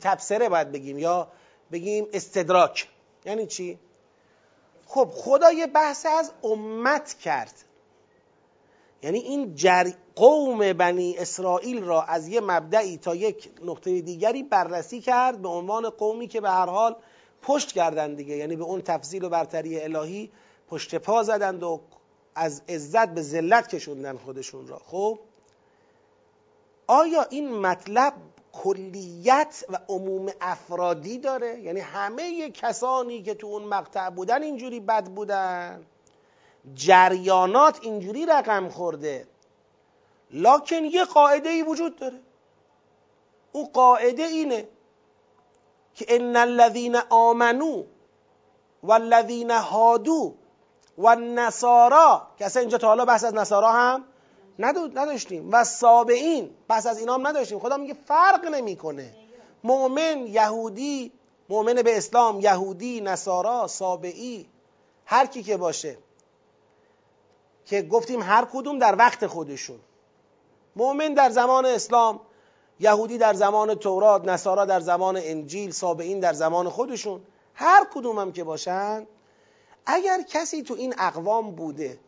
تبصره 0.00 0.48
باید 0.48 0.72
بگیم 0.72 0.98
یا 0.98 1.28
بگیم 1.72 2.06
استدراک. 2.12 2.88
یعنی 3.24 3.46
چی؟ 3.46 3.78
خب 4.86 5.08
خدا 5.14 5.52
یه 5.52 5.66
بحث 5.66 6.06
از 6.06 6.32
امت 6.42 7.14
کرد. 7.14 7.54
یعنی 9.02 9.18
این 9.18 9.54
جر... 9.54 9.90
قوم 10.16 10.72
بنی 10.72 11.14
اسرائیل 11.18 11.82
را 11.84 12.02
از 12.02 12.28
یه 12.28 12.40
مبدعی 12.40 12.96
تا 12.96 13.14
یک 13.14 13.50
نقطه 13.64 14.00
دیگری 14.00 14.42
بررسی 14.42 15.00
کرد 15.00 15.42
به 15.42 15.48
عنوان 15.48 15.90
قومی 15.90 16.28
که 16.28 16.40
به 16.40 16.50
هر 16.50 16.66
حال 16.66 16.96
پشت 17.42 17.72
کردن 17.72 18.14
دیگه. 18.14 18.36
یعنی 18.36 18.56
به 18.56 18.64
اون 18.64 18.82
تفضیل 18.82 19.24
و 19.24 19.28
برتری 19.28 19.80
الهی 19.80 20.30
پشت 20.68 20.94
پا 20.94 21.22
زدند 21.22 21.62
و 21.62 21.80
از 22.34 22.62
عزت 22.68 23.08
به 23.08 23.22
ذلت 23.22 23.68
کشوندن 23.68 24.16
خودشون 24.16 24.68
را. 24.68 24.78
خب؟ 24.78 25.18
آیا 26.86 27.22
این 27.30 27.60
مطلب 27.60 28.14
کلیت 28.52 29.64
و 29.68 29.78
عموم 29.88 30.32
افرادی 30.40 31.18
داره؟ 31.18 31.60
یعنی 31.60 31.80
همه 31.80 32.50
کسانی 32.50 33.22
که 33.22 33.34
تو 33.34 33.46
اون 33.46 33.64
مقطع 33.64 34.10
بودن 34.10 34.42
اینجوری 34.42 34.80
بد 34.80 35.04
بودن؟ 35.04 35.86
جریانات 36.74 37.78
اینجوری 37.82 38.26
رقم 38.26 38.68
خورده؟ 38.68 39.26
لکن 40.30 40.84
یه 40.84 41.04
قاعده 41.04 41.48
ای 41.48 41.62
وجود 41.62 41.96
داره. 41.96 42.20
اون 43.52 43.64
قاعده 43.64 44.22
اینه 44.22 44.68
که 45.94 46.06
ان 46.08 46.36
الذین 46.36 46.96
آمنو 47.10 47.84
والذین 48.82 49.50
هادو 49.50 50.34
و 50.98 51.14
نصارا 51.14 52.28
که 52.38 52.56
اینجا 52.56 52.78
تا 52.78 52.86
حالا 52.88 53.04
بحث 53.04 53.24
از 53.24 53.34
نصارا 53.34 53.72
هم 53.72 54.04
نداشتیم. 54.58 55.48
و 55.52 55.64
سابعین 55.64 56.50
بحث 56.68 56.86
از 56.86 56.98
اینا 56.98 57.14
هم 57.14 57.26
نداشتیم. 57.26 57.58
خدا 57.58 57.76
میگه 57.76 57.94
فرق 57.94 58.44
نمی‌کنه. 58.44 59.14
مؤمن 59.64 60.26
یهودی 60.26 61.12
مؤمن 61.48 61.74
به 61.74 61.96
اسلام 61.96 62.40
یهودی 62.40 63.00
نصارا 63.00 63.66
سابعی 63.66 64.48
هر 65.06 65.26
کی 65.26 65.42
که 65.42 65.56
باشه. 65.56 65.98
که 67.64 67.82
گفتیم 67.82 68.22
هر 68.22 68.44
کدوم 68.52 68.78
در 68.78 68.96
وقت 68.98 69.26
خودشون. 69.26 69.80
مؤمن 70.76 71.14
در 71.14 71.30
زمان 71.30 71.66
اسلام 71.66 72.20
یهودی 72.80 73.18
در 73.18 73.34
زمان 73.34 73.74
تورات 73.74 74.24
نصارا 74.24 74.64
در 74.64 74.80
زمان 74.80 75.16
انجیل 75.16 75.70
سابعین 75.70 76.20
در 76.20 76.32
زمان 76.32 76.68
خودشون. 76.68 77.20
هر 77.54 77.86
کدوم 77.94 78.18
هم 78.18 78.32
که 78.32 78.44
باشن 78.44 79.06
اگر 79.86 80.22
کسی 80.22 80.62
تو 80.62 80.74
این 80.74 80.94
اقوام 80.98 81.50
بوده 81.50 81.98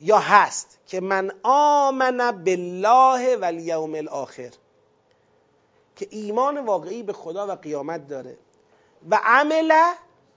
یا 0.00 0.18
هست 0.18 0.78
که 0.86 1.00
من 1.00 1.32
آمن 1.42 2.44
بالله 2.44 3.36
و 3.36 3.44
الیوم 3.44 3.94
الاخر. 3.94 4.50
که 5.96 6.08
ایمان 6.10 6.64
واقعی 6.64 7.02
به 7.02 7.12
خدا 7.12 7.46
و 7.46 7.50
قیامت 7.50 8.08
داره. 8.08 8.36
و 9.10 9.20
عمل 9.24 9.72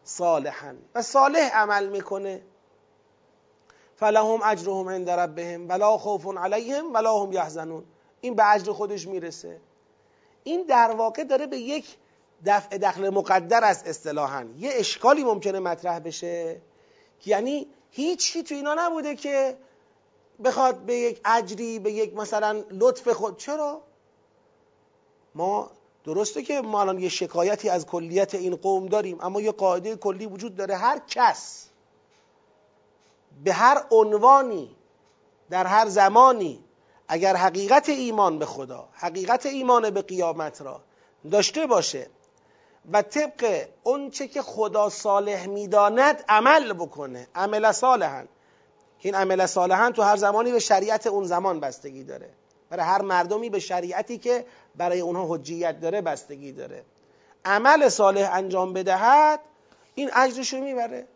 صالحا. 0.04 0.76
و 0.96 1.02
صالح 1.02 1.58
عمل 1.58 1.88
می‌کنه. 1.88 2.42
فلهم 3.96 4.40
اجرهم 4.44 4.90
عند 4.90 5.10
ربهم 5.10 5.70
ولا 5.70 5.98
خوف 5.98 6.38
علیهم 6.38 6.94
ولا 6.94 7.20
هم 7.20 7.32
یحزنون. 7.32 7.84
این 8.22 8.36
به 8.36 8.54
اجر 8.54 8.72
خودش 8.72 9.08
می‌رسه. 9.08 9.60
این 10.44 10.64
در 10.64 10.92
واقع 10.92 11.24
داره 11.24 11.48
به 11.48 11.58
یک 11.58 11.98
دفع 12.46 12.78
دخل 12.78 13.10
مقدر 13.10 13.64
است 13.64 13.88
اصطلاحا. 13.88 14.46
یه 14.58 14.70
اشکالی 14.74 15.24
ممکنه 15.24 15.60
مطرح 15.60 16.00
بشه 16.00 16.62
که 17.20 17.32
یعنی 17.32 17.68
هیچی 17.98 18.44
تو 18.44 18.56
اینا 18.56 18.76
نبوده 18.78 19.16
که 19.16 19.58
بخواد 20.44 20.76
به 20.76 20.96
یک 20.96 21.22
اجری 21.26 21.80
به 21.80 21.92
یک 21.92 22.14
مثلا 22.14 22.64
لطف 22.72 23.08
خود. 23.08 23.38
چرا؟ 23.38 23.82
ما 25.36 25.72
درسته 26.04 26.44
که 26.44 26.62
ما 26.62 26.82
الان 26.82 27.00
یه 27.00 27.10
شکایتی 27.10 27.70
از 27.70 27.86
کلیت 27.86 28.36
این 28.36 28.56
قوم 28.56 28.86
داریم 28.86 29.18
اما 29.22 29.42
یه 29.42 29.52
قاعده 29.52 29.96
کلی 29.96 30.26
وجود 30.26 30.56
داره. 30.56 30.76
هر 30.76 31.02
کس 31.08 31.68
به 33.44 33.54
هر 33.54 33.84
عنوانی 33.92 34.76
در 35.50 35.68
هر 35.68 35.88
زمانی 35.88 36.64
اگر 37.08 37.36
حقیقت 37.36 37.90
ایمان 37.90 38.40
به 38.40 38.46
خدا 38.46 38.90
حقیقت 38.94 39.46
ایمان 39.46 39.90
به 39.90 40.02
قیامت 40.02 40.62
را 40.62 40.82
داشته 41.32 41.68
باشه 41.68 42.10
و 42.92 43.02
طبق 43.02 43.68
اونچه 43.84 44.28
که 44.28 44.42
خدا 44.42 44.90
صالح 44.90 45.48
می‌داند 45.48 46.24
عمل 46.30 46.74
بکنه 46.74 47.28
عمل 47.36 47.72
صالحا. 47.72 48.24
این 49.00 49.16
عمل 49.16 49.46
صالحا 49.46 49.92
تو 49.92 50.02
هر 50.02 50.16
زمانی 50.16 50.52
به 50.52 50.60
شریعت 50.60 51.08
اون 51.08 51.24
زمان 51.24 51.60
بستگی 51.60 52.04
داره. 52.04 52.30
برای 52.70 52.86
هر 52.86 53.02
مردمی 53.02 53.50
به 53.50 53.60
شریعتی 53.60 54.18
که 54.18 54.46
برای 54.76 55.00
اونها 55.00 55.36
حجیت 55.36 55.80
داره 55.80 56.02
بستگی 56.02 56.52
داره. 56.52 56.84
عمل 57.46 57.90
صالح 57.90 58.30
انجام 58.34 58.74
بدهد 58.74 59.40
این 59.96 60.10
اجرشو 60.14 60.58
می‌بره. 60.58 61.08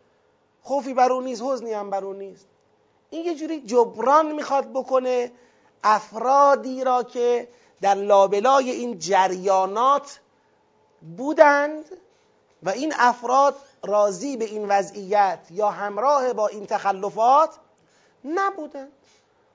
خوفی 0.62 0.94
بر 0.94 1.12
اون 1.12 1.24
نیست 1.24 1.42
حزنی 1.42 1.72
هم 1.72 1.90
بر 1.90 2.04
اون 2.04 2.18
نیست. 2.18 2.46
این 3.10 3.24
یه 3.24 3.34
جوری 3.34 3.60
جبران 3.60 4.32
می‌خواد 4.32 4.70
بکنه 4.70 5.32
افرادی 5.84 6.84
را 6.84 7.02
که 7.02 7.48
در 7.80 7.94
لابلای 7.94 8.70
این 8.70 8.98
جریانات 8.98 10.20
بودند 11.16 11.84
و 12.62 12.70
این 12.70 12.92
افراد 12.98 13.56
راضی 13.84 14.36
به 14.36 14.44
این 14.44 14.68
وضعیت 14.68 15.38
یا 15.50 15.70
همراه 15.70 16.32
با 16.32 16.46
این 16.48 16.66
تخلفات 16.66 17.50
نبودند. 18.24 18.92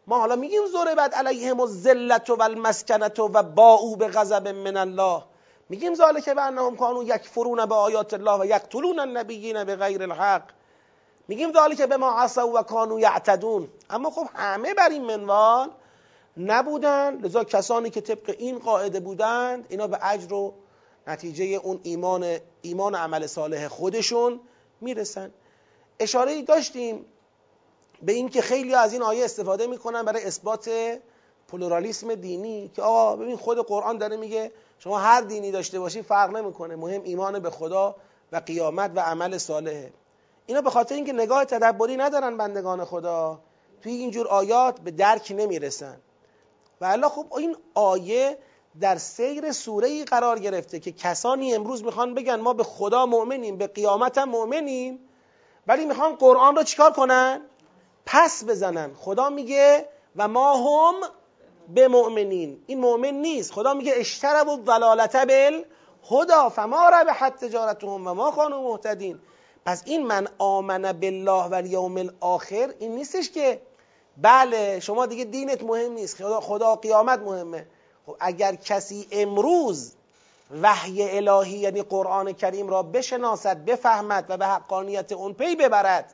ما 0.07 0.19
حالا 0.19 0.35
میگیم 0.35 0.61
بعد 0.97 1.13
علیهم 1.13 1.59
الذلت 1.59 2.29
و 2.29 2.41
المسکنت 2.41 3.19
و 3.19 3.27
باعو 3.43 3.95
به 3.95 4.07
غضب 4.07 4.47
من 4.47 4.77
الله. 4.77 5.23
میگیم 5.69 5.95
ذالک 5.95 6.29
به 6.29 6.41
انهم 6.41 6.75
کانوا 6.75 7.03
یکفرون 7.03 7.65
به 7.65 7.75
آیات 7.75 8.13
الله 8.13 8.39
و 8.39 8.45
یقتلون 8.45 8.99
النبیین 8.99 9.63
به 9.63 9.75
غیر 9.75 10.03
الحق. 10.03 10.43
میگیم 11.27 11.53
ذالک 11.53 11.81
به 11.81 11.97
ما 11.97 12.11
عصوا 12.11 12.47
و 12.47 12.61
کانوا 12.61 12.99
یعتدون. 12.99 13.67
اما 13.89 14.09
خب 14.09 14.27
همه 14.33 14.73
بر 14.73 14.89
این 14.89 15.05
منوال 15.05 15.69
نبودن 16.37 17.17
لذا 17.21 17.43
کسانی 17.43 17.89
که 17.89 18.01
طبق 18.01 18.35
این 18.37 18.59
قاعده 18.59 18.99
بودند 18.99 19.65
اینا 19.69 19.87
به 19.87 19.99
اجر 20.01 20.33
و 20.33 20.53
نتیجه 21.07 21.45
اون 21.45 21.79
ایمان 21.83 22.37
ایمان 22.61 22.95
عمل 22.95 23.27
صالح 23.27 23.67
خودشون 23.67 24.39
می‌رسن. 24.81 25.31
اشاره 25.99 26.41
داشتیم 26.41 27.05
به 28.01 28.11
اینکه 28.11 28.41
خیلی 28.41 28.75
از 28.75 28.93
این 28.93 29.01
آیه 29.01 29.25
استفاده 29.25 29.67
می‌کنن 29.67 30.03
برای 30.03 30.23
اثبات 30.23 30.69
پلورالیسم 31.47 32.15
دینی 32.15 32.71
که 32.75 32.81
آقا 32.81 33.15
ببین 33.15 33.37
خود 33.37 33.57
قرآن 33.57 33.97
داره 33.97 34.17
میگه 34.17 34.51
شما 34.79 34.99
هر 34.99 35.21
دینی 35.21 35.51
داشته 35.51 35.79
باشی 35.79 36.01
فرق 36.01 36.35
نمی‌کنه 36.35 36.75
مهم 36.75 37.03
ایمان 37.03 37.39
به 37.39 37.49
خدا 37.49 37.95
و 38.31 38.37
قیامت 38.37 38.91
و 38.95 38.99
عمل 38.99 39.37
صالحه. 39.37 39.93
اینا 40.45 40.61
به 40.61 40.69
خاطر 40.69 40.95
اینکه 40.95 41.13
نگاه 41.13 41.45
تدبری 41.45 41.97
ندارن 41.97 42.37
بندگان 42.37 42.85
خدا 42.85 43.39
توی 43.81 43.91
اینجور 43.91 44.27
آیات 44.27 44.79
به 44.79 44.91
درک 44.91 45.33
نمی‌رسن. 45.37 45.97
و 46.81 46.85
الله 46.85 47.09
خب 47.09 47.33
این 47.37 47.55
آیه 47.73 48.37
در 48.79 48.97
سیر 48.97 49.51
سوره 49.51 49.87
ای 49.87 50.05
قرار 50.05 50.39
گرفته 50.39 50.79
که 50.79 50.91
کسانی 50.91 51.53
امروز 51.53 51.83
می‌خوان 51.83 52.13
بگن 52.13 52.35
ما 52.35 52.53
به 52.53 52.63
خدا 52.63 53.05
مؤمنیم 53.05 53.57
به 53.57 53.67
قیامت 53.67 54.17
هم 54.17 54.29
مؤمنیم 54.29 54.99
ولی 55.67 55.85
می‌خوان 55.85 56.15
قرآن 56.15 56.55
رو 56.55 56.63
چیکار 56.63 56.91
کنن؟ 56.91 57.41
پس 58.05 58.43
بزنن. 58.43 58.93
خدا 58.93 59.29
میگه 59.29 59.89
و 60.15 60.27
ما 60.27 60.55
هم 60.55 60.95
به 61.69 61.87
مؤمنین. 61.87 62.63
این 62.67 62.79
مؤمن 62.79 63.11
نیست. 63.11 63.51
خدا 63.51 63.73
میگه 63.73 63.93
اشترب 63.95 64.47
و 64.47 64.59
ضلالت 64.65 65.15
بل 65.15 65.63
خدا 66.01 66.49
فما 66.49 66.89
ربحت 66.89 67.45
تجارتهم 67.45 68.07
و 68.07 68.13
ما 68.13 68.31
کانوا 68.31 68.71
مهتدین. 68.71 69.19
پس 69.65 69.83
این 69.85 70.05
من 70.05 70.27
آمن 70.37 70.91
بالله 70.91 71.43
و 71.43 71.53
الیوم 71.53 71.97
الاخر 71.97 72.73
این 72.79 72.95
نیستش 72.95 73.31
که 73.31 73.61
بله 74.17 74.79
شما 74.79 75.05
دیگه 75.05 75.23
دینت 75.23 75.63
مهم 75.63 75.91
نیست. 75.91 76.17
خدا, 76.17 76.39
خدا 76.39 76.75
قیامت 76.75 77.19
مهمه. 77.19 77.67
خب 78.07 78.15
اگر 78.19 78.55
کسی 78.55 79.07
امروز 79.11 79.93
وحی 80.61 81.17
الهی 81.17 81.57
یعنی 81.57 81.81
قرآن 81.81 82.31
کریم 82.31 82.67
را 82.67 82.83
بشناسد 82.83 83.65
بفهمد 83.65 84.25
و 84.29 84.37
به 84.37 84.47
حقانیت 84.47 85.11
اون 85.11 85.33
پی 85.33 85.55
ببرد 85.55 86.13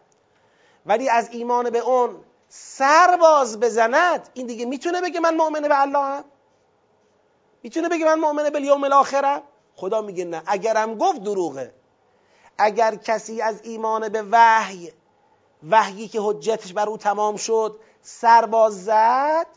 ولی 0.86 1.10
از 1.10 1.30
ایمان 1.32 1.70
به 1.70 1.80
اون 1.80 2.16
سر 2.50 3.18
باز 3.22 3.60
بزند 3.60 4.30
این 4.34 4.48
دیگه 4.48 4.66
می‌تونه 4.66 5.02
بگه 5.02 5.20
من 5.20 5.36
مؤمن 5.36 5.62
به 5.62 5.82
الله 5.82 6.00
هم 6.00 6.24
می‌تونه 7.64 7.90
بگه 7.90 8.06
من 8.06 8.20
مؤمن 8.20 8.50
به 8.50 8.62
یوم 8.62 8.84
الاخرم 8.84 9.42
خدا 9.76 10.02
میگه 10.02 10.26
نه. 10.26 10.44
اگرم 10.46 10.98
گفت 10.98 11.24
دروغه. 11.24 11.74
اگر 12.58 12.96
کسی 12.96 13.42
از 13.42 13.62
ایمان 13.64 14.10
به 14.10 14.24
وحی 14.32 14.92
وحیی 15.70 16.08
که 16.08 16.20
حجتش 16.22 16.74
بر 16.74 16.90
او 16.90 16.98
تمام 16.98 17.36
شد 17.36 17.80
سر 18.02 18.46
باز 18.46 18.86
زد 18.86 19.48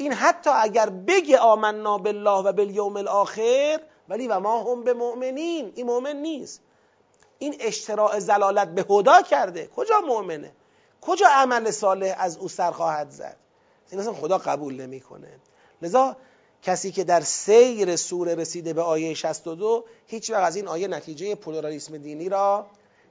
این 0.00 0.12
حتی 0.12 0.50
اگر 0.50 0.90
بگه 0.90 1.38
آمنا 1.38 1.98
بالله 1.98 2.38
و 2.44 2.52
بالیوم 2.52 2.96
الاخر 2.96 3.80
ولی 4.08 4.28
و 4.28 4.40
ما 4.40 4.72
هم 4.72 4.84
به 4.84 4.92
مؤمنین. 4.92 5.72
این 5.74 5.86
مؤمن 5.86 6.16
نیست. 6.16 6.60
این 7.38 7.56
اشتراع 7.60 8.18
زلالت 8.18 8.68
به 8.68 8.86
هدا 8.90 9.22
کرده. 9.22 9.66
کجا 9.66 10.00
مؤمنه؟ 10.00 10.52
کجا 11.00 11.26
عمل 11.30 11.70
صالح 11.70 12.14
از 12.18 12.36
او 12.36 12.48
سر 12.48 12.70
خواهد 12.70 13.10
زد؟ 13.10 13.36
این 13.90 14.00
اصلا 14.00 14.12
خدا 14.12 14.38
قبول 14.38 14.74
نمی‌کنه. 14.74 15.28
لذا 15.82 16.16
کسی 16.62 16.92
که 16.92 17.04
در 17.04 17.20
سیر 17.20 17.96
سوره 17.96 18.34
رسیده 18.34 18.72
به 18.72 18.82
آیه 18.82 19.14
62 19.14 19.84
هیچ 20.06 20.30
وقت 20.30 20.42
از 20.42 20.56
این 20.56 20.68
آیه 20.68 20.88
نتیجه 20.88 21.34
پلورالیسم 21.34 21.98
دینی 21.98 22.28
را 22.28 22.66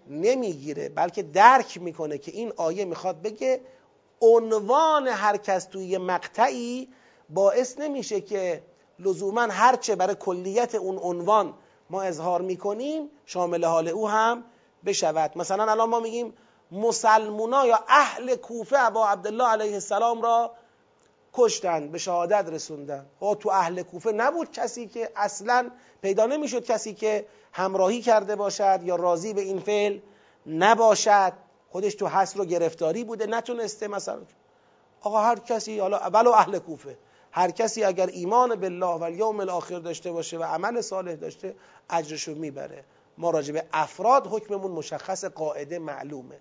نمی‌گیره 0.07 0.89
بلکه 0.89 1.23
درک 1.23 1.81
می‌کنه 1.81 2.17
که 2.17 2.31
این 2.31 2.53
آیه 2.57 2.85
می‌خواد 2.85 3.21
بگه 3.21 3.61
عنوان 4.21 5.07
هر 5.07 5.37
کس 5.37 5.65
توی 5.65 5.97
مقطعی 5.97 6.89
باعث 7.29 7.79
نمیشه 7.79 8.21
که 8.21 8.63
لزوما 8.99 9.41
هرچه 9.41 9.95
برای 9.95 10.15
کلیت 10.15 10.75
اون 10.75 10.97
عنوان 10.97 11.53
ما 11.89 12.01
اظهار 12.01 12.41
می‌کنیم 12.41 13.09
شامل 13.25 13.65
حال 13.65 13.87
او 13.87 14.09
هم 14.09 14.43
بشود. 14.85 15.37
مثلا 15.37 15.71
الان 15.71 15.89
ما 15.89 15.99
میگیم 15.99 16.33
مسلمونا 16.71 17.65
یا 17.65 17.79
اهل 17.87 18.35
کوفه 18.35 18.79
ابا 18.79 19.07
عبدالله 19.07 19.47
علیه 19.47 19.73
السلام 19.73 20.21
را 20.21 20.51
کشتند 21.33 21.91
به 21.91 21.97
شهادت 21.97 22.49
رسوندن 22.49 23.05
او 23.19 23.35
تو 23.35 23.49
اهل 23.49 23.81
کوفه 23.81 24.11
نبود 24.11 24.51
کسی 24.51 24.87
که 24.87 25.09
اصلا 25.15 25.71
پیدا 26.01 26.25
نمی‌شد 26.25 26.63
کسی 26.63 26.93
که 26.93 27.25
همراهی 27.53 28.01
کرده 28.01 28.35
باشد 28.35 28.79
یا 28.83 28.95
راضی 28.95 29.33
به 29.33 29.41
این 29.41 29.59
فعل 29.59 29.99
نباشد. 30.45 31.33
خودش 31.71 31.95
تو 31.95 32.07
حصر 32.07 32.41
و 32.41 32.45
گرفتاری 32.45 33.03
بوده 33.03 33.25
نتونسته 33.25 33.87
مثلا. 33.87 34.21
آقا 35.01 35.21
هر 35.21 35.39
کسی 35.39 35.79
حالا 35.79 36.09
ولو 36.13 36.31
اهل 36.31 36.59
کوفه. 36.59 36.97
هر 37.31 37.51
کسی 37.51 37.83
اگر 37.83 38.07
ایمان 38.07 38.55
بالله 38.55 38.85
و 38.85 39.03
الیوم 39.03 39.39
الاخر 39.39 39.79
داشته 39.79 40.11
باشه 40.11 40.37
و 40.37 40.43
عمل 40.43 40.81
صالح 40.81 41.13
داشته 41.13 41.55
اجرشو 41.89 42.35
می‌بره. 42.35 42.83
ما 43.17 43.29
راجع 43.29 43.53
به 43.53 43.63
افراد 43.73 44.27
حکممون 44.27 44.71
مشخص 44.71 45.25
قاعده 45.25 45.79
معلومه. 45.79 46.39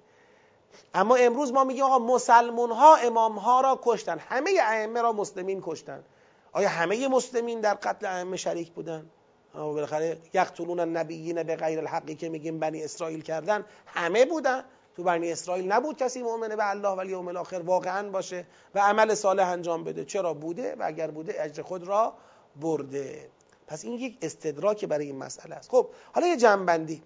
اما 0.94 1.16
امروز 1.16 1.52
ما 1.52 1.64
میگیم 1.64 1.84
آقا 1.84 1.98
مسلمون 1.98 2.70
ها 2.70 2.96
امام 2.96 3.38
ها 3.38 3.60
را 3.60 3.80
کشتن. 3.82 4.18
همه 4.18 4.50
ائمه 4.62 5.02
را 5.02 5.12
مسلمین 5.12 5.62
کشتن. 5.64 6.04
آیا 6.52 6.68
همه 6.68 7.08
مسلمین 7.08 7.60
در 7.60 7.74
قتل 7.74 8.06
ائمه 8.06 8.36
شریک 8.36 8.72
بودن؟ 8.72 9.06
اما 9.54 9.72
بالاخره 9.72 10.18
یقتلون 10.34 10.80
النبیین 10.80 11.42
به 11.42 11.56
غیر 11.56 11.78
الحقی 11.78 12.14
که 12.14 12.28
میگیم 12.28 12.58
بنی 12.58 12.84
اسرائیل 12.84 13.22
کردن. 13.22 13.64
همه 13.86 14.24
بودن. 14.24 14.64
تو 14.98 15.04
بنی 15.04 15.32
اسرائیل 15.32 15.72
نبود 15.72 15.96
کسی 15.96 16.22
مؤمن 16.22 16.48
به 16.48 16.70
الله 16.70 16.94
و 16.98 17.04
یوم 17.04 17.28
الاخر 17.28 17.62
واقعا 17.64 18.10
باشه 18.10 18.46
و 18.74 18.78
عمل 18.80 19.14
صالح 19.14 19.48
انجام 19.48 19.84
بده. 19.84 20.04
چرا 20.04 20.34
بوده؟ 20.34 20.74
و 20.74 20.82
اگر 20.86 21.10
بوده 21.10 21.34
اجر 21.44 21.62
خود 21.62 21.84
را 21.84 22.14
برده. 22.56 23.28
پس 23.66 23.84
این 23.84 23.94
یک 23.94 24.18
استدراک 24.22 24.84
برای 24.84 25.06
این 25.06 25.16
مسئله 25.16 25.54
است. 25.54 25.70
خب 25.70 25.88
حالا 26.12 26.26
یه 26.26 26.36
جنبندی. 26.36 27.02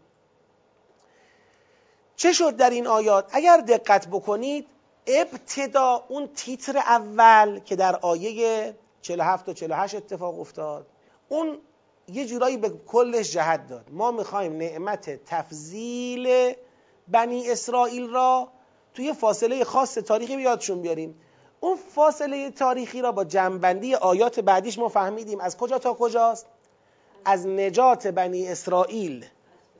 چه 2.16 2.32
شد 2.32 2.56
در 2.56 2.70
این 2.70 2.86
آیات؟ 2.86 3.30
اگر 3.32 3.56
دقت 3.56 4.08
بکنید 4.08 4.66
ابتدا 5.06 6.04
اون 6.08 6.28
تیتر 6.34 6.78
اول 6.78 7.58
که 7.58 7.76
در 7.76 7.96
آیه 7.96 8.74
47 9.02 9.48
و 9.48 9.52
48 9.52 9.94
اتفاق 9.94 10.40
افتاد 10.40 10.86
اون 11.28 11.58
یه 12.08 12.26
جورایی 12.26 12.56
به 12.56 12.72
کلش 12.86 13.32
جهت 13.32 13.66
داد. 13.66 13.86
ما 13.90 14.10
می‌خوایم 14.10 14.56
نعمت 14.56 15.24
تفضیل 15.24 16.54
بنی 17.12 17.50
اسرائیل 17.50 18.08
را 18.08 18.48
توی 18.94 19.12
فاصله 19.12 19.64
خاص 19.64 19.94
تاریخی 19.94 20.36
بیادشون 20.36 20.82
بیاریم. 20.82 21.20
اون 21.60 21.76
فاصله 21.76 22.50
تاریخی 22.50 23.02
را 23.02 23.12
با 23.12 23.24
جنبندی 23.24 23.94
آیات 23.94 24.40
بعدیش 24.40 24.78
ما 24.78 24.88
فهمیدیم. 24.88 25.40
از 25.40 25.56
کجا 25.56 25.78
تا 25.78 25.94
کجاست؟ 25.94 26.46
از 27.24 27.46
نجات 27.46 28.06
بنی 28.06 28.48
اسرائیل 28.48 29.26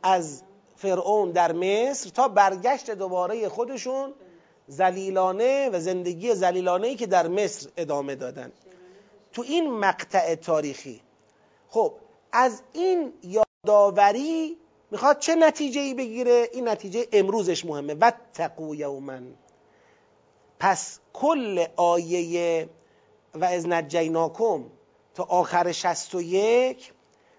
از 0.02 0.42
فرعون 0.76 1.30
در 1.30 1.52
مصر 1.52 2.10
تا 2.10 2.28
برگشت 2.28 2.90
دوباره 2.90 3.48
خودشون 3.48 4.12
زلیلانه 4.66 5.70
و 5.72 5.80
زندگی 5.80 6.34
زلیلانه 6.34 6.94
که 6.94 7.06
در 7.06 7.28
مصر 7.28 7.68
ادامه 7.76 8.14
دادن. 8.14 8.52
تو 9.32 9.42
این 9.42 9.70
مقطع 9.70 10.34
تاریخی. 10.34 11.00
خب 11.68 11.94
از 12.32 12.62
این 12.72 13.12
یادآوری 13.22 14.56
می‌خواد 14.92 15.18
چه 15.18 15.34
نتیجه 15.34 15.80
ای 15.80 15.94
بگیره؟ 15.94 16.48
این 16.52 16.68
نتیجه 16.68 17.08
امروزش 17.12 17.64
مهمه. 17.64 17.94
و 17.94 18.12
تقو 18.34 18.74
یومن 18.74 19.34
پس 20.58 20.98
کل 21.12 21.66
آیه 21.76 22.68
و 23.34 23.44
از 23.44 23.68
نجیناکم 23.68 24.64
تا 25.14 25.22
آخر 25.22 25.72
شست 25.72 26.14
و 26.14 26.22
یک 26.22 26.92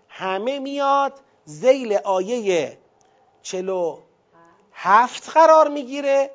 همه 0.09 0.59
میاد 0.59 1.13
زیل 1.45 1.93
آیه 1.93 2.77
چلو 3.41 3.99
هفت 4.73 5.29
قرار 5.29 5.69
می‌گیره 5.69 6.31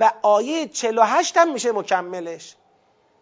و 0.00 0.12
آیه 0.22 0.68
چلو 0.68 1.02
هشت 1.02 1.36
هم 1.36 1.52
میشه 1.52 1.72
مکملش. 1.72 2.56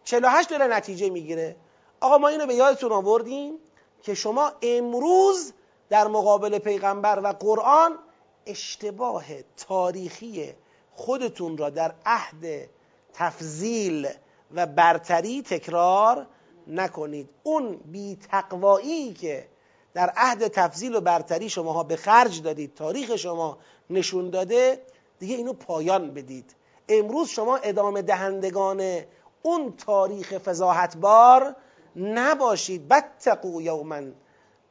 چلو 0.04 0.28
هشت 0.28 0.50
داره 0.50 0.66
نتیجه 0.66 1.10
می‌گیره. 1.10 1.56
آقا 2.00 2.18
ما 2.18 2.28
اینو 2.28 2.46
به 2.46 2.54
یادتون 2.54 2.92
آوردیم 2.92 3.54
که 4.02 4.14
شما 4.14 4.52
امروز 4.62 5.52
در 5.88 6.06
مقابل 6.06 6.58
پیغمبر 6.58 7.20
و 7.24 7.26
قرآن 7.32 7.98
اشتباه 8.46 9.24
تاریخی 9.56 10.54
خودتون 10.94 11.56
را 11.58 11.70
در 11.70 11.94
عهد 12.06 12.68
تفضیل 13.14 14.08
و 14.54 14.66
برتری 14.66 15.42
تکرار 15.42 16.26
نکنید. 16.66 17.28
اون 17.42 17.76
بی 17.76 18.18
تقوایی 18.30 19.12
که 19.12 19.48
در 19.94 20.12
عهد 20.16 20.48
تفضیل 20.48 20.94
و 20.94 21.00
برتری 21.00 21.50
شماها 21.50 21.82
به 21.82 21.96
خرج 21.96 22.42
دادید 22.42 22.74
تاریخ 22.74 23.16
شما 23.16 23.58
نشون 23.90 24.30
داده 24.30 24.82
دیگه 25.18 25.36
اینو 25.36 25.52
پایان 25.52 26.14
بدید. 26.14 26.54
امروز 26.88 27.28
شما 27.28 27.56
ادامه 27.56 28.02
دهندگان 28.02 29.00
اون 29.42 29.76
تاریخ 29.76 30.38
فضاحتبار 30.38 31.56
نباشید. 31.96 32.88
بتقو 32.88 33.62
یوما 33.62 34.02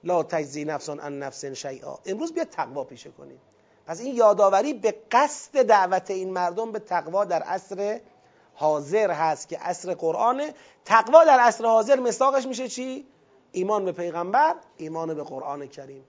لا 0.06 0.24
تجزی 0.24 0.66
نفس 0.66 0.90
عن 0.90 1.20
نفس 1.20 1.46
شیئا. 1.46 1.98
امروز 2.06 2.34
بیا 2.34 2.46
تقوا 2.46 2.84
پیشه 2.84 3.12
کنید 3.12 3.40
پس 3.88 4.00
این 4.00 4.16
یادآوری 4.16 4.74
به 4.74 4.96
قصد 5.12 5.62
دعوت 5.62 6.12
این 6.12 6.34
مردم 6.34 6.72
به 6.72 6.80
تقوا 6.80 7.26
در 7.26 7.44
عصر 7.44 8.00
حاضر 8.54 9.12
هست 9.12 9.50
که 9.50 9.58
عصر 9.58 9.94
قرآنه. 9.94 10.54
تقوا 10.86 11.24
در 11.24 11.40
عصر 11.40 11.66
حاضر 11.66 12.00
مستاقش 12.00 12.46
میشه 12.46 12.68
چی؟ 12.68 13.08
ایمان 13.52 13.86
به 13.86 13.92
پیغمبر 13.92 14.56
ایمان 14.78 15.14
به 15.14 15.24
قرآن 15.24 15.68
کریم. 15.68 16.04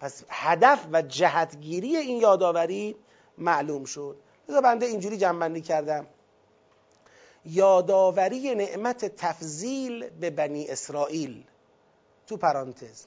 پس 0.00 0.24
هدف 0.28 0.86
و 0.92 1.02
جهتگیری 1.02 1.96
این 1.96 2.20
یادآوری 2.20 2.96
معلوم 3.38 3.84
شد. 3.84 4.16
لذا 4.48 4.60
بنده 4.60 4.86
اینجوری 4.86 5.16
جنبندی 5.16 5.60
کردم. 5.60 6.06
یادآوری 7.44 8.54
نعمت 8.54 9.16
تفضیل 9.16 10.08
به 10.08 10.30
بنی 10.30 10.68
اسرائیل. 10.68 11.44
تو 12.26 12.36
پرانتز. 12.36 13.06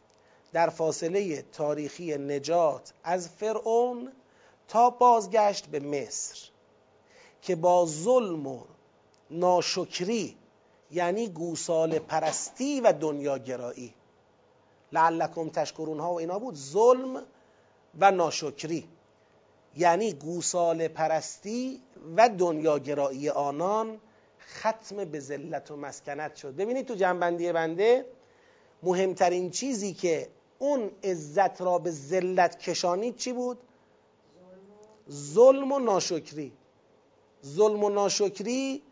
در 0.57 0.69
فاصله 0.69 1.41
تاریخی 1.41 2.17
نجات 2.17 2.93
از 3.03 3.29
فرعون 3.29 4.11
تا 4.67 4.89
بازگشت 4.89 5.65
به 5.65 5.79
مصر 5.79 6.49
که 7.41 7.55
با 7.55 7.85
ظلم 7.85 8.47
و 8.47 8.63
ناشکری 9.31 10.37
یعنی 10.91 11.27
گوسال 11.29 11.99
پرستی 11.99 12.81
و 12.81 12.93
دنیاگرایی 12.93 13.93
لعلکم 14.91 15.49
تشکرون 15.49 15.99
ها 15.99 16.13
و 16.13 16.19
اینا 16.19 16.39
بود. 16.39 16.55
ظلم 16.55 17.23
و 17.99 18.11
ناشکری 18.11 18.87
یعنی 19.75 20.13
گوسال 20.13 20.87
پرستی 20.87 21.81
و 22.15 22.29
دنیاگرایی 22.29 23.29
آنان 23.29 23.99
ختم 24.59 25.05
به 25.05 25.19
ذلت 25.19 25.71
و 25.71 25.75
مسکنت 25.75 26.35
شد. 26.35 26.55
ببینید 26.55 26.85
تو 26.85 26.95
جنبندی 26.95 27.51
بنده 27.51 28.05
مهمترین 28.83 29.49
چیزی 29.51 29.93
که 29.93 30.27
اون 30.59 30.91
عزت 31.03 31.61
را 31.61 31.77
به 31.77 31.91
ذلت 31.91 32.59
کشانید 32.59 33.15
چی 33.15 33.33
بود؟ 33.33 33.59
ظلم 35.11 35.71
و 35.71 35.79
ناشکری 35.79 36.53
ظلم 37.45 37.83
و 37.83 37.89
ناشکری 37.89 38.83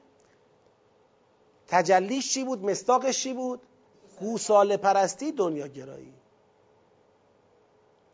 تجلیش 1.68 2.34
چی 2.34 2.44
بود؟ 2.44 2.66
مستاقش 2.66 3.24
چی 3.24 3.34
بود؟ 3.34 3.62
گوساله 4.20 4.78
پرستی 4.78 5.32
دنیا 5.32 5.68
گرایی 5.68 6.14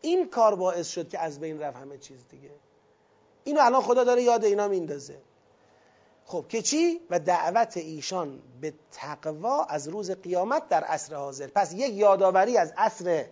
این 0.00 0.28
کار 0.28 0.54
باعث 0.54 0.88
شد 0.88 1.08
که 1.08 1.18
از 1.18 1.40
بین 1.40 1.60
رفت 1.60 1.76
همه 1.76 1.98
چیز 1.98 2.28
دیگه 2.28 2.50
اینو 3.44 3.60
الان 3.60 3.82
خدا 3.82 4.04
داره 4.04 4.22
یاد 4.22 4.44
اینا 4.44 4.68
میندازه 4.68 5.18
خب 6.26 6.44
که 6.48 6.62
چی؟ 6.62 7.00
و 7.10 7.18
دعوت 7.18 7.76
ایشان 7.76 8.42
به 8.60 8.74
تقوا 8.92 9.64
از 9.64 9.88
روز 9.88 10.10
قیامت 10.10 10.68
در 10.68 10.84
عصر 10.84 11.14
حاضر 11.14 11.46
پس 11.46 11.72
یک 11.72 11.94
یادآوری 11.94 12.56
از 12.56 12.72
عصر 12.76 13.26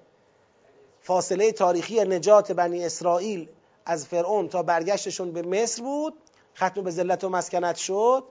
فاصله 1.02 1.52
تاریخی 1.52 2.00
نجات 2.00 2.52
بنی 2.52 2.84
اسرائیل 2.84 3.48
از 3.86 4.06
فرعون 4.06 4.48
تا 4.48 4.62
برگشتشون 4.62 5.32
به 5.32 5.42
مصر 5.42 5.82
بود. 5.82 6.14
ختم 6.56 6.82
به 6.82 6.90
ذلت 6.90 7.24
و 7.24 7.28
مسکنت 7.28 7.76
شد. 7.76 8.24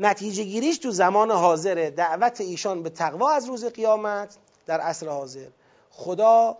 نتیجه 0.00 0.42
گیریش 0.42 0.78
تو 0.78 0.90
زمان 0.90 1.30
حاضره 1.30 1.90
دعوت 1.90 2.40
ایشان 2.40 2.82
به 2.82 2.90
تقوا 2.90 3.30
از 3.30 3.46
روز 3.46 3.64
قیامت 3.64 4.36
در 4.66 4.80
عصر 4.80 5.08
حاضر. 5.08 5.48
خدا 5.90 6.58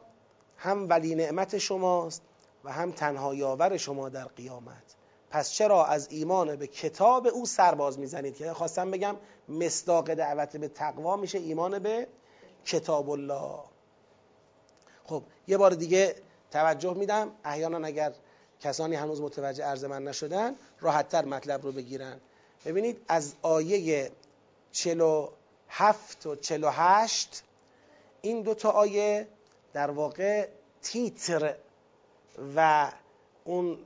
هم 0.57 0.89
ولی 0.89 1.15
نعمت 1.15 1.59
شماست 1.59 2.23
و 2.65 2.73
هم 2.73 2.93
تنها 2.93 3.35
یاور 3.35 3.77
شما 3.77 4.09
در 4.09 4.25
قیامت. 4.25 4.95
پس 5.31 5.51
چرا 5.53 5.85
از 5.85 6.09
ایمان 6.11 6.57
به 6.57 6.67
کتاب 6.67 7.27
او 7.27 7.47
سرباز 7.47 7.99
می‌زنید؟ 7.99 8.37
که 8.37 8.53
خواستم 8.53 8.91
بگم 8.91 9.17
مصداق 9.49 10.15
دعوت 10.15 10.57
به 10.57 10.69
تقوا 10.69 11.17
میشه 11.17 11.39
ایمان 11.39 11.79
به 11.79 12.09
کتاب 12.65 13.11
الله. 13.11 13.72
خب 15.13 15.23
یه 15.49 15.57
بار 15.57 15.71
دیگه 15.71 16.15
توجه 16.51 16.95
میدم. 16.95 17.33
احیانا 17.45 17.87
اگر 17.87 18.13
کسانی 18.61 18.95
هنوز 18.95 19.21
متوجه 19.21 19.65
عرض 19.65 19.85
من 19.85 20.05
نشدن 20.05 20.55
راحتتر 20.81 21.25
مطلب 21.25 21.63
رو 21.63 21.73
بگیرن. 21.73 22.21
ببینید 22.65 23.05
از 23.09 23.35
آیه 23.43 24.11
47 24.73 26.27
و 26.27 26.37
48 26.37 27.43
این 28.23 28.43
دو 28.43 28.55
تا 28.55 28.71
آیه 28.71 29.29
در 29.73 29.91
واقع 29.91 30.49
تیتر 30.83 31.55
و 32.57 32.93
اون 33.45 33.79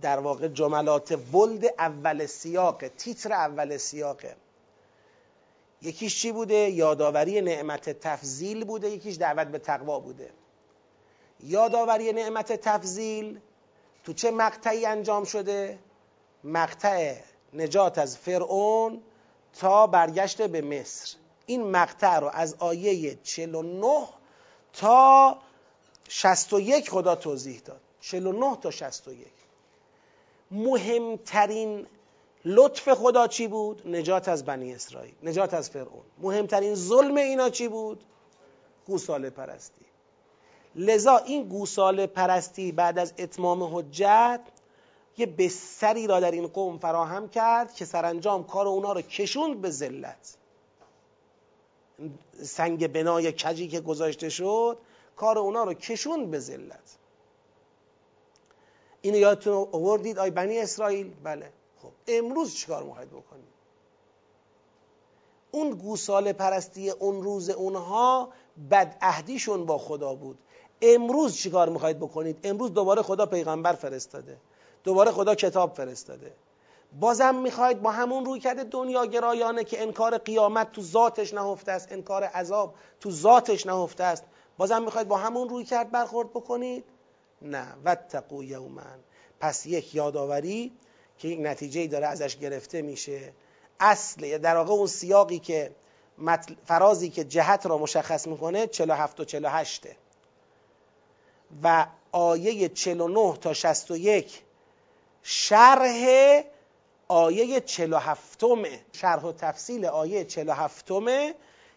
در 0.00 0.18
واقع 0.18 0.48
جملات 0.48 1.34
ولد 1.34 1.64
اول 1.78 2.26
سیاقه 2.26 2.88
تیتر 2.88 3.32
اول 3.32 3.76
سیاقه. 3.76 4.36
یکیش 5.82 6.20
چی 6.22 6.32
بوده؟ 6.32 6.54
یادآوری 6.54 7.40
نعمت 7.40 8.00
تفضیل 8.00 8.64
بوده 8.64 8.90
یکیش 8.90 9.16
دعوت 9.16 9.46
به 9.46 9.58
تقوا 9.58 10.00
بوده 10.00 10.30
یادآوری 11.40 12.12
نعمت 12.12 12.52
تفضیل 12.52 13.40
تو 14.04 14.12
چه 14.12 14.30
مقطعی 14.30 14.86
انجام 14.86 15.24
شده؟ 15.24 15.78
مقطع 16.44 17.14
نجات 17.54 17.98
از 17.98 18.18
فرعون 18.18 19.02
تا 19.60 19.86
برگشت 19.86 20.42
به 20.42 20.60
مصر 20.60 21.16
این 21.46 21.70
مقطع 21.70 22.18
رو 22.18 22.28
از 22.28 22.54
آیه 22.58 23.14
49 23.14 24.08
تا 24.72 25.38
61 26.08 26.90
خدا 26.90 27.14
توضیح 27.14 27.60
داد 27.64 27.80
49 28.00 28.56
تا 28.56 28.70
61 28.70 29.26
مهمترین 30.50 31.86
لطف 32.44 32.88
خدا 32.94 33.26
چی 33.26 33.48
بود؟ 33.48 33.88
نجات 33.88 34.28
از 34.28 34.44
بنی 34.44 34.74
اسرائیل 34.74 35.14
نجات 35.22 35.54
از 35.54 35.70
فرعون. 35.70 36.02
مهمترین 36.18 36.74
ظلم 36.74 37.16
اینا 37.16 37.50
چی 37.50 37.68
بود؟ 37.68 38.04
گوساله 38.86 39.30
پرستی. 39.30 39.84
لذا 40.74 41.16
این 41.16 41.48
گوساله 41.48 42.06
پرستی 42.06 42.72
بعد 42.72 42.98
از 42.98 43.14
اتمام 43.18 43.62
حجت 43.62 44.40
یه 45.16 45.26
بستری 45.26 46.06
را 46.06 46.20
در 46.20 46.30
این 46.30 46.46
قوم 46.46 46.78
فراهم 46.78 47.28
کرد 47.28 47.74
که 47.74 47.84
سرانجام 47.84 48.44
کار 48.44 48.68
اونا 48.68 48.92
رو 48.92 49.02
کشوند 49.02 49.60
به 49.60 49.70
ذلت. 49.70 50.36
سنگ 52.42 52.92
بنای 52.92 53.32
کجی 53.32 53.68
که 53.68 53.80
گذاشته 53.80 54.28
شد 54.28 54.78
کار 55.16 55.38
اونا 55.38 55.64
رو 55.64 55.74
کشوند 55.74 56.30
به 56.30 56.38
ذلت. 56.38 56.98
اینو 59.02 59.18
یادتون 59.18 59.68
آوردید 59.72 60.18
آی 60.18 60.30
بنی 60.30 60.58
اسرائیل؟ 60.58 61.14
بله. 61.24 61.52
خب 61.82 61.90
امروز 62.08 62.54
چیکار 62.54 62.82
می‌خواید 62.82 63.10
بکنید؟ 63.10 63.52
اون 65.50 65.70
گوساله 65.70 66.32
پرستی 66.32 66.90
اون 66.90 67.22
روز 67.22 67.50
اونها 67.50 68.28
بدعهدیشون 68.70 69.66
با 69.66 69.78
خدا 69.78 70.14
بود. 70.14 70.38
امروز 70.82 71.36
چیکار 71.36 71.68
می‌خواید 71.68 71.98
بکنید؟ 71.98 72.38
امروز 72.44 72.72
دوباره 72.74 73.02
خدا 73.02 73.26
پیغمبر 73.26 73.72
فرستاده. 73.72 74.36
دوباره 74.84 75.10
خدا 75.10 75.34
کتاب 75.34 75.74
فرستاده. 75.74 76.32
بازم 77.00 77.34
می‌خواید 77.34 77.82
با 77.82 77.90
همون 77.90 78.24
روی 78.24 78.40
کرده 78.40 78.64
دنیا 78.64 79.06
گرایانه 79.06 79.64
که 79.64 79.82
انکار 79.82 80.18
قیامت 80.18 80.72
تو 80.72 80.82
ذاتش 80.82 81.34
نهفته 81.34 81.72
است 81.72 81.92
انکار 81.92 82.24
عذاب 82.24 82.74
تو 83.00 83.10
ذاتش 83.10 83.66
نهفته 83.66 84.04
است 84.04 84.24
بازم 84.58 84.82
می‌خواید 84.82 85.08
با 85.08 85.16
همون 85.16 85.48
روی 85.48 85.64
کرد 85.64 85.90
برخورد 85.90 86.30
بکنید؟ 86.30 86.84
نه. 87.42 87.66
واتقوا 87.84 88.44
یوما. 88.44 88.82
پس 89.40 89.66
یک 89.66 89.94
یادآوری 89.94 90.72
که 91.22 91.28
یک 91.28 91.40
نتیجه 91.40 91.86
داره 91.86 92.06
ازش 92.06 92.36
گرفته 92.36 92.82
میشه. 92.82 93.32
اصل 93.80 94.38
در 94.38 94.56
واقع 94.56 94.72
اون 94.72 94.86
سیاقی 94.86 95.38
که 95.38 95.70
فرازی 96.64 97.10
که 97.10 97.24
جهت 97.24 97.66
را 97.66 97.78
مشخص 97.78 98.26
می‌کنه 98.26 98.66
47 98.66 99.20
و 99.20 99.24
48 99.24 99.86
و 101.62 101.86
آیه 102.12 102.68
49 102.68 103.36
تا 103.36 103.52
61 103.52 104.42
شرح 105.22 106.42
آیه 107.08 107.60
47 107.60 108.44
شرح 108.92 109.22
و 109.22 109.32
تفصیل 109.32 109.86
آیه 109.86 110.24
47 110.24 110.90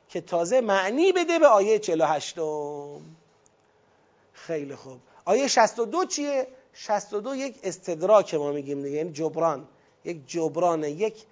که 0.10 0.22
تازه 0.22 0.62
معنی 0.62 1.12
بده 1.12 1.40
به 1.40 1.48
آیه 1.48 1.80
48 1.80 2.36
خیلی 4.34 4.76
خوب. 4.76 5.00
آیه 5.26 5.48
62 5.48 6.06
چیه؟ 6.06 6.48
62 6.78 7.36
یک 7.36 7.60
استدراک 7.64 8.34
ما 8.34 8.52
میگیم 8.52 8.82
دیگه 8.82 8.98
یعنی 8.98 9.12
جبران. 9.12 9.68
یک 10.06 10.28
جبران 10.28 10.84
یک 10.84 11.26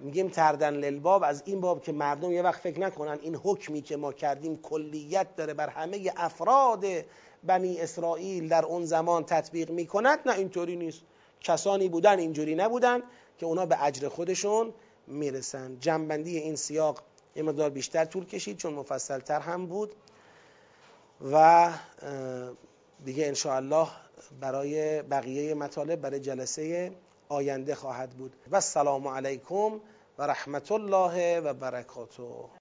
میگیم 0.00 0.28
تردن 0.28 0.74
للباب. 0.74 1.22
از 1.22 1.42
این 1.46 1.60
باب 1.60 1.82
که 1.82 1.92
مردم 1.92 2.32
یه 2.32 2.42
وقت 2.42 2.60
فکر 2.60 2.80
نکنن 2.80 3.18
این 3.22 3.34
حکمی 3.34 3.82
که 3.82 3.96
ما 3.96 4.12
کردیم 4.12 4.56
کلیت 4.56 5.36
داره 5.36 5.54
بر 5.54 5.68
همه 5.68 6.12
افراد 6.16 6.84
بنی 7.44 7.80
اسرائیل 7.80 8.48
در 8.48 8.64
اون 8.64 8.84
زمان 8.84 9.24
تطبیق 9.24 9.70
می‌کند. 9.70 10.18
نه 10.26 10.34
اینطوری 10.34 10.76
نیست. 10.76 11.00
کسانی 11.40 11.88
بودن 11.88 12.18
اینجوری 12.18 12.54
نبودن 12.54 13.02
که 13.38 13.46
اونا 13.46 13.66
به 13.66 13.84
اجر 13.84 14.08
خودشون 14.08 14.74
می‌رسن. 15.06 15.76
جنبندی 15.80 16.38
این 16.38 16.56
سیاق 16.56 17.02
یه 17.36 17.42
مقدار 17.42 17.70
بیشتر 17.70 18.04
طول 18.04 18.26
کشید 18.26 18.56
چون 18.56 18.74
مفصل 18.74 19.18
تر 19.18 19.40
هم 19.40 19.66
بود. 19.66 19.94
و 21.32 21.70
دیگه 23.04 23.26
انشاءالله 23.26 23.88
برای 24.40 25.02
بقیه 25.02 25.54
مطالب 25.54 26.00
برای 26.00 26.20
جلسه 26.20 26.92
آینده 27.28 27.74
خواهد 27.74 28.10
بود. 28.10 28.36
و 28.50 28.54
السلام 28.54 29.08
علیکم 29.08 29.80
و 30.18 30.22
رحمت 30.22 30.72
الله 30.72 31.40
و 31.40 31.54
برکاته. 31.54 32.48